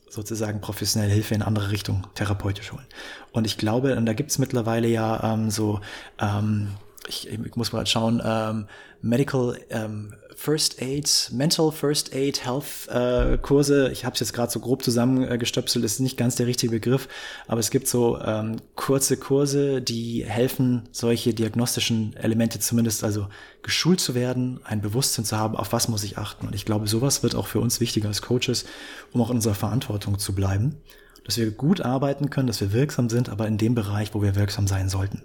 sozusagen 0.08 0.60
professionelle 0.60 1.12
Hilfe 1.12 1.34
in 1.34 1.42
andere 1.42 1.70
Richtung 1.70 2.06
therapeutisch 2.14 2.72
holen. 2.72 2.86
Und 3.32 3.44
ich 3.44 3.58
glaube, 3.58 3.96
und 3.96 4.06
da 4.06 4.12
gibt's 4.12 4.38
mittlerweile 4.38 4.88
ja 4.88 5.34
ähm, 5.34 5.50
so, 5.50 5.80
ähm, 6.20 6.68
ich, 7.08 7.28
ich 7.28 7.56
muss 7.56 7.72
mal 7.72 7.86
schauen, 7.86 8.22
ähm, 8.24 8.66
Medical 9.02 9.58
ähm, 9.70 10.14
First 10.36 10.82
Aid, 10.82 11.30
Mental 11.32 11.72
First 11.72 12.14
Aid, 12.14 12.44
Health 12.44 12.88
äh, 12.88 13.38
Kurse. 13.38 13.90
Ich 13.90 14.04
habe 14.04 14.12
es 14.14 14.20
jetzt 14.20 14.34
gerade 14.34 14.52
so 14.52 14.60
grob 14.60 14.84
zusammengestöpselt, 14.84 15.82
ist 15.82 15.98
nicht 15.98 16.18
ganz 16.18 16.36
der 16.36 16.46
richtige 16.46 16.72
Begriff, 16.72 17.08
aber 17.48 17.58
es 17.58 17.70
gibt 17.70 17.88
so 17.88 18.20
ähm, 18.20 18.56
kurze 18.76 19.16
Kurse, 19.16 19.80
die 19.80 20.24
helfen, 20.26 20.90
solche 20.92 21.32
diagnostischen 21.32 22.14
Elemente 22.16 22.60
zumindest 22.60 23.02
also 23.02 23.28
geschult 23.62 23.98
zu 23.98 24.14
werden, 24.14 24.60
ein 24.64 24.82
Bewusstsein 24.82 25.24
zu 25.24 25.38
haben, 25.38 25.56
auf 25.56 25.72
was 25.72 25.88
muss 25.88 26.04
ich 26.04 26.18
achten. 26.18 26.46
Und 26.46 26.54
ich 26.54 26.66
glaube, 26.66 26.86
sowas 26.86 27.22
wird 27.22 27.34
auch 27.34 27.46
für 27.46 27.60
uns 27.60 27.80
wichtiger 27.80 28.08
als 28.08 28.20
Coaches, 28.20 28.66
um 29.12 29.22
auch 29.22 29.30
in 29.30 29.36
unserer 29.36 29.54
Verantwortung 29.54 30.18
zu 30.18 30.34
bleiben, 30.34 30.76
dass 31.24 31.38
wir 31.38 31.50
gut 31.50 31.80
arbeiten 31.80 32.28
können, 32.28 32.46
dass 32.46 32.60
wir 32.60 32.74
wirksam 32.74 33.08
sind, 33.08 33.30
aber 33.30 33.48
in 33.48 33.56
dem 33.56 33.74
Bereich, 33.74 34.12
wo 34.12 34.20
wir 34.20 34.36
wirksam 34.36 34.66
sein 34.66 34.90
sollten. 34.90 35.22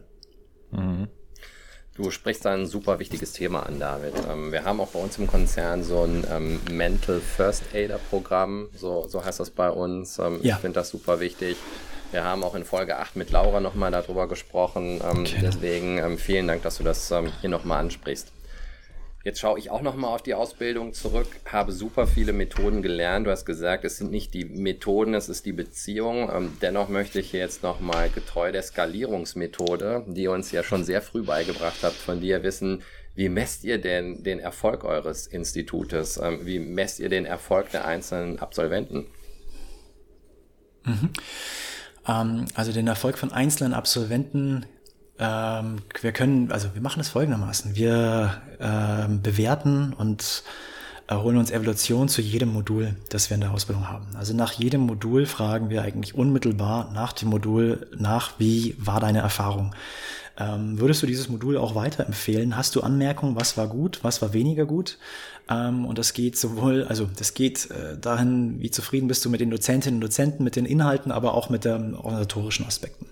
Mhm. 0.72 1.10
Du 1.96 2.10
sprichst 2.10 2.46
da 2.46 2.54
ein 2.54 2.66
super 2.66 3.00
wichtiges 3.00 3.34
Thema 3.34 3.66
an, 3.66 3.80
David. 3.80 4.14
Ähm, 4.32 4.52
wir 4.52 4.64
haben 4.64 4.80
auch 4.80 4.88
bei 4.90 5.00
uns 5.00 5.18
im 5.18 5.28
Konzern 5.28 5.84
so 5.84 6.04
ein 6.04 6.26
ähm, 6.32 6.60
Mental 6.72 7.20
First 7.20 7.64
Aider 7.74 8.00
Programm, 8.10 8.70
so, 8.76 9.08
so 9.10 9.24
heißt 9.24 9.42
das 9.42 9.50
bei 9.50 9.70
uns. 9.70 10.18
Ähm, 10.18 10.40
ja. 10.42 10.56
Ich 10.56 10.62
finde 10.62 10.80
das 10.80 10.90
super 10.90 11.20
wichtig. 11.20 11.58
Wir 12.12 12.24
haben 12.24 12.44
auch 12.44 12.56
in 12.56 12.66
Folge 12.66 12.98
8 12.98 13.16
mit 13.16 13.32
Laura 13.32 13.60
nochmal 13.60 13.92
darüber 13.92 14.28
gesprochen. 14.28 15.02
Ähm, 15.04 15.22
okay. 15.22 15.40
Deswegen 15.42 15.98
ähm, 15.98 16.18
vielen 16.18 16.48
Dank, 16.48 16.62
dass 16.64 16.78
du 16.78 16.84
das 16.84 17.12
ähm, 17.12 17.32
hier 17.42 17.50
nochmal 17.50 17.80
ansprichst. 17.80 18.32
Jetzt 19.24 19.40
schaue 19.40 19.60
ich 19.60 19.70
auch 19.70 19.84
nochmal 19.84 20.16
auf 20.16 20.24
die 20.24 20.34
Ausbildung 20.34 20.94
zurück, 20.94 21.28
habe 21.46 21.72
super 21.72 22.08
viele 22.08 22.34
Methoden 22.34 22.82
gelernt. 22.82 23.28
Du 23.28 23.32
hast 23.32 23.46
gesagt, 23.46 23.86
es 23.86 23.98
sind 23.98 24.10
nicht 24.10 24.34
die 24.34 24.46
Methoden, 24.46 25.14
es 25.14 25.30
ist 25.30 25.46
die 25.46 25.54
Beziehung. 25.54 26.32
Ähm, 26.34 26.58
dennoch 26.62 26.90
möchte 26.90 27.20
ich 27.20 27.32
jetzt 27.32 27.62
nochmal 27.62 28.10
getreu 28.10 28.52
der 28.52 28.64
Skalierungsmethode, 28.64 30.06
die 30.08 30.28
uns 30.28 30.52
ja 30.52 30.64
schon 30.64 30.84
sehr 30.84 31.04
früh 31.04 31.22
beigebracht 31.24 31.84
habt, 31.84 31.96
von 31.96 32.20
dir 32.20 32.42
wissen, 32.42 32.82
wie 33.14 33.30
messt 33.30 33.64
ihr 33.64 33.80
denn 33.80 34.24
den 34.24 34.40
Erfolg 34.40 34.84
eures 34.84 35.28
Institutes? 35.28 36.18
Ähm, 36.18 36.46
wie 36.46 36.60
messt 36.60 37.00
ihr 37.00 37.10
den 37.10 37.26
Erfolg 37.26 37.70
der 37.70 37.86
einzelnen 37.86 38.40
Absolventen? 38.40 39.06
Mhm. 40.84 41.10
Ähm, 42.08 42.46
also 42.56 42.72
den 42.72 42.88
Erfolg 42.88 43.20
von 43.20 43.32
einzelnen 43.32 43.74
Absolventen 43.74 44.66
ähm, 45.22 45.78
wir 46.02 46.12
können, 46.12 46.52
also 46.52 46.74
wir 46.74 46.82
machen 46.82 47.00
es 47.00 47.10
folgendermaßen. 47.10 47.76
Wir 47.76 48.42
ähm, 48.60 49.22
bewerten 49.22 49.94
und 49.94 50.44
holen 51.10 51.38
uns 51.38 51.52
Evaluation 51.52 52.08
zu 52.08 52.22
jedem 52.22 52.54
Modul, 52.54 52.96
das 53.10 53.30
wir 53.30 53.36
in 53.36 53.42
der 53.42 53.52
Ausbildung 53.52 53.90
haben. 53.90 54.08
Also 54.16 54.34
nach 54.34 54.54
jedem 54.54 54.82
Modul 54.82 55.26
fragen 55.26 55.70
wir 55.70 55.82
eigentlich 55.82 56.16
unmittelbar 56.16 56.90
nach 56.94 57.12
dem 57.12 57.30
Modul 57.30 57.88
nach, 57.98 58.40
wie 58.40 58.76
war 58.78 59.02
deine 59.02 59.20
Erfahrung? 59.20 59.76
Ähm, 60.40 60.80
würdest 60.80 61.04
du 61.04 61.08
dieses 61.08 61.30
Modul 61.30 61.58
auch 61.58 61.76
weiterempfehlen? 61.76 62.56
Hast 62.56 62.76
du 62.76 62.82
Anmerkungen, 62.82 63.36
was 63.36 63.58
war 63.58 63.68
gut, 63.68 64.00
was 64.04 64.22
war 64.22 64.34
weniger 64.34 64.66
gut? 64.66 64.98
Ähm, 65.50 65.86
und 65.86 65.98
das 65.98 66.14
geht 66.14 66.38
sowohl, 66.38 66.86
also 66.86 67.10
das 67.18 67.34
geht 67.34 67.70
äh, 67.72 67.98
dahin, 68.00 68.62
wie 68.62 68.72
zufrieden 68.72 69.08
bist 69.08 69.26
du 69.26 69.30
mit 69.30 69.42
den 69.42 69.50
Dozentinnen 69.50 69.98
und 69.98 70.02
Dozenten, 70.02 70.44
mit 70.44 70.56
den 70.56 70.66
Inhalten, 70.66 71.12
aber 71.12 71.34
auch 71.34 71.50
mit 71.50 71.66
den 71.66 71.94
organisatorischen 71.94 72.66
Aspekten. 72.66 73.06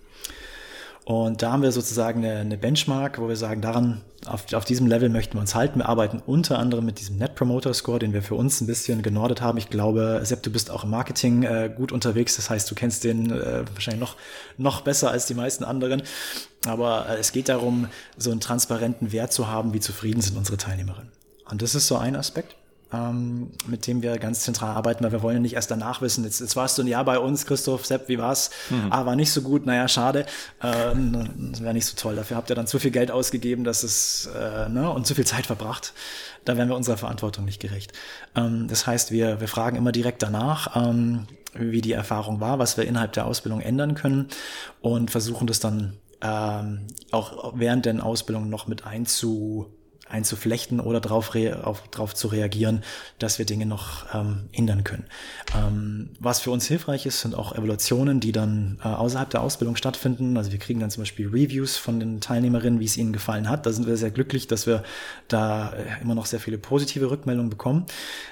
Und 1.09 1.41
da 1.41 1.51
haben 1.51 1.63
wir 1.63 1.71
sozusagen 1.71 2.23
eine, 2.23 2.35
eine 2.37 2.55
Benchmark, 2.55 3.17
wo 3.17 3.27
wir 3.27 3.35
sagen, 3.35 3.61
daran, 3.61 4.01
auf, 4.27 4.53
auf 4.53 4.63
diesem 4.63 4.85
Level 4.85 5.09
möchten 5.09 5.33
wir 5.33 5.41
uns 5.41 5.55
halten. 5.55 5.79
Wir 5.79 5.89
arbeiten 5.89 6.21
unter 6.23 6.59
anderem 6.59 6.85
mit 6.85 6.99
diesem 6.99 7.17
Net 7.17 7.33
Promoter 7.33 7.73
Score, 7.73 7.97
den 7.97 8.13
wir 8.13 8.21
für 8.21 8.35
uns 8.35 8.61
ein 8.61 8.67
bisschen 8.67 9.01
genordet 9.01 9.41
haben. 9.41 9.57
Ich 9.57 9.71
glaube, 9.71 10.21
Sepp, 10.21 10.43
du 10.43 10.51
bist 10.51 10.69
auch 10.69 10.83
im 10.83 10.91
Marketing 10.91 11.41
äh, 11.41 11.73
gut 11.75 11.91
unterwegs. 11.91 12.35
Das 12.35 12.51
heißt, 12.51 12.69
du 12.69 12.75
kennst 12.75 13.05
den 13.05 13.31
äh, 13.31 13.63
wahrscheinlich 13.73 14.01
noch, 14.01 14.17
noch 14.59 14.81
besser 14.81 15.09
als 15.09 15.25
die 15.25 15.33
meisten 15.33 15.63
anderen. 15.63 16.03
Aber 16.67 17.09
äh, 17.09 17.17
es 17.17 17.31
geht 17.31 17.49
darum, 17.49 17.87
so 18.15 18.29
einen 18.29 18.39
transparenten 18.39 19.11
Wert 19.11 19.33
zu 19.33 19.47
haben, 19.47 19.73
wie 19.73 19.79
zufrieden 19.79 20.21
sind 20.21 20.37
unsere 20.37 20.57
Teilnehmerinnen. 20.57 21.11
Und 21.49 21.63
das 21.63 21.73
ist 21.73 21.87
so 21.87 21.97
ein 21.97 22.15
Aspekt 22.15 22.55
ähm, 22.91 23.51
mit 23.67 23.85
dem 23.85 24.01
wir 24.01 24.17
ganz 24.17 24.41
zentral 24.41 24.75
arbeiten, 24.75 25.03
weil 25.03 25.11
wir 25.11 25.21
wollen 25.21 25.37
ja 25.37 25.41
nicht 25.41 25.53
erst 25.53 25.69
danach 25.69 26.01
wissen, 26.01 26.23
jetzt, 26.23 26.39
jetzt 26.39 26.55
warst 26.55 26.77
du 26.77 26.81
ein 26.81 26.87
Jahr 26.87 27.05
bei 27.05 27.19
uns, 27.19 27.45
Christoph, 27.45 27.85
Sepp, 27.85 28.09
wie 28.09 28.17
war's? 28.17 28.49
Mhm. 28.69 28.87
Ah, 28.91 29.05
war 29.05 29.15
nicht 29.15 29.31
so 29.31 29.41
gut, 29.41 29.65
naja, 29.65 29.87
schade. 29.87 30.25
Ähm, 30.63 31.51
das 31.51 31.61
wäre 31.61 31.73
nicht 31.73 31.85
so 31.85 31.95
toll. 31.95 32.15
Dafür 32.15 32.37
habt 32.37 32.49
ihr 32.49 32.55
dann 32.55 32.67
zu 32.67 32.79
viel 32.79 32.91
Geld 32.91 33.11
ausgegeben, 33.11 33.63
dass 33.63 33.83
es 33.83 34.29
äh, 34.35 34.69
ne, 34.69 34.89
und 34.91 35.05
zu 35.05 35.15
viel 35.15 35.25
Zeit 35.25 35.45
verbracht. 35.45 35.93
Da 36.45 36.57
wären 36.57 36.69
wir 36.69 36.75
unserer 36.75 36.97
Verantwortung 36.97 37.45
nicht 37.45 37.61
gerecht. 37.61 37.93
Ähm, 38.35 38.67
das 38.67 38.87
heißt, 38.87 39.11
wir, 39.11 39.39
wir 39.39 39.47
fragen 39.47 39.77
immer 39.77 39.91
direkt 39.91 40.23
danach, 40.23 40.75
ähm, 40.75 41.27
wie 41.53 41.81
die 41.81 41.93
Erfahrung 41.93 42.39
war, 42.39 42.59
was 42.59 42.77
wir 42.77 42.85
innerhalb 42.85 43.13
der 43.13 43.25
Ausbildung 43.25 43.61
ändern 43.61 43.95
können 43.95 44.27
und 44.81 45.11
versuchen 45.11 45.47
das 45.47 45.59
dann 45.59 45.97
ähm, 46.21 46.87
auch 47.11 47.53
während 47.55 47.85
der 47.85 48.03
Ausbildung 48.05 48.49
noch 48.49 48.67
mit 48.67 48.85
einzu 48.85 49.73
einzuflechten 50.09 50.79
oder 50.79 50.99
darauf 50.99 51.35
auf, 51.63 51.87
drauf 51.89 52.15
zu 52.15 52.27
reagieren, 52.27 52.83
dass 53.19 53.39
wir 53.39 53.45
Dinge 53.45 53.65
noch 53.65 54.13
ähm, 54.13 54.49
hindern 54.51 54.83
können. 54.83 55.05
Ähm, 55.55 56.09
was 56.19 56.39
für 56.39 56.51
uns 56.51 56.65
hilfreich 56.65 57.05
ist, 57.05 57.21
sind 57.21 57.35
auch 57.35 57.53
Evaluationen, 57.53 58.19
die 58.19 58.31
dann 58.31 58.79
äh, 58.83 58.87
außerhalb 58.87 59.29
der 59.29 59.41
Ausbildung 59.41 59.75
stattfinden. 59.75 60.37
Also 60.37 60.51
wir 60.51 60.59
kriegen 60.59 60.79
dann 60.79 60.91
zum 60.91 61.01
Beispiel 61.01 61.27
Reviews 61.27 61.77
von 61.77 61.99
den 61.99 62.21
Teilnehmerinnen, 62.21 62.79
wie 62.79 62.85
es 62.85 62.97
ihnen 62.97 63.13
gefallen 63.13 63.49
hat. 63.49 63.65
Da 63.65 63.71
sind 63.71 63.87
wir 63.87 63.97
sehr 63.97 64.11
glücklich, 64.11 64.47
dass 64.47 64.67
wir 64.67 64.83
da 65.27 65.73
äh, 65.73 66.01
immer 66.01 66.15
noch 66.15 66.25
sehr 66.25 66.39
viele 66.39 66.57
positive 66.57 67.09
Rückmeldungen 67.09 67.49
bekommen. 67.49 67.85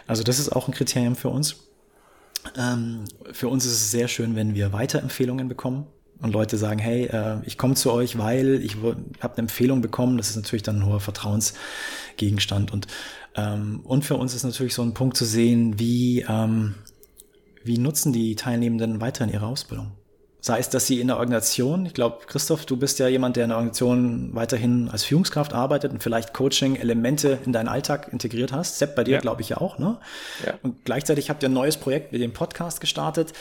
Also 0.07 0.23
das 0.23 0.39
ist 0.39 0.49
auch 0.49 0.67
ein 0.67 0.73
Kriterium 0.73 1.15
für 1.15 1.29
uns. 1.29 1.57
Ähm, 2.57 3.03
für 3.31 3.49
uns 3.49 3.65
ist 3.65 3.73
es 3.73 3.91
sehr 3.91 4.07
schön, 4.07 4.35
wenn 4.35 4.55
wir 4.55 4.73
Weiterempfehlungen 4.73 5.47
bekommen 5.47 5.87
und 6.21 6.33
Leute 6.33 6.57
sagen, 6.57 6.79
hey, 6.79 7.05
äh, 7.05 7.37
ich 7.45 7.57
komme 7.57 7.75
zu 7.75 7.91
euch, 7.91 8.17
weil 8.17 8.61
ich 8.63 8.75
habe 8.75 8.97
eine 9.21 9.37
Empfehlung 9.37 9.81
bekommen, 9.81 10.17
das 10.17 10.29
ist 10.29 10.35
natürlich 10.35 10.63
dann 10.63 10.77
ein 10.77 10.85
hoher 10.85 10.99
Vertrauensgegenstand. 10.99 12.71
Und, 12.71 12.87
ähm, 13.35 13.81
und 13.83 14.05
für 14.05 14.15
uns 14.15 14.33
ist 14.33 14.43
natürlich 14.43 14.73
so 14.73 14.81
ein 14.81 14.93
Punkt 14.93 15.17
zu 15.17 15.25
sehen, 15.25 15.79
wie, 15.79 16.25
ähm, 16.27 16.75
wie 17.63 17.77
nutzen 17.77 18.13
die 18.13 18.35
Teilnehmenden 18.35 19.01
weiterhin 19.01 19.33
ihre 19.33 19.45
Ausbildung? 19.45 19.91
Sei 20.47 20.59
es, 20.59 20.69
dass 20.69 20.87
sie 20.87 21.01
in 21.01 21.07
der 21.07 21.17
Organisation, 21.17 21.85
ich 21.85 21.93
glaube, 21.93 22.19
Christoph, 22.25 22.65
du 22.65 22.77
bist 22.77 22.99
ja 22.99 23.09
jemand, 23.09 23.35
der 23.35 23.43
in 23.43 23.49
der 23.49 23.57
Organisation 23.57 24.29
weiterhin 24.31 24.87
als 24.89 25.03
Führungskraft 25.03 25.53
arbeitet 25.53 25.91
und 25.91 26.01
vielleicht 26.01 26.33
Coaching-Elemente 26.33 27.39
in 27.45 27.51
deinen 27.51 27.67
Alltag 27.67 28.13
integriert 28.13 28.53
hast. 28.53 28.79
Sepp, 28.79 28.95
bei 28.95 29.03
dir 29.03 29.15
ja. 29.15 29.19
glaube 29.19 29.41
ich 29.41 29.49
ja 29.49 29.57
auch, 29.57 29.77
ne? 29.77 29.97
Ja. 30.45 30.53
Und 30.63 30.85
gleichzeitig 30.85 31.29
habt 31.29 31.43
ihr 31.43 31.49
ein 31.49 31.53
neues 31.53 31.75
Projekt 31.75 32.13
mit 32.13 32.21
dem 32.21 32.31
Podcast 32.31 32.79
gestartet. 32.79 33.33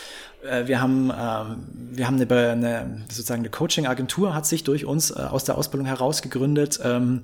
Äh, 0.43 0.67
wir 0.67 0.81
haben, 0.81 1.13
ähm, 1.17 1.69
wir 1.93 2.09
haben 2.09 2.21
eine, 2.21 2.51
eine 2.51 3.05
sozusagen 3.09 3.43
eine 3.43 3.51
Coaching-Agentur 3.51 4.35
hat 4.35 4.45
sich 4.45 4.65
durch 4.65 4.85
uns 4.85 5.13
äh, 5.13 5.15
aus 5.15 5.45
der 5.45 5.57
Ausbildung 5.57 5.87
heraus 5.87 6.23
gegründet. 6.23 6.81
Ähm, 6.83 7.23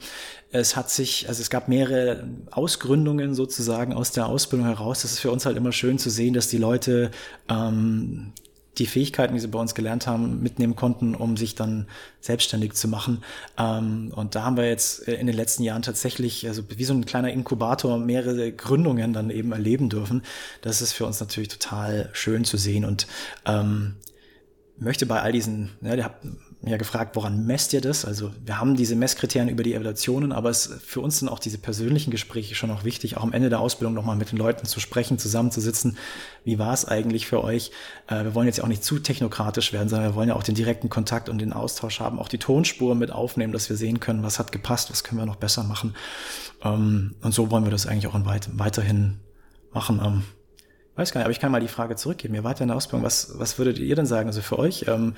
es 0.52 0.76
hat 0.76 0.90
sich, 0.90 1.28
also 1.28 1.42
es 1.42 1.50
gab 1.50 1.66
mehrere 1.66 2.22
Ausgründungen 2.52 3.34
sozusagen 3.34 3.94
aus 3.94 4.12
der 4.12 4.26
Ausbildung 4.26 4.68
heraus. 4.68 5.02
Das 5.02 5.10
ist 5.10 5.18
für 5.18 5.32
uns 5.32 5.44
halt 5.44 5.56
immer 5.56 5.72
schön 5.72 5.98
zu 5.98 6.08
sehen, 6.08 6.34
dass 6.34 6.46
die 6.46 6.58
Leute 6.58 7.10
ähm, 7.48 8.32
die 8.78 8.86
Fähigkeiten, 8.86 9.34
die 9.34 9.40
sie 9.40 9.48
bei 9.48 9.58
uns 9.58 9.74
gelernt 9.74 10.06
haben, 10.06 10.42
mitnehmen 10.42 10.76
konnten, 10.76 11.14
um 11.14 11.36
sich 11.36 11.54
dann 11.54 11.88
selbstständig 12.20 12.72
zu 12.72 12.88
machen. 12.88 13.22
Ähm, 13.58 14.12
und 14.14 14.34
da 14.34 14.44
haben 14.44 14.56
wir 14.56 14.66
jetzt 14.68 15.00
in 15.00 15.26
den 15.26 15.36
letzten 15.36 15.62
Jahren 15.62 15.82
tatsächlich, 15.82 16.46
also 16.48 16.62
wie 16.68 16.84
so 16.84 16.94
ein 16.94 17.04
kleiner 17.04 17.32
Inkubator, 17.32 17.98
mehrere 17.98 18.52
Gründungen 18.52 19.12
dann 19.12 19.30
eben 19.30 19.52
erleben 19.52 19.90
dürfen. 19.90 20.22
Das 20.62 20.80
ist 20.80 20.92
für 20.92 21.04
uns 21.04 21.20
natürlich 21.20 21.48
total 21.48 22.08
schön 22.12 22.44
zu 22.44 22.56
sehen 22.56 22.84
und 22.84 23.06
ähm, 23.44 23.96
möchte 24.78 25.06
bei 25.06 25.20
all 25.20 25.32
diesen, 25.32 25.70
ja, 25.82 25.94
ihr 25.94 26.04
habt 26.04 26.24
ja 26.70 26.76
gefragt, 26.76 27.16
woran 27.16 27.44
messt 27.44 27.72
ihr 27.72 27.80
das? 27.80 28.04
Also 28.04 28.30
wir 28.44 28.60
haben 28.60 28.76
diese 28.76 28.94
Messkriterien 28.94 29.48
über 29.48 29.64
die 29.64 29.74
Evaluationen, 29.74 30.30
aber 30.30 30.48
es, 30.50 30.70
für 30.84 31.00
uns 31.00 31.18
sind 31.18 31.28
auch 31.28 31.40
diese 31.40 31.58
persönlichen 31.58 32.12
Gespräche 32.12 32.54
schon 32.54 32.70
auch 32.70 32.84
wichtig, 32.84 33.16
auch 33.16 33.24
am 33.24 33.32
Ende 33.32 33.48
der 33.48 33.58
Ausbildung 33.58 33.94
nochmal 33.94 34.14
mit 34.14 34.30
den 34.30 34.38
Leuten 34.38 34.64
zu 34.64 34.78
sprechen, 34.78 35.18
zusammenzusitzen. 35.18 35.98
Wie 36.44 36.60
war 36.60 36.72
es 36.72 36.84
eigentlich 36.84 37.26
für 37.26 37.42
euch? 37.42 37.72
Äh, 38.06 38.22
wir 38.24 38.34
wollen 38.36 38.46
jetzt 38.46 38.58
ja 38.58 38.64
auch 38.64 38.68
nicht 38.68 38.84
zu 38.84 39.00
technokratisch 39.00 39.72
werden, 39.72 39.88
sondern 39.88 40.10
wir 40.10 40.14
wollen 40.14 40.28
ja 40.28 40.36
auch 40.36 40.44
den 40.44 40.54
direkten 40.54 40.88
Kontakt 40.88 41.28
und 41.28 41.38
den 41.38 41.52
Austausch 41.52 41.98
haben, 41.98 42.20
auch 42.20 42.28
die 42.28 42.38
Tonspur 42.38 42.94
mit 42.94 43.10
aufnehmen, 43.10 43.52
dass 43.52 43.68
wir 43.68 43.76
sehen 43.76 43.98
können, 43.98 44.22
was 44.22 44.38
hat 44.38 44.52
gepasst, 44.52 44.90
was 44.90 45.02
können 45.02 45.20
wir 45.20 45.26
noch 45.26 45.36
besser 45.36 45.64
machen. 45.64 45.96
Ähm, 46.62 47.16
und 47.22 47.34
so 47.34 47.50
wollen 47.50 47.64
wir 47.64 47.72
das 47.72 47.86
eigentlich 47.86 48.06
auch 48.06 48.24
weit, 48.24 48.50
weiterhin 48.52 49.18
machen. 49.72 50.00
Ähm, 50.04 50.22
weiß 50.94 51.12
gar 51.12 51.20
nicht, 51.20 51.24
aber 51.24 51.32
ich 51.32 51.40
kann 51.40 51.50
mal 51.50 51.60
die 51.60 51.66
Frage 51.66 51.96
zurückgeben. 51.96 52.34
Ihr 52.34 52.44
wart 52.44 52.60
ja 52.60 52.64
in 52.64 52.68
der 52.68 52.76
Ausbildung. 52.76 53.04
Was, 53.04 53.32
was 53.36 53.58
würdet 53.58 53.78
ihr 53.80 53.96
denn 53.96 54.06
sagen? 54.06 54.28
Also 54.28 54.42
für 54.42 54.60
euch, 54.60 54.84
ähm, 54.86 55.16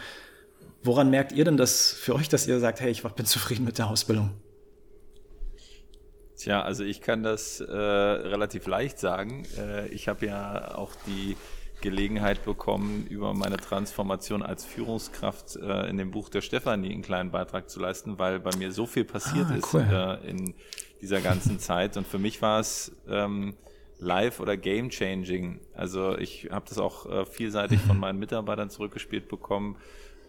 woran 0.85 1.11
merkt 1.11 1.33
ihr 1.33 1.45
denn 1.45 1.57
das 1.57 1.93
für 1.93 2.15
euch, 2.15 2.29
dass 2.29 2.47
ihr 2.47 2.61
sagt, 2.61 2.81
hey, 2.81 2.91
ich 2.91 3.03
bin 3.03 3.27
zufrieden 3.27 3.65
mit 3.65 3.79
der 3.79 3.89
Ausbildung? 3.89 4.31
Tja, 6.37 6.63
also 6.63 6.85
ich 6.85 7.01
kann 7.01 7.23
das 7.23 7.61
äh, 7.61 7.73
relativ 7.73 8.67
leicht 8.67 8.99
sagen. 8.99 9.47
Äh, 9.59 9.89
ich 9.89 10.09
habe 10.09 10.27
ja 10.27 10.75
auch 10.75 10.93
die 11.07 11.37
Gelegenheit 11.81 12.45
bekommen, 12.45 13.07
über 13.09 13.35
meine 13.35 13.57
Transformation 13.57 14.43
als 14.43 14.65
Führungskraft 14.65 15.57
äh, 15.57 15.89
in 15.89 15.97
dem 15.97 16.11
Buch 16.11 16.29
der 16.29 16.41
Stefanie 16.41 16.93
einen 16.93 17.03
kleinen 17.03 17.31
Beitrag 17.31 17.71
zu 17.71 17.81
leisten, 17.81 18.19
weil 18.19 18.41
bei 18.41 18.57
mir 18.57 18.73
so 18.73 18.87
viel 18.87 19.05
passiert 19.05 19.47
ah, 19.51 19.59
cool. 19.73 19.81
ist 19.81 19.91
äh, 19.91 20.31
in 20.31 20.55
dieser 21.01 21.21
ganzen 21.21 21.59
Zeit. 21.59 21.97
Und 21.97 22.07
für 22.07 22.19
mich 22.19 22.43
war 22.43 22.61
es 22.61 22.93
ähm, 23.09 23.55
live 23.99 24.41
oder 24.41 24.57
game 24.57 24.91
changing. 24.91 25.61
Also 25.75 26.17
ich 26.19 26.49
habe 26.51 26.67
das 26.69 26.79
auch 26.79 27.07
äh, 27.07 27.27
vielseitig 27.27 27.81
von 27.81 27.99
meinen 27.99 28.19
Mitarbeitern 28.19 28.71
zurückgespielt 28.71 29.29
bekommen. 29.29 29.77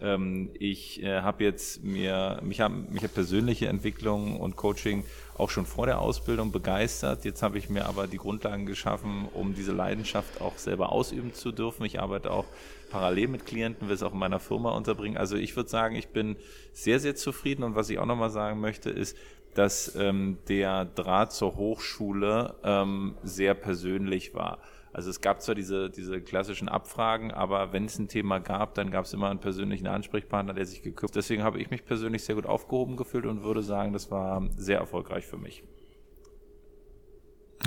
Ähm, 0.02 0.50
ich 0.60 1.02
äh, 1.04 1.22
habe 1.22 1.44
jetzt 1.44 1.84
mir, 1.84 2.40
mich 2.44 2.62
haben 2.62 2.88
mich 2.92 3.04
hat 3.04 3.14
persönliche 3.14 3.68
Entwicklung 3.68 4.40
und 4.40 4.56
Coaching 4.56 5.04
auch 5.38 5.50
schon 5.50 5.66
vor 5.66 5.86
der 5.86 6.00
Ausbildung 6.00 6.52
begeistert. 6.52 7.26
Jetzt 7.26 7.44
habe 7.44 7.58
ich 7.58 7.70
mir 7.70 7.86
aber 7.86 8.08
die 8.08 8.18
Grundlagen 8.18 8.66
geschaffen, 8.66 9.28
um 9.34 9.54
diese 9.54 9.74
Leidenschaft 9.74 10.42
auch 10.42 10.58
selber 10.58 10.92
ausüben 10.92 11.34
zu 11.34 11.52
dürfen. 11.52 11.86
Ich 11.86 12.00
arbeite 12.00 12.32
auch 12.32 12.46
parallel 12.90 13.28
mit 13.28 13.46
Klienten, 13.46 13.88
will 13.88 13.96
es 13.96 14.04
auch 14.04 14.14
in 14.14 14.20
meiner 14.20 14.40
Firma 14.40 14.72
unterbringen. 14.72 15.18
Also 15.18 15.36
ich 15.36 15.56
würde 15.56 15.70
sagen, 15.70 15.96
ich 15.96 16.10
bin 16.10 16.38
sehr, 16.72 17.00
sehr 17.00 17.16
zufrieden. 17.16 17.64
Und 17.64 17.76
was 17.76 17.90
ich 17.90 18.00
auch 18.00 18.06
nochmal 18.06 18.30
sagen 18.30 18.62
möchte, 18.62 18.90
ist, 18.90 19.18
dass 19.54 19.96
ähm, 19.96 20.38
der 20.48 20.86
Draht 20.86 21.34
zur 21.34 21.56
Hochschule 21.56 22.56
ähm, 22.64 23.16
sehr 23.24 23.54
persönlich 23.54 24.34
war. 24.34 24.60
Also 24.96 25.10
es 25.10 25.20
gab 25.20 25.42
zwar 25.42 25.56
diese, 25.56 25.90
diese 25.90 26.22
klassischen 26.22 26.70
Abfragen, 26.70 27.32
aber 27.32 27.74
wenn 27.74 27.84
es 27.84 28.00
ein 28.00 28.08
Thema 28.08 28.40
gab, 28.40 28.76
dann 28.76 28.92
gab 28.92 29.04
es 29.04 29.12
immer 29.12 29.30
einen 29.30 29.42
persönlichen 29.42 29.88
Ansprechpartner, 29.88 30.54
der 30.54 30.66
sich 30.66 30.84
gekümmert 30.84 31.18
Deswegen 31.18 31.44
habe 31.44 31.60
ich 31.60 31.70
mich 31.70 31.84
persönlich 31.84 32.24
sehr 32.24 32.36
gut 32.36 32.46
aufgehoben 32.46 32.96
gefühlt 32.96 33.26
und 33.26 33.44
würde 33.44 33.62
sagen, 33.62 33.92
das 33.92 34.10
war 34.10 34.48
sehr 34.56 34.80
erfolgreich 34.80 35.26
für 35.26 35.36
mich. 35.36 35.64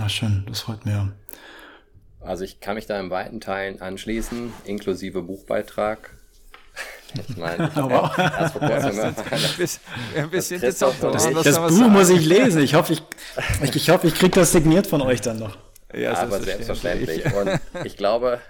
Ah, 0.00 0.08
schön, 0.08 0.46
das 0.48 0.60
freut 0.60 0.86
mich. 0.86 0.94
Also 2.20 2.44
ich 2.44 2.60
kann 2.60 2.76
mich 2.76 2.86
da 2.86 2.98
in 2.98 3.10
weiten 3.10 3.42
Teilen 3.42 3.82
anschließen, 3.82 4.50
inklusive 4.64 5.20
Buchbeitrag. 5.20 6.16
Ich 7.26 7.38
meine, 7.38 7.74
aber 7.76 8.12
erst 8.18 8.52
vor 8.52 8.68
kurzem 8.68 9.00
ein 9.00 10.30
bisschen 10.30 10.60
das, 10.60 10.78
das, 10.78 11.00
das, 11.00 11.42
das 11.42 11.58
Buch 11.58 11.88
muss 11.88 12.10
ich 12.10 12.26
lesen. 12.26 12.60
Ich 12.60 12.74
hoffe, 12.74 12.92
ich, 12.92 13.02
ich, 13.62 13.76
ich, 13.76 13.88
hoffe, 13.88 14.06
ich 14.06 14.14
kriege 14.14 14.32
das 14.32 14.52
signiert 14.52 14.86
von 14.86 15.00
euch 15.00 15.22
dann 15.22 15.38
noch. 15.38 15.56
Ja, 15.92 16.14
aber 16.16 16.40
selbstverständlich. 16.40 17.24
Und 17.34 17.60
ich 17.84 17.96
glaube, 17.96 18.40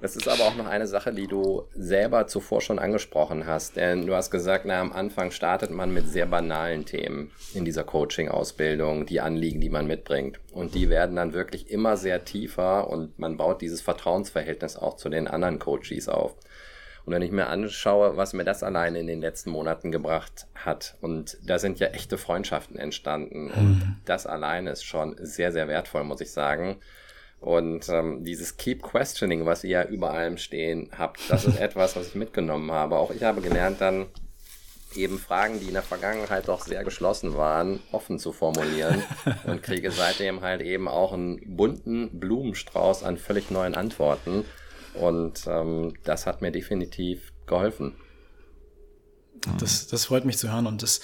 das 0.00 0.14
ist 0.14 0.28
aber 0.28 0.44
auch 0.44 0.56
noch 0.56 0.66
eine 0.66 0.86
Sache, 0.86 1.12
die 1.12 1.26
du 1.26 1.64
selber 1.74 2.26
zuvor 2.26 2.60
schon 2.60 2.78
angesprochen 2.78 3.46
hast. 3.46 3.76
Denn 3.76 4.06
du 4.06 4.14
hast 4.14 4.30
gesagt, 4.30 4.66
na, 4.66 4.80
am 4.80 4.92
Anfang 4.92 5.30
startet 5.30 5.70
man 5.70 5.92
mit 5.92 6.08
sehr 6.08 6.26
banalen 6.26 6.84
Themen 6.84 7.30
in 7.54 7.64
dieser 7.64 7.82
Coaching-Ausbildung, 7.82 9.06
die 9.06 9.20
Anliegen, 9.20 9.60
die 9.60 9.70
man 9.70 9.86
mitbringt. 9.86 10.38
Und 10.52 10.74
die 10.74 10.90
werden 10.90 11.16
dann 11.16 11.32
wirklich 11.32 11.70
immer 11.70 11.96
sehr 11.96 12.24
tiefer 12.24 12.88
und 12.90 13.18
man 13.18 13.38
baut 13.38 13.62
dieses 13.62 13.80
Vertrauensverhältnis 13.80 14.76
auch 14.76 14.96
zu 14.96 15.08
den 15.08 15.28
anderen 15.28 15.58
Coaches 15.58 16.08
auf. 16.08 16.34
Und 17.06 17.12
wenn 17.12 17.22
ich 17.22 17.30
mir 17.30 17.46
anschaue, 17.46 18.16
was 18.16 18.32
mir 18.32 18.42
das 18.42 18.64
alleine 18.64 18.98
in 18.98 19.06
den 19.06 19.20
letzten 19.20 19.50
Monaten 19.50 19.92
gebracht 19.92 20.48
hat, 20.56 20.96
und 21.00 21.38
da 21.46 21.60
sind 21.60 21.78
ja 21.78 21.86
echte 21.88 22.18
Freundschaften 22.18 22.76
entstanden. 22.76 23.44
Mhm. 23.44 23.52
Und 23.52 23.96
das 24.04 24.26
alleine 24.26 24.70
ist 24.70 24.82
schon 24.82 25.14
sehr, 25.20 25.52
sehr 25.52 25.68
wertvoll, 25.68 26.02
muss 26.02 26.20
ich 26.20 26.32
sagen. 26.32 26.80
Und 27.38 27.88
ähm, 27.90 28.24
dieses 28.24 28.56
Keep 28.56 28.82
Questioning, 28.82 29.46
was 29.46 29.62
ihr 29.62 29.70
ja 29.70 29.84
überall 29.84 30.26
im 30.26 30.36
Stehen 30.36 30.90
habt, 30.98 31.20
das 31.30 31.44
ist 31.44 31.60
etwas, 31.60 31.94
was 31.94 32.08
ich 32.08 32.14
mitgenommen 32.16 32.72
habe. 32.72 32.96
Auch 32.96 33.12
ich 33.12 33.22
habe 33.22 33.40
gelernt, 33.40 33.80
dann 33.80 34.06
eben 34.96 35.20
Fragen, 35.20 35.60
die 35.60 35.66
in 35.66 35.74
der 35.74 35.82
Vergangenheit 35.82 36.48
doch 36.48 36.62
sehr 36.62 36.82
geschlossen 36.82 37.36
waren, 37.36 37.80
offen 37.92 38.18
zu 38.18 38.32
formulieren 38.32 39.04
und 39.44 39.62
kriege 39.62 39.92
seitdem 39.92 40.40
halt 40.40 40.60
eben 40.60 40.88
auch 40.88 41.12
einen 41.12 41.56
bunten 41.56 42.18
Blumenstrauß 42.18 43.04
an 43.04 43.16
völlig 43.16 43.52
neuen 43.52 43.76
Antworten. 43.76 44.44
Und 45.00 45.46
ähm, 45.46 45.94
das 46.04 46.26
hat 46.26 46.42
mir 46.42 46.50
definitiv 46.50 47.32
geholfen. 47.46 47.94
Das, 49.58 49.86
das 49.86 50.06
freut 50.06 50.24
mich 50.24 50.38
zu 50.38 50.50
hören 50.50 50.66
und 50.66 50.82
das, 50.82 51.00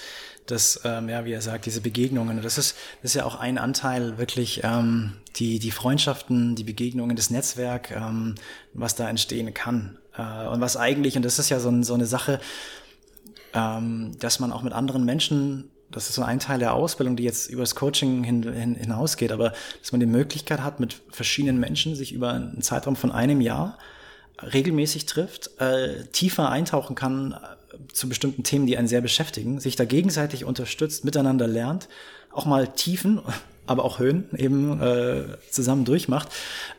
das 0.47 0.81
ähm, 0.83 1.07
ja, 1.07 1.23
wie 1.23 1.31
er 1.31 1.41
sagt, 1.41 1.65
diese 1.65 1.81
Begegnungen, 1.81 2.41
das 2.41 2.57
ist, 2.57 2.75
das 3.01 3.11
ist 3.11 3.15
ja 3.15 3.25
auch 3.25 3.35
ein 3.35 3.57
Anteil 3.57 4.17
wirklich, 4.17 4.61
ähm, 4.63 5.13
die, 5.35 5.59
die 5.59 5.71
Freundschaften, 5.71 6.55
die 6.55 6.63
Begegnungen, 6.63 7.15
das 7.15 7.29
Netzwerk, 7.29 7.91
ähm, 7.91 8.35
was 8.73 8.95
da 8.95 9.09
entstehen 9.09 9.53
kann. 9.53 9.97
Äh, 10.17 10.47
und 10.47 10.59
was 10.61 10.75
eigentlich, 10.75 11.15
und 11.15 11.23
das 11.23 11.39
ist 11.39 11.49
ja 11.49 11.59
so, 11.59 11.83
so 11.83 11.93
eine 11.93 12.05
Sache, 12.05 12.39
ähm, 13.53 14.17
dass 14.19 14.39
man 14.39 14.51
auch 14.51 14.63
mit 14.63 14.73
anderen 14.73 15.05
Menschen 15.05 15.69
das 15.93 16.09
ist 16.09 16.15
so 16.15 16.23
ein 16.23 16.39
Teil 16.39 16.59
der 16.59 16.73
Ausbildung, 16.73 17.15
die 17.15 17.23
jetzt 17.23 17.49
über 17.49 17.61
das 17.61 17.75
Coaching 17.75 18.23
hin, 18.23 18.43
hin, 18.43 18.75
hinausgeht, 18.75 19.31
aber 19.31 19.53
dass 19.79 19.91
man 19.91 19.99
die 19.99 20.05
Möglichkeit 20.05 20.61
hat, 20.61 20.79
mit 20.79 21.01
verschiedenen 21.09 21.59
Menschen 21.59 21.95
sich 21.95 22.13
über 22.13 22.33
einen 22.33 22.61
Zeitraum 22.61 22.95
von 22.95 23.11
einem 23.11 23.41
Jahr 23.41 23.77
regelmäßig 24.41 25.05
trifft, 25.05 25.59
äh, 25.59 26.05
tiefer 26.11 26.49
eintauchen 26.49 26.95
kann 26.95 27.33
äh, 27.33 27.93
zu 27.93 28.09
bestimmten 28.09 28.43
Themen, 28.43 28.65
die 28.65 28.77
einen 28.77 28.87
sehr 28.87 29.01
beschäftigen, 29.01 29.59
sich 29.59 29.75
da 29.75 29.85
gegenseitig 29.85 30.45
unterstützt, 30.45 31.05
miteinander 31.05 31.47
lernt, 31.47 31.87
auch 32.31 32.45
mal 32.45 32.67
Tiefen, 32.67 33.21
aber 33.65 33.85
auch 33.85 33.99
Höhen 33.99 34.27
eben 34.35 34.81
äh, 34.81 35.37
zusammen 35.49 35.85
durchmacht. 35.85 36.29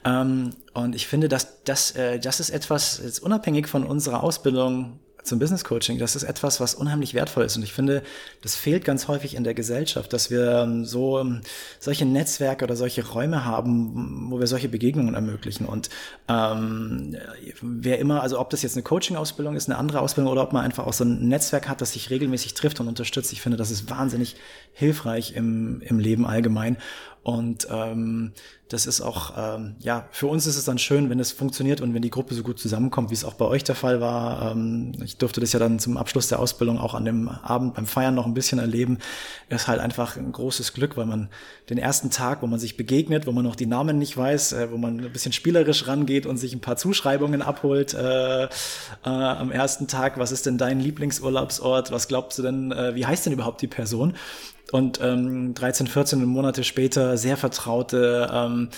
Ähm, 0.04 0.50
und 0.74 0.94
ich 0.94 1.06
finde, 1.06 1.28
dass 1.28 1.62
das, 1.64 1.92
äh, 1.92 2.18
das 2.18 2.40
ist 2.40 2.50
etwas, 2.50 3.00
jetzt 3.02 3.20
unabhängig 3.20 3.68
von 3.68 3.84
unserer 3.84 4.22
Ausbildung 4.22 4.98
zum 5.24 5.38
Business 5.38 5.64
Coaching, 5.64 5.98
das 5.98 6.16
ist 6.16 6.22
etwas, 6.22 6.60
was 6.60 6.74
unheimlich 6.74 7.14
wertvoll 7.14 7.44
ist. 7.44 7.56
Und 7.56 7.62
ich 7.62 7.72
finde, 7.72 8.02
das 8.42 8.54
fehlt 8.54 8.84
ganz 8.84 9.08
häufig 9.08 9.34
in 9.34 9.42
der 9.42 9.54
Gesellschaft, 9.54 10.12
dass 10.12 10.30
wir 10.30 10.62
ähm, 10.62 10.84
so 10.84 11.18
ähm, 11.18 11.40
solche 11.80 12.04
Netzwerke 12.04 12.64
oder 12.64 12.76
solche 12.76 13.06
Räume 13.06 13.44
haben, 13.44 14.30
wo 14.30 14.38
wir 14.38 14.46
solche 14.46 14.68
Begegnungen 14.68 15.14
ermöglichen. 15.14 15.64
Und 15.66 15.88
ähm, 16.28 17.16
wer 17.62 17.98
immer, 17.98 18.22
also 18.22 18.38
ob 18.38 18.50
das 18.50 18.62
jetzt 18.62 18.76
eine 18.76 18.82
Coaching-Ausbildung 18.82 19.56
ist, 19.56 19.68
eine 19.68 19.78
andere 19.78 20.00
Ausbildung 20.00 20.30
oder 20.30 20.42
ob 20.42 20.52
man 20.52 20.62
einfach 20.62 20.86
auch 20.86 20.92
so 20.92 21.04
ein 21.04 21.26
Netzwerk 21.26 21.68
hat, 21.68 21.80
das 21.80 21.94
sich 21.94 22.10
regelmäßig 22.10 22.52
trifft 22.52 22.78
und 22.80 22.88
unterstützt, 22.88 23.32
ich 23.32 23.40
finde, 23.40 23.56
das 23.56 23.70
ist 23.70 23.88
wahnsinnig 23.88 24.36
hilfreich 24.74 25.34
im, 25.34 25.80
im 25.80 25.98
Leben 25.98 26.26
allgemein. 26.26 26.76
Und 27.24 27.66
ähm, 27.70 28.32
das 28.68 28.84
ist 28.84 29.00
auch, 29.00 29.32
ähm, 29.36 29.76
ja, 29.80 30.06
für 30.10 30.26
uns 30.26 30.46
ist 30.46 30.56
es 30.56 30.64
dann 30.64 30.78
schön, 30.78 31.08
wenn 31.08 31.18
es 31.20 31.32
funktioniert 31.32 31.80
und 31.80 31.94
wenn 31.94 32.02
die 32.02 32.10
Gruppe 32.10 32.34
so 32.34 32.42
gut 32.42 32.58
zusammenkommt, 32.58 33.08
wie 33.08 33.14
es 33.14 33.24
auch 33.24 33.32
bei 33.32 33.46
euch 33.46 33.64
der 33.64 33.74
Fall 33.74 34.02
war. 34.02 34.52
Ähm, 34.52 34.92
ich 35.02 35.16
durfte 35.16 35.40
das 35.40 35.52
ja 35.54 35.58
dann 35.58 35.78
zum 35.78 35.96
Abschluss 35.96 36.28
der 36.28 36.38
Ausbildung 36.38 36.78
auch 36.78 36.92
an 36.92 37.06
dem 37.06 37.28
Abend 37.28 37.74
beim 37.74 37.86
Feiern 37.86 38.14
noch 38.14 38.26
ein 38.26 38.34
bisschen 38.34 38.58
erleben. 38.58 38.98
Ist 39.48 39.68
halt 39.68 39.80
einfach 39.80 40.18
ein 40.18 40.32
großes 40.32 40.74
Glück, 40.74 40.98
weil 40.98 41.06
man 41.06 41.30
den 41.70 41.78
ersten 41.78 42.10
Tag, 42.10 42.42
wo 42.42 42.46
man 42.46 42.58
sich 42.58 42.76
begegnet, 42.76 43.26
wo 43.26 43.32
man 43.32 43.44
noch 43.44 43.56
die 43.56 43.66
Namen 43.66 43.98
nicht 43.98 44.18
weiß, 44.18 44.52
äh, 44.52 44.70
wo 44.70 44.76
man 44.76 45.00
ein 45.00 45.12
bisschen 45.12 45.32
spielerisch 45.32 45.86
rangeht 45.86 46.26
und 46.26 46.36
sich 46.36 46.52
ein 46.52 46.60
paar 46.60 46.76
Zuschreibungen 46.76 47.40
abholt 47.40 47.94
äh, 47.94 48.44
äh, 48.44 48.48
am 49.04 49.50
ersten 49.50 49.86
Tag, 49.86 50.18
was 50.18 50.30
ist 50.30 50.44
denn 50.44 50.58
dein 50.58 50.78
Lieblingsurlaubsort, 50.78 51.90
was 51.90 52.06
glaubst 52.06 52.38
du 52.38 52.42
denn, 52.42 52.70
äh, 52.70 52.94
wie 52.94 53.06
heißt 53.06 53.24
denn 53.24 53.32
überhaupt 53.32 53.62
die 53.62 53.68
Person? 53.68 54.14
Und 54.72 55.00
ähm, 55.02 55.54
13, 55.54 55.86
14 55.86 56.24
Monate 56.24 56.64
später 56.64 57.16
sehr 57.16 57.36
vertraute 57.36 58.30
ähm, 58.32 58.70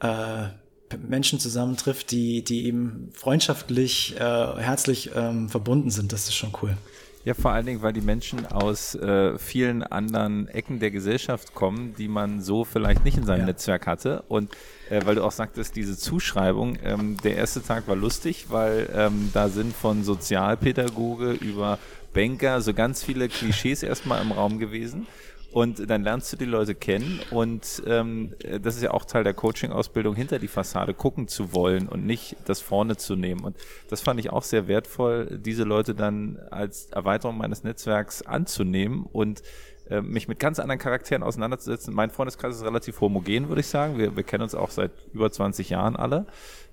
äh, 0.00 0.48
Menschen 0.96 1.40
zusammentrifft, 1.40 2.10
die, 2.10 2.44
die 2.44 2.66
eben 2.66 3.10
freundschaftlich, 3.14 4.16
äh, 4.16 4.20
herzlich 4.20 5.10
ähm, 5.14 5.48
verbunden 5.48 5.90
sind. 5.90 6.12
Das 6.12 6.24
ist 6.24 6.34
schon 6.34 6.52
cool. 6.62 6.76
Ja, 7.24 7.32
vor 7.32 7.52
allen 7.52 7.64
Dingen, 7.64 7.80
weil 7.80 7.94
die 7.94 8.02
Menschen 8.02 8.44
aus 8.44 8.94
äh, 8.94 9.38
vielen 9.38 9.82
anderen 9.82 10.46
Ecken 10.48 10.78
der 10.78 10.90
Gesellschaft 10.90 11.54
kommen, 11.54 11.94
die 11.96 12.06
man 12.06 12.42
so 12.42 12.64
vielleicht 12.64 13.02
nicht 13.04 13.16
in 13.16 13.24
seinem 13.24 13.40
ja. 13.40 13.46
Netzwerk 13.46 13.86
hatte. 13.86 14.24
Und 14.28 14.52
äh, 14.90 15.00
weil 15.06 15.14
du 15.14 15.24
auch 15.24 15.32
sagtest, 15.32 15.74
diese 15.74 15.96
Zuschreibung, 15.96 16.76
ähm, 16.84 17.16
der 17.24 17.36
erste 17.36 17.62
Tag 17.62 17.88
war 17.88 17.96
lustig, 17.96 18.46
weil 18.50 18.90
ähm, 18.94 19.30
da 19.32 19.48
sind 19.48 19.74
von 19.74 20.04
Sozialpädagoge 20.04 21.32
über 21.32 21.78
Banker 22.12 22.60
so 22.60 22.74
ganz 22.74 23.02
viele 23.02 23.28
Klischees 23.28 23.82
erstmal 23.82 24.20
im 24.20 24.30
Raum 24.30 24.58
gewesen. 24.58 25.06
Und 25.54 25.88
dann 25.88 26.02
lernst 26.02 26.32
du 26.32 26.36
die 26.36 26.46
Leute 26.46 26.74
kennen 26.74 27.20
und 27.30 27.80
ähm, 27.86 28.34
das 28.60 28.74
ist 28.74 28.82
ja 28.82 28.90
auch 28.90 29.04
Teil 29.04 29.22
der 29.22 29.34
Coaching-Ausbildung, 29.34 30.16
hinter 30.16 30.40
die 30.40 30.48
Fassade 30.48 30.94
gucken 30.94 31.28
zu 31.28 31.52
wollen 31.52 31.88
und 31.88 32.04
nicht 32.04 32.34
das 32.46 32.60
vorne 32.60 32.96
zu 32.96 33.14
nehmen. 33.14 33.44
Und 33.44 33.56
das 33.88 34.00
fand 34.00 34.18
ich 34.18 34.30
auch 34.30 34.42
sehr 34.42 34.66
wertvoll, 34.66 35.38
diese 35.40 35.62
Leute 35.62 35.94
dann 35.94 36.40
als 36.50 36.86
Erweiterung 36.86 37.38
meines 37.38 37.62
Netzwerks 37.62 38.22
anzunehmen 38.22 39.06
und 39.12 39.42
äh, 39.90 40.00
mich 40.00 40.26
mit 40.26 40.40
ganz 40.40 40.58
anderen 40.58 40.80
Charakteren 40.80 41.22
auseinanderzusetzen. 41.22 41.94
Mein 41.94 42.10
Freundeskreis 42.10 42.56
ist 42.56 42.64
relativ 42.64 43.00
homogen, 43.00 43.48
würde 43.48 43.60
ich 43.60 43.68
sagen. 43.68 43.96
Wir, 43.96 44.16
wir 44.16 44.24
kennen 44.24 44.42
uns 44.42 44.56
auch 44.56 44.70
seit 44.70 44.90
über 45.12 45.30
20 45.30 45.70
Jahren 45.70 45.94
alle. 45.94 46.26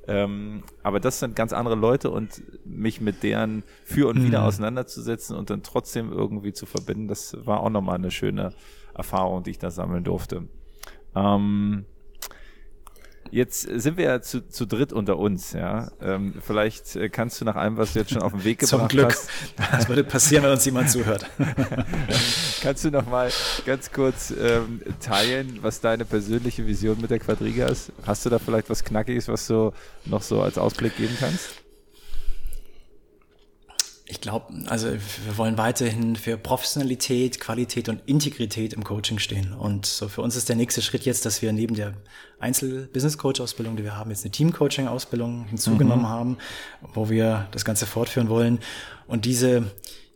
Ähm, 0.08 0.64
aber 0.82 1.00
das 1.00 1.20
sind 1.20 1.36
ganz 1.36 1.54
andere 1.54 1.76
Leute 1.76 2.10
und 2.10 2.42
mich 2.66 3.02
mit 3.02 3.22
deren 3.22 3.64
für 3.84 4.08
und 4.08 4.24
wieder 4.24 4.42
mhm. 4.42 4.46
auseinanderzusetzen 4.48 5.36
und 5.36 5.50
dann 5.50 5.62
trotzdem 5.62 6.12
irgendwie 6.12 6.54
zu 6.54 6.66
verbinden, 6.66 7.08
das 7.08 7.38
war 7.46 7.60
auch 7.60 7.70
nochmal 7.70 7.96
eine 7.96 8.10
schöne 8.10 8.54
Erfahrung, 8.96 9.44
die 9.44 9.52
ich 9.52 9.60
da 9.60 9.70
sammeln 9.70 10.04
durfte. 10.04 10.48
Ähm, 11.16 11.86
Jetzt 13.32 13.62
sind 13.62 13.98
wir 13.98 14.06
ja 14.06 14.22
zu, 14.22 14.48
zu 14.48 14.66
dritt 14.66 14.92
unter 14.92 15.18
uns, 15.18 15.54
ja. 15.54 15.90
Ähm, 16.02 16.34
vielleicht 16.46 16.98
äh, 16.98 17.08
kannst 17.08 17.40
du 17.40 17.46
nach 17.46 17.56
allem, 17.56 17.78
was 17.78 17.94
du 17.94 18.00
jetzt 18.00 18.12
schon 18.12 18.22
auf 18.22 18.34
den 18.34 18.44
Weg 18.44 18.60
gebracht 18.60 18.80
Zum 18.80 18.88
Glück. 18.90 19.14
hast. 19.14 19.30
Das 19.72 19.88
würde 19.88 20.04
passieren, 20.04 20.44
wenn 20.44 20.52
uns 20.52 20.66
jemand 20.66 20.92
zuhört. 20.92 21.26
kannst 22.62 22.84
du 22.84 22.92
noch 22.92 23.08
mal 23.08 23.32
ganz 23.66 23.92
kurz 23.92 24.32
ähm, 24.32 24.82
teilen, 25.00 25.60
was 25.62 25.80
deine 25.80 26.04
persönliche 26.04 26.68
Vision 26.68 27.00
mit 27.00 27.10
der 27.10 27.20
Quadriga 27.20 27.68
ist? 27.68 27.94
Hast 28.06 28.26
du 28.26 28.30
da 28.30 28.38
vielleicht 28.38 28.70
was 28.70 28.84
Knackiges, 28.84 29.30
was 29.30 29.48
du 29.48 29.72
noch 30.06 30.22
so 30.22 30.42
als 30.42 30.58
Ausblick 30.58 30.98
geben 30.98 31.16
kannst? 31.18 31.62
Ich 34.12 34.20
glaube, 34.20 34.54
also 34.68 34.90
wir 34.92 35.38
wollen 35.38 35.58
weiterhin 35.58 36.18
für 36.18 36.36
Professionalität, 36.36 37.40
Qualität 37.40 37.88
und 37.88 38.02
Integrität 38.08 38.74
im 38.74 38.84
Coaching 38.84 39.20
stehen. 39.20 39.54
Und 39.54 39.86
so 39.86 40.10
für 40.10 40.22
uns 40.22 40.36
ist 40.36 40.50
der 40.50 40.58
nächste 40.58 40.82
Schritt 40.82 41.06
jetzt, 41.06 41.26
dass 41.26 41.42
wir 41.42 41.54
neben 41.54 41.76
der 41.76 41.94
Einzel-Business-Coach-Ausbildung, 42.42 43.78
die 43.78 43.86
wir 43.86 43.96
haben, 43.96 44.10
jetzt 44.10 44.26
eine 44.26 44.32
Team-Coaching-Ausbildung 44.32 45.46
hinzugenommen 45.46 46.04
mhm. 46.04 46.10
haben, 46.10 46.38
wo 46.94 47.10
wir 47.10 47.48
das 47.52 47.64
Ganze 47.64 47.86
fortführen 47.86 48.28
wollen. 48.28 48.60
Und 49.08 49.24
diese, 49.24 49.72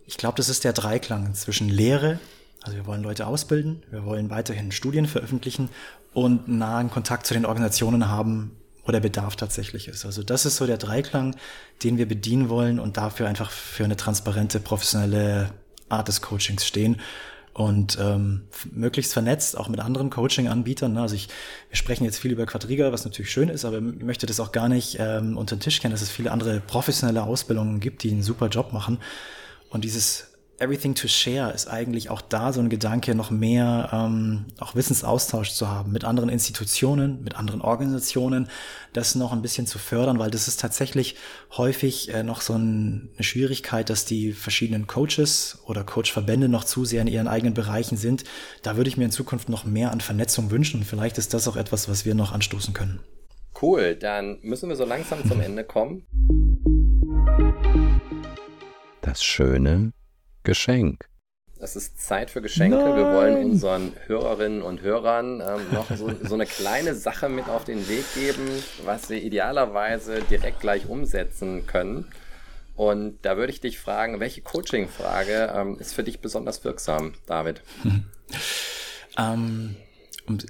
ich 0.06 0.18
glaube, 0.18 0.36
das 0.36 0.50
ist 0.50 0.66
der 0.66 0.74
Dreiklang 0.74 1.34
zwischen 1.34 1.70
Lehre, 1.70 2.20
also 2.64 2.76
wir 2.76 2.86
wollen 2.88 3.02
Leute 3.02 3.26
ausbilden, 3.28 3.82
wir 3.92 4.04
wollen 4.04 4.30
weiterhin 4.30 4.74
Studien 4.74 5.06
veröffentlichen 5.06 5.70
und 6.14 6.50
nahen 6.50 6.92
Kontakt 6.92 7.28
zu 7.28 7.34
den 7.34 7.46
Organisationen 7.46 8.10
haben, 8.10 8.58
wo 8.86 8.92
der 8.92 9.00
Bedarf 9.00 9.36
tatsächlich 9.36 9.88
ist. 9.88 10.06
Also 10.06 10.24
das 10.24 10.46
ist 10.46 10.58
so 10.58 10.66
der 10.66 10.78
Dreiklang, 10.78 11.36
den 11.84 11.98
wir 11.98 12.08
bedienen 12.08 12.50
wollen 12.50 12.80
und 12.80 12.98
dafür 12.98 13.28
einfach 13.28 13.52
für 13.52 13.84
eine 13.84 13.96
transparente, 13.96 14.60
professionelle 14.60 15.52
Art 15.90 16.08
des 16.08 16.22
Coachings 16.22 16.66
stehen 16.66 17.02
und 17.54 17.98
ähm, 18.02 18.42
möglichst 18.72 19.14
vernetzt, 19.14 19.58
auch 19.58 19.70
mit 19.70 19.80
anderen 19.80 20.10
Coaching-Anbietern. 20.10 20.94
Ne? 20.94 21.02
Also 21.02 21.16
ich, 21.16 21.30
wir 21.70 21.78
sprechen 21.78 22.04
jetzt 22.04 22.20
viel 22.20 22.34
über 22.34 22.46
Quadriga, 22.46 22.92
was 22.92 23.06
natürlich 23.06 23.32
schön 23.32 23.48
ist, 23.48 23.64
aber 23.64 23.78
ich 23.78 24.04
möchte 24.04 24.26
das 24.26 24.42
auch 24.42 24.52
gar 24.52 24.68
nicht 24.68 24.98
ähm, 25.00 25.38
unter 25.38 25.56
den 25.56 25.62
Tisch 25.62 25.80
kennen, 25.80 25.94
dass 25.94 26.02
es 26.02 26.10
viele 26.10 26.32
andere 26.32 26.60
professionelle 26.60 27.24
Ausbildungen 27.24 27.80
gibt, 27.80 28.04
die 28.04 28.12
einen 28.12 28.24
super 28.24 28.50
Job 28.50 28.74
machen. 28.74 29.00
Und 29.70 29.86
dieses 29.86 30.35
Everything 30.58 30.96
to 30.96 31.10
Share 31.10 31.52
ist 31.52 31.68
eigentlich 31.68 32.10
auch 32.10 32.22
da 32.22 32.54
so 32.54 32.62
ein 32.62 32.70
Gedanke, 32.70 33.14
noch 33.14 33.30
mehr 33.30 33.90
ähm, 33.92 34.46
auch 34.60 34.74
Wissensaustausch 34.74 35.52
zu 35.52 35.68
haben 35.68 35.92
mit 35.92 36.06
anderen 36.06 36.30
Institutionen, 36.30 37.22
mit 37.24 37.36
anderen 37.36 37.60
Organisationen, 37.60 38.48
das 38.94 39.16
noch 39.16 39.34
ein 39.34 39.42
bisschen 39.42 39.68
zu 39.68 39.80
fördern, 39.80 40.18
weil 40.18 40.32
das 40.32 40.48
ist 40.48 40.62
tatsächlich 40.62 41.18
häufig 41.58 42.14
äh, 42.14 42.24
noch 42.24 42.40
so 42.40 42.54
ein, 42.54 43.10
eine 43.16 43.24
Schwierigkeit, 43.24 43.90
dass 43.90 44.06
die 44.06 44.32
verschiedenen 44.32 44.88
Coaches 44.88 45.60
oder 45.66 45.84
Coachverbände 45.84 46.48
noch 46.48 46.64
zu 46.64 46.86
sehr 46.86 47.02
in 47.02 47.08
ihren 47.08 47.28
eigenen 47.28 47.54
Bereichen 47.54 47.98
sind. 47.98 48.24
Da 48.64 48.78
würde 48.78 48.90
ich 48.90 48.96
mir 48.96 49.06
in 49.06 49.12
Zukunft 49.12 49.50
noch 49.50 49.66
mehr 49.66 49.92
an 49.92 50.00
Vernetzung 50.00 50.52
wünschen 50.52 50.80
und 50.80 50.86
vielleicht 50.86 51.18
ist 51.18 51.34
das 51.34 51.50
auch 51.50 51.58
etwas, 51.58 51.90
was 51.90 52.06
wir 52.06 52.16
noch 52.16 52.32
anstoßen 52.32 52.74
können. 52.74 53.02
Cool, 53.62 53.96
dann 53.96 54.40
müssen 54.42 54.70
wir 54.70 54.78
so 54.78 54.86
langsam 54.86 55.26
zum 55.28 55.42
Ende 55.42 55.66
kommen. 55.66 56.08
Das 59.02 59.22
Schöne 59.22 59.92
Geschenk. 60.46 61.06
Es 61.60 61.76
ist 61.76 62.02
Zeit 62.02 62.30
für 62.30 62.42
Geschenke. 62.42 62.78
Nein. 62.78 62.96
Wir 62.96 63.06
wollen 63.06 63.52
unseren 63.52 63.94
Hörerinnen 64.08 64.62
und 64.62 64.82
Hörern 64.82 65.42
ähm, 65.42 65.62
noch 65.72 65.90
so, 65.90 66.12
so, 66.22 66.36
eine 66.36 66.46
kleine 66.46 66.94
Sache 66.96 67.30
mit 67.30 67.48
auf 67.48 67.64
den 67.64 67.88
Weg 67.88 68.06
geben, 68.14 68.48
was 68.84 69.08
sie 69.08 69.18
idealerweise 69.18 70.22
direkt 70.30 70.60
gleich 70.60 70.88
umsetzen 70.88 71.66
können. 71.66 72.08
Und 72.76 73.20
da 73.22 73.38
würde 73.38 73.54
ich 73.54 73.62
dich 73.62 73.80
fragen, 73.80 74.20
welche 74.20 74.42
Coaching-Frage 74.42 75.54
ähm, 75.56 75.80
ist 75.80 75.94
für 75.94 76.04
dich 76.04 76.20
besonders 76.20 76.64
wirksam, 76.66 77.14
David? 77.26 77.62
ähm, 79.18 79.78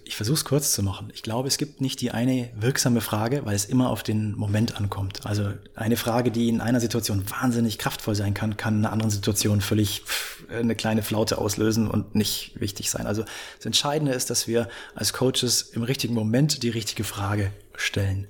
ich 0.05 0.15
versuche 0.15 0.35
es 0.35 0.45
kurz 0.45 0.73
zu 0.73 0.83
machen. 0.83 1.09
Ich 1.13 1.21
glaube, 1.21 1.47
es 1.47 1.57
gibt 1.57 1.81
nicht 1.81 1.99
die 1.99 2.11
eine 2.11 2.49
wirksame 2.55 3.01
Frage, 3.01 3.45
weil 3.45 3.55
es 3.55 3.65
immer 3.65 3.89
auf 3.89 4.03
den 4.03 4.33
Moment 4.35 4.77
ankommt. 4.77 5.25
Also 5.25 5.51
eine 5.75 5.97
Frage, 5.97 6.31
die 6.31 6.47
in 6.47 6.61
einer 6.61 6.79
Situation 6.79 7.23
wahnsinnig 7.29 7.77
kraftvoll 7.77 8.15
sein 8.15 8.33
kann, 8.33 8.55
kann 8.55 8.75
in 8.75 8.85
einer 8.85 8.93
anderen 8.93 9.11
Situation 9.11 9.59
völlig 9.59 10.03
eine 10.49 10.75
kleine 10.75 11.03
Flaute 11.03 11.37
auslösen 11.37 11.89
und 11.89 12.15
nicht 12.15 12.59
wichtig 12.59 12.89
sein. 12.89 13.05
Also 13.05 13.25
das 13.57 13.65
Entscheidende 13.65 14.13
ist, 14.13 14.29
dass 14.29 14.47
wir 14.47 14.69
als 14.93 15.11
Coaches 15.11 15.61
im 15.61 15.83
richtigen 15.83 16.13
Moment 16.13 16.63
die 16.63 16.69
richtige 16.69 17.03
Frage 17.03 17.51
stellen 17.75 18.27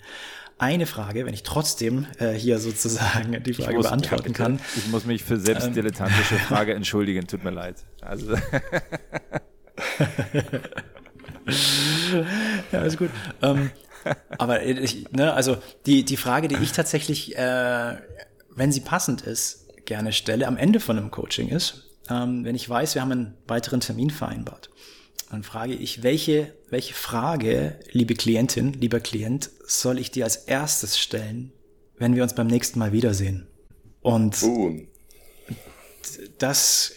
eine 0.57 0.85
Frage, 0.85 1.25
wenn 1.25 1.33
ich 1.33 1.43
trotzdem 1.43 2.07
äh, 2.17 2.31
hier 2.31 2.59
sozusagen 2.59 3.43
die 3.43 3.53
Frage 3.53 3.75
muss, 3.75 3.87
beantworten 3.87 4.31
kann. 4.31 4.61
Ich 4.77 4.87
muss 4.87 5.03
mich 5.05 5.21
für 5.21 5.37
selbst 5.37 5.75
ähm, 5.75 5.91
Frage 6.47 6.73
entschuldigen, 6.73 7.27
tut 7.27 7.43
mir 7.43 7.51
leid. 7.51 7.83
Also 7.99 8.35
ja, 12.71 12.81
ist 12.81 12.97
gut. 12.97 13.09
Ähm, 13.41 13.71
aber 14.37 14.63
ich, 14.63 15.11
ne, 15.11 15.33
also 15.33 15.57
die, 15.85 16.03
die 16.03 16.17
Frage, 16.17 16.47
die 16.47 16.55
ich 16.55 16.71
tatsächlich, 16.71 17.37
äh, 17.37 17.97
wenn 18.55 18.71
sie 18.71 18.81
passend 18.81 19.21
ist, 19.21 19.65
gerne 19.85 20.13
stelle 20.13 20.47
am 20.47 20.57
Ende 20.57 20.79
von 20.79 20.97
einem 20.97 21.11
Coaching 21.11 21.49
ist, 21.49 21.85
ähm, 22.09 22.43
wenn 22.43 22.55
ich 22.55 22.67
weiß, 22.67 22.95
wir 22.95 23.01
haben 23.01 23.11
einen 23.11 23.37
weiteren 23.47 23.79
Termin 23.79 24.09
vereinbart, 24.09 24.69
dann 25.31 25.43
frage 25.43 25.73
ich, 25.73 26.03
welche, 26.03 26.53
welche 26.69 26.93
Frage, 26.93 27.79
liebe 27.91 28.13
Klientin, 28.13 28.73
lieber 28.73 28.99
Klient, 28.99 29.49
soll 29.65 29.99
ich 29.99 30.11
dir 30.11 30.23
als 30.23 30.35
erstes 30.35 30.99
stellen, 30.99 31.51
wenn 31.97 32.15
wir 32.15 32.23
uns 32.23 32.35
beim 32.35 32.47
nächsten 32.47 32.79
Mal 32.79 32.91
wiedersehen? 32.91 33.47
Und 34.01 34.39
Boom. 34.39 34.87
das 36.37 36.93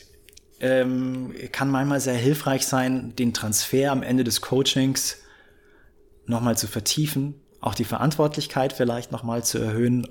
ähm, 0.60 1.34
kann 1.52 1.70
manchmal 1.70 2.00
sehr 2.00 2.14
hilfreich 2.14 2.66
sein, 2.66 3.14
den 3.16 3.32
Transfer 3.32 3.92
am 3.92 4.02
Ende 4.02 4.24
des 4.24 4.40
Coachings 4.40 5.18
nochmal 6.26 6.56
zu 6.56 6.66
vertiefen, 6.66 7.34
auch 7.60 7.74
die 7.74 7.84
Verantwortlichkeit 7.84 8.72
vielleicht 8.72 9.12
nochmal 9.12 9.44
zu 9.44 9.58
erhöhen. 9.58 10.08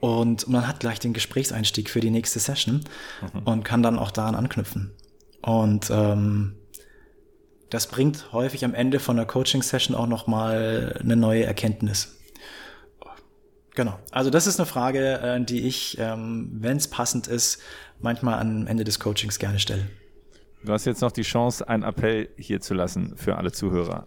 Und 0.00 0.48
man 0.48 0.68
hat 0.68 0.80
gleich 0.80 1.00
den 1.00 1.12
Gesprächseinstieg 1.12 1.90
für 1.90 2.00
die 2.00 2.10
nächste 2.10 2.38
Session 2.38 2.84
mhm. 3.34 3.42
und 3.44 3.64
kann 3.64 3.82
dann 3.82 3.98
auch 3.98 4.10
daran 4.10 4.34
anknüpfen. 4.34 4.92
Und 5.42 5.90
ähm, 5.90 6.54
das 7.70 7.86
bringt 7.86 8.32
häufig 8.32 8.64
am 8.64 8.74
Ende 8.74 9.00
von 9.00 9.16
der 9.16 9.26
Coaching-Session 9.26 9.96
auch 9.96 10.06
nochmal 10.06 10.96
eine 11.00 11.16
neue 11.16 11.44
Erkenntnis. 11.44 12.17
Genau. 13.78 13.96
Also 14.10 14.28
das 14.28 14.48
ist 14.48 14.58
eine 14.58 14.66
Frage, 14.66 15.20
äh, 15.20 15.40
die 15.40 15.60
ich, 15.60 15.98
ähm, 16.00 16.48
wenn 16.52 16.78
es 16.78 16.88
passend 16.88 17.28
ist, 17.28 17.60
manchmal 18.00 18.40
am 18.40 18.66
Ende 18.66 18.82
des 18.82 18.98
Coachings 18.98 19.38
gerne 19.38 19.60
stelle. 19.60 19.88
Du 20.64 20.72
hast 20.72 20.84
jetzt 20.84 21.00
noch 21.00 21.12
die 21.12 21.22
Chance, 21.22 21.68
einen 21.68 21.84
Appell 21.84 22.28
hier 22.36 22.60
zu 22.60 22.74
lassen 22.74 23.16
für 23.16 23.36
alle 23.36 23.52
Zuhörer. 23.52 24.04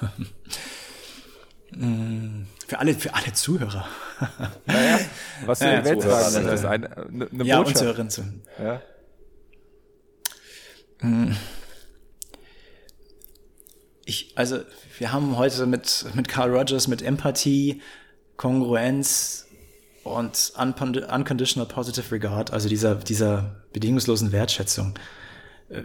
für 2.68 2.78
alle, 2.78 2.92
für 2.92 3.14
alle 3.14 3.32
Zuhörer. 3.32 3.86
Naja, 4.66 5.00
was 5.46 5.60
du 5.60 5.64
ja, 5.64 5.78
in 5.78 5.84
Welt 5.86 6.02
sagen 6.02 6.48
ist 6.48 6.64
eine, 6.66 6.94
eine, 6.98 7.26
eine 7.30 7.44
ja, 7.44 7.56
Botschaft. 7.56 7.82
Hörerinnen 7.82 8.10
zu. 8.10 8.22
Ja. 8.62 8.82
Hm. 10.98 11.36
Ich, 14.04 14.32
also, 14.36 14.58
wir 14.98 15.10
haben 15.10 15.38
heute 15.38 15.64
mit, 15.64 16.04
mit 16.12 16.28
Carl 16.28 16.54
Rogers, 16.54 16.86
mit 16.86 17.00
Empathie, 17.00 17.80
Kongruenz, 18.40 19.46
und 20.02 20.52
Unconditional 20.56 21.66
Positive 21.66 22.10
Regard, 22.10 22.52
also 22.52 22.70
dieser, 22.70 22.94
dieser 22.94 23.56
bedingungslosen 23.74 24.32
Wertschätzung, 24.32 24.94
äh, 25.68 25.82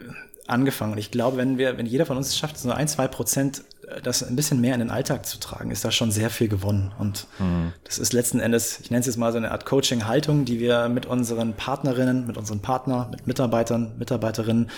angefangen. 0.47 0.93
Und 0.93 0.99
ich 0.99 1.11
glaube, 1.11 1.37
wenn 1.37 1.57
wir, 1.57 1.77
wenn 1.77 1.85
jeder 1.85 2.05
von 2.05 2.15
uns 2.15 2.27
es 2.27 2.37
schafft, 2.37 2.57
so 2.57 2.71
ein, 2.71 2.87
zwei 2.87 3.09
Prozent 3.09 3.63
äh, 3.87 4.01
das 4.01 4.23
ein 4.23 4.37
bisschen 4.37 4.61
mehr 4.61 4.73
in 4.73 4.79
den 4.79 4.89
Alltag 4.89 5.25
zu 5.25 5.37
tragen, 5.37 5.69
ist 5.71 5.83
da 5.83 5.91
schon 5.91 6.11
sehr 6.11 6.29
viel 6.29 6.47
gewonnen. 6.47 6.93
Und 6.97 7.27
mhm. 7.39 7.73
das 7.83 7.99
ist 7.99 8.13
letzten 8.13 8.39
Endes, 8.39 8.79
ich 8.79 8.89
nenne 8.89 9.01
es 9.01 9.07
jetzt 9.07 9.17
mal 9.17 9.33
so 9.33 9.37
eine 9.37 9.51
Art 9.51 9.65
Coaching-Haltung, 9.65 10.45
die 10.45 10.59
wir 10.59 10.87
mit 10.87 11.05
unseren 11.05 11.55
Partnerinnen, 11.55 12.25
mit 12.25 12.37
unseren 12.37 12.61
Partnern, 12.61 13.09
mit 13.09 13.27
Mitarbeitern, 13.27 13.97
Mitarbeiterinnen, 13.97 14.69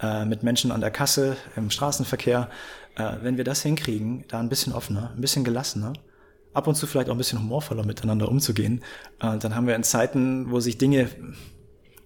äh, 0.00 0.24
mit 0.26 0.44
Menschen 0.44 0.70
an 0.70 0.80
der 0.80 0.92
Kasse, 0.92 1.36
im 1.56 1.70
Straßenverkehr, 1.70 2.48
äh, 2.96 3.12
wenn 3.22 3.36
wir 3.36 3.44
das 3.44 3.62
hinkriegen, 3.62 4.24
da 4.28 4.38
ein 4.38 4.48
bisschen 4.48 4.72
offener, 4.72 5.10
ein 5.16 5.20
bisschen 5.20 5.42
gelassener, 5.42 5.94
ab 6.56 6.66
und 6.66 6.74
zu 6.74 6.86
vielleicht 6.86 7.08
auch 7.08 7.14
ein 7.14 7.18
bisschen 7.18 7.38
humorvoller 7.38 7.84
miteinander 7.84 8.28
umzugehen. 8.28 8.82
Äh, 9.20 9.38
dann 9.38 9.54
haben 9.54 9.66
wir 9.66 9.76
in 9.76 9.82
Zeiten, 9.82 10.50
wo 10.50 10.60
sich 10.60 10.78
Dinge 10.78 11.08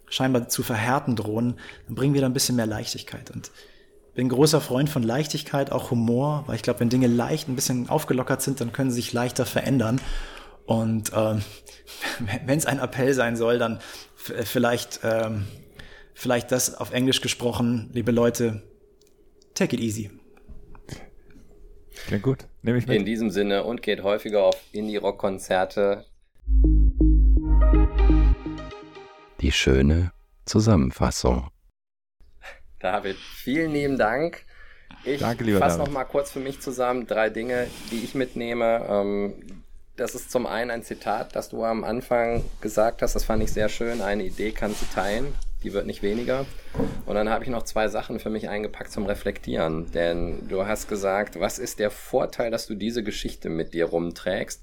scheinbar 0.08 0.48
zu 0.48 0.62
verhärten 0.62 1.16
drohen, 1.16 1.54
dann 1.86 1.94
bringen 1.94 2.14
wir 2.14 2.20
da 2.20 2.26
ein 2.26 2.32
bisschen 2.32 2.56
mehr 2.56 2.66
Leichtigkeit. 2.66 3.30
Und 3.30 3.50
bin 4.14 4.28
großer 4.28 4.60
Freund 4.60 4.90
von 4.90 5.02
Leichtigkeit, 5.02 5.70
auch 5.70 5.90
Humor, 5.92 6.44
weil 6.46 6.56
ich 6.56 6.62
glaube, 6.62 6.80
wenn 6.80 6.90
Dinge 6.90 7.06
leicht 7.06 7.48
ein 7.48 7.54
bisschen 7.54 7.88
aufgelockert 7.88 8.42
sind, 8.42 8.60
dann 8.60 8.72
können 8.72 8.90
sie 8.90 8.96
sich 8.96 9.12
leichter 9.12 9.46
verändern. 9.46 10.00
Und 10.66 11.12
ähm, 11.14 11.42
wenn 12.44 12.58
es 12.58 12.66
ein 12.66 12.80
Appell 12.80 13.14
sein 13.14 13.36
soll, 13.36 13.58
dann 13.58 13.78
vielleicht, 14.16 15.00
ähm, 15.04 15.46
vielleicht 16.12 16.52
das 16.52 16.74
auf 16.74 16.92
Englisch 16.92 17.20
gesprochen, 17.20 17.88
liebe 17.92 18.10
Leute, 18.10 18.62
take 19.54 19.76
it 19.76 19.80
easy. 19.80 20.10
Klingt 22.06 22.22
gut. 22.22 22.46
Nehme 22.62 22.78
ich 22.78 22.86
mit. 22.86 22.96
In 22.96 23.04
diesem 23.04 23.30
Sinne 23.30 23.64
und 23.64 23.82
geht 23.82 24.02
häufiger 24.02 24.44
auf 24.44 24.56
Indie-Rock-Konzerte. 24.72 26.04
Die 29.40 29.52
schöne 29.52 30.12
Zusammenfassung. 30.44 31.48
David, 32.80 33.16
vielen 33.16 33.72
lieben 33.72 33.98
Dank. 33.98 34.44
Ich 35.04 35.20
Danke, 35.20 35.44
lieber 35.44 35.58
fasse 35.58 35.78
David. 35.78 35.92
noch 35.92 35.94
mal 35.94 36.04
kurz 36.04 36.30
für 36.30 36.40
mich 36.40 36.60
zusammen 36.60 37.06
drei 37.06 37.30
Dinge, 37.30 37.68
die 37.90 38.02
ich 38.04 38.14
mitnehme. 38.14 38.86
Ähm, 38.88 39.62
das 39.96 40.14
ist 40.14 40.30
zum 40.30 40.46
einen 40.46 40.70
ein 40.70 40.82
Zitat, 40.82 41.36
das 41.36 41.50
du 41.50 41.64
am 41.64 41.84
Anfang 41.84 42.44
gesagt 42.60 43.02
hast. 43.02 43.14
Das 43.14 43.24
fand 43.24 43.42
ich 43.42 43.52
sehr 43.52 43.68
schön. 43.68 44.00
Eine 44.02 44.24
Idee 44.24 44.52
kannst 44.52 44.82
du 44.82 44.86
teilen, 44.94 45.34
die 45.62 45.72
wird 45.72 45.86
nicht 45.86 46.02
weniger. 46.02 46.46
Und 47.06 47.14
dann 47.14 47.28
habe 47.28 47.44
ich 47.44 47.50
noch 47.50 47.64
zwei 47.64 47.88
Sachen 47.88 48.18
für 48.18 48.30
mich 48.30 48.48
eingepackt 48.48 48.92
zum 48.92 49.06
Reflektieren. 49.06 49.90
Denn 49.92 50.48
du 50.48 50.66
hast 50.66 50.88
gesagt, 50.88 51.38
was 51.38 51.58
ist 51.58 51.78
der 51.78 51.90
Vorteil, 51.90 52.50
dass 52.50 52.66
du 52.66 52.74
diese 52.74 53.02
Geschichte 53.02 53.48
mit 53.48 53.74
dir 53.74 53.86
rumträgst? 53.86 54.62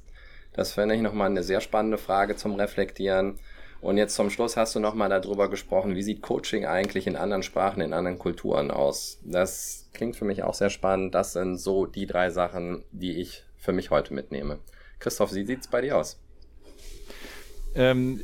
Das 0.54 0.74
fände 0.74 0.96
ich 0.96 1.02
nochmal 1.02 1.30
eine 1.30 1.44
sehr 1.44 1.62
spannende 1.62 1.98
Frage 1.98 2.36
zum 2.36 2.56
Reflektieren. 2.56 3.40
Und 3.80 3.98
jetzt 3.98 4.16
zum 4.16 4.32
Schluss 4.32 4.58
hast 4.58 4.76
du 4.76 4.80
nochmal 4.80 5.10
darüber 5.10 5.50
gesprochen, 5.50 5.96
wie 5.96 6.02
sieht 6.02 6.24
Coaching 6.24 6.66
eigentlich 6.66 7.06
in 7.06 7.16
anderen 7.16 7.44
Sprachen, 7.44 7.82
in 7.82 7.94
anderen 7.94 8.18
Kulturen 8.18 8.72
aus? 8.72 9.20
Das 9.24 9.88
klingt 9.94 10.16
für 10.16 10.26
mich 10.26 10.42
auch 10.42 10.56
sehr 10.56 10.72
spannend. 10.72 11.14
Das 11.14 11.34
sind 11.34 11.58
so 11.58 11.86
die 11.86 12.08
drei 12.08 12.32
Sachen, 12.32 12.84
die 12.92 13.22
ich 13.22 13.44
für 13.56 13.74
mich 13.74 13.92
heute 13.92 14.16
mitnehme. 14.16 14.58
Christoph, 15.00 15.36
wie 15.36 15.46
sieht's 15.46 15.68
bei 15.68 15.82
dir 15.82 15.98
aus? 15.98 16.20
Ähm, 17.76 18.22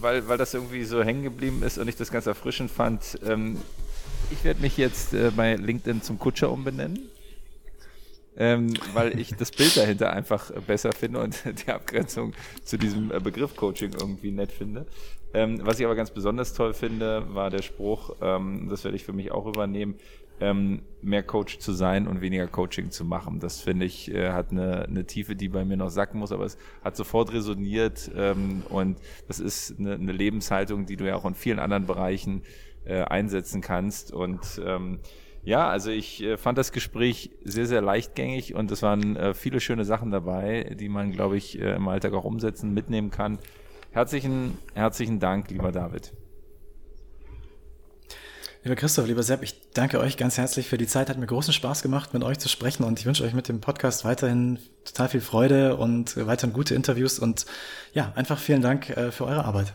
weil, 0.00 0.28
weil 0.28 0.38
das 0.38 0.54
irgendwie 0.54 0.84
so 0.84 1.02
hängen 1.02 1.22
geblieben 1.22 1.62
ist 1.62 1.78
und 1.78 1.88
ich 1.88 1.96
das 1.96 2.10
ganz 2.10 2.26
erfrischend 2.26 2.70
fand. 2.70 3.18
Ähm, 3.26 3.58
ich 4.30 4.44
werde 4.44 4.60
mich 4.60 4.76
jetzt 4.76 5.14
äh, 5.14 5.30
bei 5.34 5.54
LinkedIn 5.54 6.02
zum 6.02 6.18
Kutscher 6.18 6.50
umbenennen. 6.50 7.10
Ähm, 8.38 8.74
weil 8.92 9.18
ich 9.18 9.34
das 9.34 9.50
Bild 9.50 9.78
dahinter 9.78 10.12
einfach 10.12 10.50
besser 10.66 10.92
finde 10.92 11.20
und 11.20 11.42
die 11.66 11.70
Abgrenzung 11.70 12.34
zu 12.64 12.76
diesem 12.76 13.10
äh, 13.10 13.18
Begriff 13.18 13.56
Coaching 13.56 13.92
irgendwie 13.94 14.30
nett 14.30 14.52
finde. 14.52 14.84
Ähm, 15.32 15.60
was 15.62 15.78
ich 15.78 15.86
aber 15.86 15.94
ganz 15.94 16.10
besonders 16.10 16.52
toll 16.52 16.74
finde, 16.74 17.34
war 17.34 17.48
der 17.48 17.62
Spruch, 17.62 18.14
ähm, 18.20 18.68
das 18.68 18.84
werde 18.84 18.96
ich 18.96 19.04
für 19.04 19.14
mich 19.14 19.32
auch 19.32 19.46
übernehmen, 19.46 19.94
ähm, 20.40 20.82
mehr 21.02 21.22
Coach 21.22 21.58
zu 21.58 21.72
sein 21.72 22.06
und 22.06 22.20
weniger 22.20 22.46
Coaching 22.46 22.90
zu 22.90 23.04
machen. 23.04 23.40
Das 23.40 23.60
finde 23.60 23.86
ich, 23.86 24.12
äh, 24.12 24.32
hat 24.32 24.50
eine, 24.50 24.84
eine 24.84 25.06
Tiefe, 25.06 25.36
die 25.36 25.48
bei 25.48 25.64
mir 25.64 25.76
noch 25.76 25.90
sacken 25.90 26.18
muss, 26.18 26.32
aber 26.32 26.44
es 26.44 26.58
hat 26.82 26.96
sofort 26.96 27.32
resoniert 27.32 28.10
ähm, 28.16 28.62
und 28.68 28.98
das 29.28 29.40
ist 29.40 29.78
eine, 29.78 29.94
eine 29.94 30.12
Lebenshaltung, 30.12 30.86
die 30.86 30.96
du 30.96 31.06
ja 31.06 31.16
auch 31.16 31.24
in 31.24 31.34
vielen 31.34 31.58
anderen 31.58 31.86
Bereichen 31.86 32.42
äh, 32.84 33.02
einsetzen 33.02 33.60
kannst 33.60 34.12
und 34.12 34.60
ähm, 34.64 35.00
ja, 35.46 35.68
also 35.68 35.90
ich 35.90 36.24
äh, 36.24 36.36
fand 36.36 36.58
das 36.58 36.72
Gespräch 36.72 37.30
sehr, 37.44 37.66
sehr 37.66 37.80
leichtgängig 37.80 38.56
und 38.56 38.68
es 38.72 38.82
waren 38.82 39.14
äh, 39.14 39.32
viele 39.32 39.60
schöne 39.60 39.84
Sachen 39.84 40.10
dabei, 40.10 40.74
die 40.74 40.88
man, 40.88 41.12
glaube 41.12 41.36
ich, 41.36 41.60
äh, 41.60 41.76
im 41.76 41.86
Alltag 41.86 42.14
auch 42.14 42.24
umsetzen, 42.24 42.74
mitnehmen 42.74 43.10
kann. 43.10 43.38
Herzlichen, 43.92 44.58
herzlichen 44.74 45.20
Dank, 45.20 45.48
lieber 45.50 45.70
David. 45.70 46.12
Lieber 48.66 48.74
Christoph, 48.74 49.06
lieber 49.06 49.22
Sepp, 49.22 49.44
ich 49.44 49.70
danke 49.74 50.00
euch 50.00 50.16
ganz 50.16 50.38
herzlich 50.38 50.66
für 50.66 50.76
die 50.76 50.88
Zeit. 50.88 51.08
Hat 51.08 51.18
mir 51.18 51.26
großen 51.28 51.52
Spaß 51.52 51.82
gemacht, 51.82 52.12
mit 52.12 52.24
euch 52.24 52.40
zu 52.40 52.48
sprechen 52.48 52.82
und 52.82 52.98
ich 52.98 53.06
wünsche 53.06 53.22
euch 53.22 53.32
mit 53.32 53.48
dem 53.48 53.60
Podcast 53.60 54.04
weiterhin 54.04 54.58
total 54.84 55.08
viel 55.08 55.20
Freude 55.20 55.76
und 55.76 56.16
weiterhin 56.26 56.52
gute 56.52 56.74
Interviews 56.74 57.20
und 57.20 57.46
ja, 57.92 58.12
einfach 58.16 58.40
vielen 58.40 58.62
Dank 58.62 58.90
äh, 58.90 59.12
für 59.12 59.26
eure 59.26 59.44
Arbeit. 59.44 59.72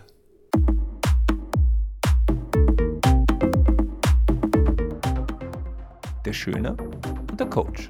Der 6.25 6.33
Schöne 6.33 6.73
und 6.73 7.39
der 7.39 7.47
Coach. 7.47 7.89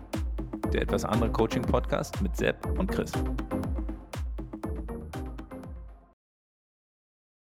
Der 0.71 0.83
etwas 0.83 1.03
andere 1.03 1.31
Coaching-Podcast 1.31 2.21
mit 2.21 2.37
Sepp 2.37 2.63
und 2.77 2.91
Chris. 2.91 3.11